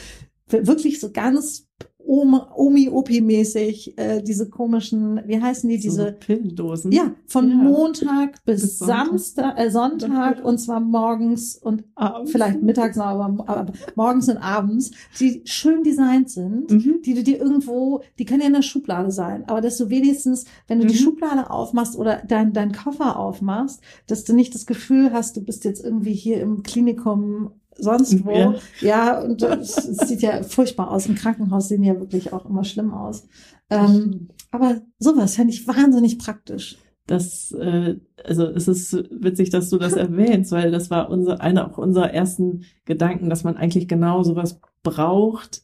wirklich 0.49 1.01
so 1.01 1.11
ganz 1.11 1.68
Omi-Opi-mäßig 2.09 3.99
äh, 3.99 4.23
diese 4.23 4.49
komischen, 4.49 5.21
wie 5.27 5.41
heißen 5.41 5.69
die, 5.69 5.79
diese 5.79 6.07
so 6.07 6.13
Pillendosen? 6.19 6.91
Ja, 6.91 7.13
von 7.27 7.51
ja. 7.51 7.57
Montag 7.57 8.43
bis, 8.47 8.63
bis 8.63 8.79
Samstag, 8.79 9.59
äh, 9.59 9.71
Sonntag 9.71 10.43
und 10.43 10.57
zwar 10.59 10.81
morgens 10.81 11.57
und 11.57 11.85
abends. 11.95 12.33
vielleicht 12.33 12.63
mittags 12.63 12.97
noch, 12.97 13.05
aber, 13.05 13.45
aber 13.47 13.73
morgens 13.95 14.31
und 14.31 14.39
abends, 14.39 14.91
die 15.21 15.43
schön 15.45 15.83
designt 15.83 16.31
sind, 16.31 16.71
mhm. 16.71 17.03
die 17.05 17.13
du 17.13 17.23
dir 17.23 17.39
irgendwo, 17.39 18.01
die 18.19 18.25
können 18.25 18.41
ja 18.41 18.47
in 18.47 18.55
der 18.55 18.63
Schublade 18.63 19.11
sein, 19.11 19.47
aber 19.47 19.61
dass 19.61 19.77
du 19.77 19.91
wenigstens, 19.91 20.47
wenn 20.67 20.79
du 20.79 20.87
mhm. 20.87 20.89
die 20.89 20.97
Schublade 20.97 21.51
aufmachst 21.51 21.95
oder 21.95 22.23
dein, 22.27 22.55
dein 22.55 22.73
Koffer 22.73 23.19
aufmachst, 23.19 23.83
dass 24.07 24.25
du 24.25 24.33
nicht 24.33 24.55
das 24.55 24.65
Gefühl 24.65 25.13
hast, 25.13 25.37
du 25.37 25.43
bist 25.43 25.65
jetzt 25.65 25.85
irgendwie 25.85 26.15
hier 26.15 26.41
im 26.41 26.63
Klinikum 26.63 27.51
sonst 27.79 28.25
wo. 28.25 28.33
Ja, 28.33 28.55
ja 28.81 29.21
und 29.21 29.43
es 29.43 29.75
sieht 29.75 30.23
ja 30.23 30.43
furchtbar 30.43 30.91
aus. 30.91 31.07
Im 31.07 31.15
Krankenhaus 31.15 31.69
sehen 31.69 31.83
ja 31.83 31.99
wirklich 31.99 32.33
auch 32.33 32.45
immer 32.49 32.65
schlimm 32.65 32.93
aus. 32.93 33.27
Ähm, 33.71 34.29
aber 34.51 34.81
sowas 34.99 35.37
fände 35.37 35.53
ich 35.53 35.67
wahnsinnig 35.67 36.19
praktisch. 36.19 36.79
Das, 37.07 37.53
äh, 37.53 37.97
also 38.23 38.47
es 38.47 38.69
ist 38.69 38.93
witzig, 39.11 39.51
dass 39.51 39.71
du 39.71 39.79
das 39.79 39.93
erwähnst, 39.95 40.53
weil 40.53 40.71
das 40.71 40.91
war 40.91 41.11
unser, 41.11 41.41
einer 41.41 41.71
auch 41.71 41.79
unserer 41.79 42.13
ersten 42.13 42.65
Gedanken, 42.85 43.31
dass 43.31 43.45
man 43.45 43.57
eigentlich 43.57 43.89
genau 43.89 44.23
sowas 44.23 44.61
braucht. 44.83 45.63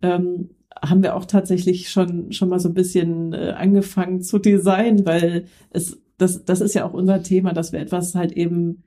Ähm, 0.00 0.50
haben 0.80 1.02
wir 1.02 1.16
auch 1.16 1.24
tatsächlich 1.24 1.90
schon 1.90 2.32
schon 2.32 2.48
mal 2.48 2.60
so 2.60 2.68
ein 2.68 2.74
bisschen 2.74 3.32
äh, 3.32 3.54
angefangen 3.56 4.22
zu 4.22 4.38
designen, 4.38 5.04
weil 5.06 5.46
es 5.70 6.00
das 6.18 6.44
das 6.44 6.60
ist 6.60 6.74
ja 6.74 6.86
auch 6.86 6.92
unser 6.92 7.22
Thema, 7.22 7.52
dass 7.52 7.72
wir 7.72 7.80
etwas 7.80 8.14
halt 8.14 8.32
eben 8.32 8.84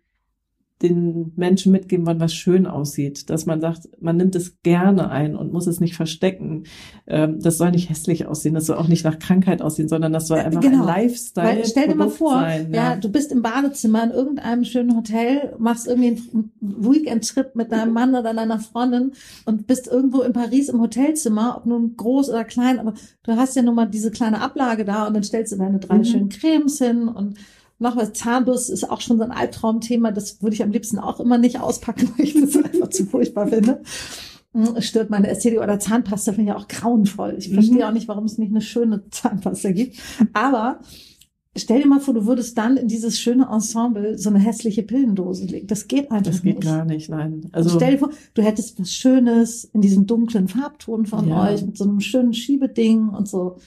den 0.81 1.33
Menschen 1.35 1.71
mitgeben 1.71 2.05
wollen, 2.05 2.19
was 2.19 2.33
schön 2.33 2.65
aussieht. 2.65 3.29
Dass 3.29 3.45
man 3.45 3.61
sagt, 3.61 3.89
man 3.99 4.17
nimmt 4.17 4.35
es 4.35 4.61
gerne 4.61 5.09
ein 5.09 5.35
und 5.35 5.53
muss 5.53 5.67
es 5.67 5.79
nicht 5.79 5.95
verstecken. 5.95 6.63
Ähm, 7.07 7.39
das 7.39 7.57
soll 7.57 7.71
nicht 7.71 7.89
hässlich 7.89 8.25
aussehen, 8.25 8.53
das 8.53 8.65
soll 8.65 8.77
auch 8.77 8.87
nicht 8.87 9.05
nach 9.05 9.19
Krankheit 9.19 9.61
aussehen, 9.61 9.89
sondern 9.89 10.13
das 10.13 10.27
soll 10.27 10.39
äh, 10.39 10.41
einfach 10.41 10.61
genau. 10.61 10.85
ein 10.85 11.03
Lifestyle 11.03 11.47
Weil, 11.47 11.65
stell 11.65 11.87
dir 11.87 11.95
mal 11.95 12.09
vor, 12.09 12.33
sein, 12.33 12.73
ja. 12.73 12.91
ja. 12.91 12.95
du 12.95 13.09
bist 13.09 13.31
im 13.31 13.41
Badezimmer 13.41 14.03
in 14.03 14.11
irgendeinem 14.11 14.63
schönen 14.63 14.95
Hotel, 14.95 15.55
machst 15.59 15.87
irgendwie 15.87 16.21
einen 16.33 16.51
Weekend-Trip 16.59 17.55
mit 17.55 17.71
deinem 17.71 17.93
Mann 17.93 18.15
oder 18.15 18.33
deiner 18.33 18.59
Freundin 18.59 19.11
und 19.45 19.67
bist 19.67 19.87
irgendwo 19.87 20.21
in 20.21 20.33
Paris 20.33 20.69
im 20.69 20.81
Hotelzimmer, 20.81 21.57
ob 21.57 21.65
nun 21.65 21.95
groß 21.95 22.29
oder 22.29 22.43
klein, 22.43 22.79
aber 22.79 22.93
du 23.23 23.35
hast 23.35 23.55
ja 23.55 23.61
nun 23.61 23.75
mal 23.75 23.85
diese 23.85 24.11
kleine 24.11 24.41
Ablage 24.41 24.85
da 24.85 25.07
und 25.07 25.13
dann 25.13 25.23
stellst 25.23 25.53
du 25.53 25.57
deine 25.57 25.79
drei 25.79 25.99
mhm. 25.99 26.05
schönen 26.05 26.29
Cremes 26.29 26.77
hin 26.77 27.07
und 27.07 27.37
noch 27.81 27.95
was, 27.95 28.13
Zahnbürste 28.13 28.73
ist 28.73 28.89
auch 28.89 29.01
schon 29.01 29.17
so 29.17 29.23
ein 29.23 29.31
Albtraumthema. 29.31 30.11
Das 30.11 30.41
würde 30.41 30.55
ich 30.55 30.63
am 30.63 30.71
liebsten 30.71 30.99
auch 30.99 31.19
immer 31.19 31.37
nicht 31.37 31.59
auspacken, 31.59 32.13
weil 32.17 32.25
ich 32.25 32.33
das 32.33 32.55
einfach 32.55 32.89
zu 32.89 33.05
furchtbar 33.05 33.47
finde. 33.47 33.81
Hm, 34.53 34.81
stört 34.81 35.09
meine 35.09 35.27
Ästhetik 35.27 35.59
oder 35.59 35.79
Zahnpasta 35.79 36.33
finde 36.33 36.51
ich 36.51 36.57
auch 36.57 36.67
grauenvoll. 36.67 37.35
Ich 37.37 37.53
verstehe 37.53 37.77
mhm. 37.77 37.83
auch 37.83 37.93
nicht, 37.93 38.07
warum 38.07 38.25
es 38.25 38.37
nicht 38.37 38.51
eine 38.51 38.61
schöne 38.61 39.03
Zahnpasta 39.09 39.71
gibt. 39.71 39.97
Aber 40.33 40.79
stell 41.55 41.81
dir 41.81 41.87
mal 41.87 41.99
vor, 41.99 42.13
du 42.13 42.25
würdest 42.25 42.57
dann 42.57 42.77
in 42.77 42.87
dieses 42.87 43.19
schöne 43.19 43.47
Ensemble 43.51 44.17
so 44.17 44.29
eine 44.29 44.39
hässliche 44.39 44.83
Pillendose 44.83 45.45
legen. 45.45 45.67
Das 45.67 45.87
geht 45.87 46.11
einfach 46.11 46.25
nicht. 46.25 46.35
Das 46.35 46.41
geht 46.43 46.55
nicht. 46.55 46.67
gar 46.67 46.85
nicht, 46.85 47.09
nein. 47.09 47.49
Also 47.51 47.69
stell 47.69 47.91
dir 47.93 47.99
vor, 47.99 48.11
du 48.33 48.41
hättest 48.41 48.79
was 48.79 48.93
Schönes 48.93 49.63
in 49.63 49.81
diesem 49.81 50.05
dunklen 50.05 50.47
Farbton 50.47 51.05
von 51.05 51.27
ja. 51.27 51.49
euch 51.49 51.65
mit 51.65 51.77
so 51.77 51.85
einem 51.85 51.99
schönen 51.99 52.33
Schiebeding 52.33 53.09
und 53.09 53.27
so. 53.27 53.57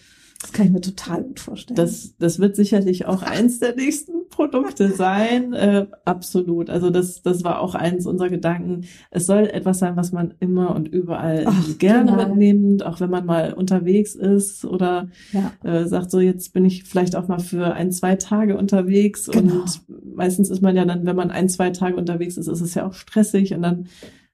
Das 0.44 0.52
kann 0.52 0.66
ich 0.66 0.72
mir 0.72 0.82
total 0.82 1.22
gut 1.22 1.40
vorstellen. 1.40 1.76
Das, 1.76 2.14
das 2.18 2.38
wird 2.38 2.54
sicherlich 2.54 3.06
auch 3.06 3.22
eins 3.30 3.60
der 3.60 3.74
nächsten 3.74 4.28
Produkte 4.28 4.90
sein. 4.90 5.54
Äh, 5.54 5.86
absolut. 6.04 6.68
Also 6.68 6.90
das, 6.90 7.22
das 7.22 7.44
war 7.44 7.60
auch 7.60 7.74
eins 7.74 8.04
unserer 8.04 8.28
Gedanken. 8.28 8.82
Es 9.10 9.24
soll 9.24 9.46
etwas 9.46 9.78
sein, 9.78 9.96
was 9.96 10.12
man 10.12 10.34
immer 10.40 10.76
und 10.76 10.86
überall 10.86 11.44
Ach, 11.46 11.78
gerne 11.78 12.10
genau. 12.10 12.28
mitnimmt, 12.28 12.84
auch 12.84 13.00
wenn 13.00 13.08
man 13.08 13.24
mal 13.24 13.54
unterwegs 13.54 14.14
ist 14.14 14.66
oder 14.66 15.08
ja. 15.32 15.52
äh, 15.62 15.86
sagt, 15.86 16.10
so 16.10 16.20
jetzt 16.20 16.52
bin 16.52 16.66
ich 16.66 16.84
vielleicht 16.84 17.16
auch 17.16 17.26
mal 17.26 17.40
für 17.40 17.72
ein, 17.72 17.90
zwei 17.90 18.16
Tage 18.16 18.58
unterwegs. 18.58 19.30
Genau. 19.30 19.62
Und 19.62 19.80
meistens 20.14 20.50
ist 20.50 20.60
man 20.60 20.76
ja 20.76 20.84
dann, 20.84 21.06
wenn 21.06 21.16
man 21.16 21.30
ein, 21.30 21.48
zwei 21.48 21.70
Tage 21.70 21.96
unterwegs 21.96 22.36
ist, 22.36 22.48
ist 22.48 22.60
es 22.60 22.74
ja 22.74 22.86
auch 22.86 22.92
stressig 22.92 23.54
und 23.54 23.62
dann 23.62 23.86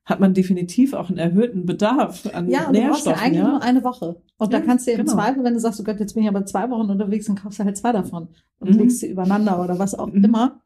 hat 0.05 0.21
man 0.21 0.35
definitiv 0.35 0.93
auch 0.93 1.09
einen 1.09 1.19
erhöhten 1.19 1.67
Bedarf 1.67 2.27
an 2.33 2.49
ja, 2.49 2.67
und 2.67 2.73
Nährstoffen. 2.73 2.75
Ja, 2.75 2.83
du 2.83 2.89
brauchst 2.91 3.07
ja 3.07 3.15
eigentlich 3.15 3.43
nur 3.43 3.63
eine 3.63 3.85
Woche. 3.85 4.23
Und 4.39 4.53
ja, 4.53 4.59
da 4.59 4.65
kannst 4.65 4.87
du 4.87 4.93
im 4.93 4.99
genau. 4.99 5.13
Zweifel, 5.13 5.45
wenn 5.45 5.55
du 5.55 5.61
sagst, 5.61 5.81
oh 5.81 5.85
Gott, 5.85 6.01
jetzt 6.01 6.15
bin 6.15 6.23
ich 6.25 6.29
aber 6.29 6.45
zwei 6.47 6.69
Wochen 6.71 6.91
unterwegs, 6.91 7.27
dann 7.27 7.37
kaufst 7.37 7.59
du 7.61 7.65
halt 7.65 7.77
zwei 7.77 7.93
davon 7.93 8.29
und 8.59 8.71
mhm. 8.71 8.79
legst 8.79 9.01
sie 9.01 9.09
übereinander 9.09 9.63
oder 9.63 9.79
was 9.79 9.95
auch 9.95 10.13
mhm. 10.13 10.25
immer. 10.25 10.61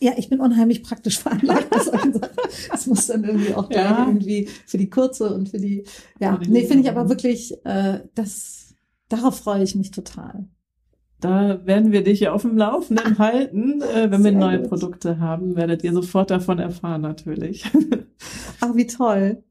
Ja, 0.00 0.12
ich 0.16 0.28
bin 0.28 0.40
unheimlich 0.40 0.82
praktisch 0.82 1.18
veranlagt. 1.20 1.68
Das 2.70 2.86
muss 2.86 3.06
dann 3.06 3.24
irgendwie 3.24 3.54
auch 3.54 3.68
gleich 3.68 3.84
ja. 3.84 4.06
irgendwie 4.06 4.48
für 4.66 4.78
die 4.78 4.88
kurze 4.88 5.34
und 5.34 5.48
für 5.48 5.58
die, 5.58 5.84
ja, 6.18 6.38
nee, 6.48 6.66
finde 6.66 6.84
ich 6.84 6.90
aber 6.90 7.08
wirklich, 7.08 7.54
äh, 7.64 8.00
das, 8.14 8.74
darauf 9.08 9.38
freue 9.38 9.62
ich 9.62 9.74
mich 9.74 9.90
total. 9.90 10.46
Da 11.20 11.64
werden 11.64 11.92
wir 11.92 12.04
dich 12.04 12.20
ja 12.20 12.32
auf 12.32 12.42
dem 12.42 12.56
Laufenden 12.56 13.18
halten. 13.18 13.80
Äh, 13.80 14.10
wenn 14.10 14.22
Sehr 14.22 14.32
wir 14.32 14.38
neue 14.38 14.60
gut. 14.60 14.68
Produkte 14.68 15.18
haben, 15.18 15.56
werdet 15.56 15.82
ihr 15.82 15.92
sofort 15.92 16.30
davon 16.30 16.58
erfahren, 16.58 17.02
natürlich. 17.02 17.64
Ach, 18.60 18.74
wie 18.74 18.86
toll. 18.86 19.42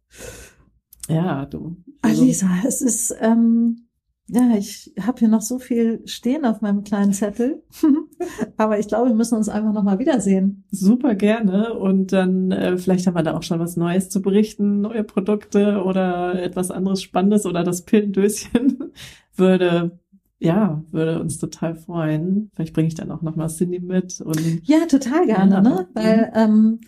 Ja, 1.09 1.45
du. 1.45 1.77
Also. 2.01 2.21
Alisa, 2.21 2.49
es 2.67 2.81
ist, 2.81 3.15
ähm, 3.19 3.87
ja, 4.27 4.55
ich 4.57 4.91
habe 4.99 5.19
hier 5.19 5.27
noch 5.27 5.41
so 5.41 5.59
viel 5.59 6.01
stehen 6.07 6.45
auf 6.45 6.61
meinem 6.61 6.83
kleinen 6.83 7.13
Zettel. 7.13 7.63
Aber 8.57 8.79
ich 8.79 8.87
glaube, 8.87 9.09
wir 9.09 9.15
müssen 9.15 9.35
uns 9.35 9.49
einfach 9.49 9.71
nochmal 9.71 9.99
wiedersehen. 9.99 10.65
Super 10.71 11.13
gerne. 11.13 11.73
Und 11.73 12.11
dann 12.11 12.51
äh, 12.51 12.77
vielleicht 12.77 13.05
haben 13.05 13.15
wir 13.15 13.23
da 13.23 13.37
auch 13.37 13.43
schon 13.43 13.59
was 13.59 13.75
Neues 13.75 14.09
zu 14.09 14.21
berichten, 14.21 14.81
neue 14.81 15.03
Produkte 15.03 15.83
oder 15.83 16.41
etwas 16.41 16.71
anderes 16.71 17.03
Spannendes 17.03 17.45
oder 17.45 17.63
das 17.63 17.83
Pillendöschen 17.83 18.91
würde 19.35 19.99
ja, 20.39 20.83
würde 20.91 21.19
uns 21.19 21.37
total 21.37 21.75
freuen. 21.75 22.51
Vielleicht 22.53 22.73
bringe 22.73 22.87
ich 22.87 22.95
dann 22.95 23.11
auch 23.11 23.21
noch 23.21 23.35
mal 23.35 23.47
Cindy 23.47 23.79
mit. 23.79 24.19
Und, 24.21 24.61
ja, 24.63 24.85
total 24.85 25.25
gerne, 25.25 25.61
ne? 25.61 25.87
Weil 25.93 26.31
ähm, 26.35 26.79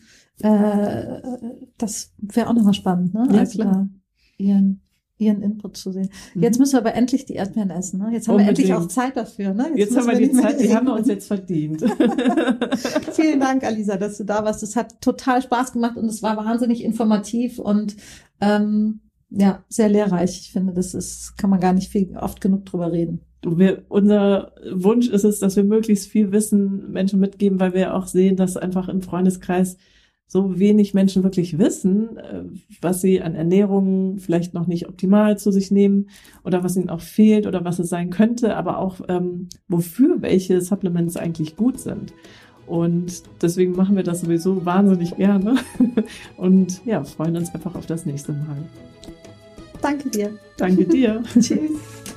äh, 0.41 1.22
das 1.78 2.14
wäre 2.18 2.50
auch 2.50 2.54
noch 2.54 2.64
mal 2.64 2.74
spannend, 2.74 3.14
ne? 3.14 3.28
Ja, 3.32 3.39
also 3.39 3.60
klar. 3.60 3.89
ihren 4.38 4.82
ihren 5.20 5.41
Input 5.41 5.78
zu 5.78 5.91
sehen. 5.91 6.10
Mhm. 6.36 6.43
Jetzt 6.43 6.60
müssen 6.60 6.74
wir 6.74 6.80
aber 6.80 6.93
endlich 6.93 7.26
die 7.26 7.34
Erdbeeren 7.34 7.72
essen. 7.72 8.00
Ne? 8.00 8.12
Jetzt 8.12 8.28
haben 8.28 8.36
Unbedingt. 8.36 8.60
wir 8.60 8.66
endlich 8.66 8.86
auch 8.86 8.88
Zeit 8.88 9.18
dafür. 9.18 9.52
Ne? 9.52 9.70
Jetzt, 9.76 9.95
jetzt 9.95 9.98
haben 9.98 10.08
wir 10.08 10.16
die 10.16 10.32
Zeit, 10.32 10.60
die 10.60 10.76
haben 10.76 10.86
wir 10.86 10.93
uns 10.93 11.08
jetzt 11.08 11.26
verdient. 11.26 11.82
Vielen 13.14 13.39
Dank, 13.39 13.64
Alisa, 13.64 13.98
dass 13.98 14.20
du 14.20 14.26
da 14.26 14.45
warst. 14.45 14.62
Es 14.62 14.76
hat 14.76 15.02
total 15.02 15.41
Spaß 15.41 15.74
gemacht 15.74 15.98
und 15.98 16.06
es 16.06 16.22
war 16.22 16.38
wahnsinnig 16.38 16.84
informativ 16.84 17.58
und 17.58 17.95
ähm, 18.41 19.00
ja, 19.32 19.64
sehr 19.70 19.89
lehrreich. 19.89 20.39
Ich 20.39 20.52
finde, 20.52 20.74
das 20.74 20.93
ist, 20.93 21.36
kann 21.36 21.50
man 21.50 21.60
gar 21.60 21.74
nicht 21.74 21.91
viel 21.91 22.16
oft 22.16 22.39
genug 22.39 22.66
drüber 22.66 22.91
reden 22.91 23.22
wir, 23.56 23.84
unser 23.89 24.54
Wunsch 24.72 25.08
ist 25.08 25.24
es, 25.24 25.39
dass 25.39 25.56
wir 25.56 25.64
möglichst 25.64 26.10
viel 26.10 26.32
Wissen 26.32 26.91
Menschen 26.91 27.20
mitgeben, 27.20 27.60
weil 27.60 27.74
wir 27.74 27.95
auch 27.95 28.08
sehen, 28.08 28.36
dass 28.36 28.58
einfach 28.58 28.89
im 28.89 29.02
Freundeskreis 29.02 29.78
so 30.28 30.60
wenig 30.60 30.93
Menschen 30.93 31.24
wirklich 31.24 31.58
wissen, 31.58 32.18
äh, 32.18 32.43
was 32.82 33.00
sie 33.02 33.22
an 33.22 33.34
Ernährung 33.34 34.18
vielleicht 34.20 34.54
noch 34.54 34.68
nicht 34.68 34.89
optimal 34.89 35.38
zu 35.38 35.52
sich 35.52 35.72
nehmen 35.72 36.10
oder 36.43 36.64
was 36.64 36.76
ihnen 36.76 36.89
auch 36.89 37.00
fehlt 37.00 37.48
oder 37.48 37.64
was 37.64 37.80
es 37.80 37.89
sein 37.89 38.10
könnte, 38.10 38.58
aber 38.58 38.80
auch 38.80 39.00
ähm, 39.08 39.48
wofür 39.70 40.22
welche 40.22 40.60
Supplements 40.60 41.16
eigentlich 41.16 41.56
gut 41.56 41.80
sind. 41.80 42.14
Und 42.66 43.24
deswegen 43.41 43.72
machen 43.78 43.95
wir 43.95 44.04
das 44.04 44.22
sowieso 44.22 44.66
wahnsinnig 44.66 45.16
gerne 45.16 45.56
und 46.38 46.86
ja, 46.86 47.02
freuen 47.06 47.38
uns 47.38 47.54
einfach 47.56 47.76
auf 47.76 47.86
das 47.86 48.06
nächste 48.06 48.34
Mal. 48.34 48.58
Danke 49.82 50.10
dir. 50.10 50.32
Danke 50.58 50.86
dir. 50.86 51.24
Tschüss. 51.39 51.72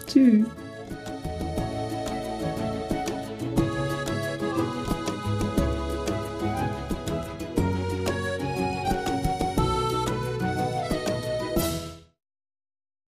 Tschüss. 0.08 0.46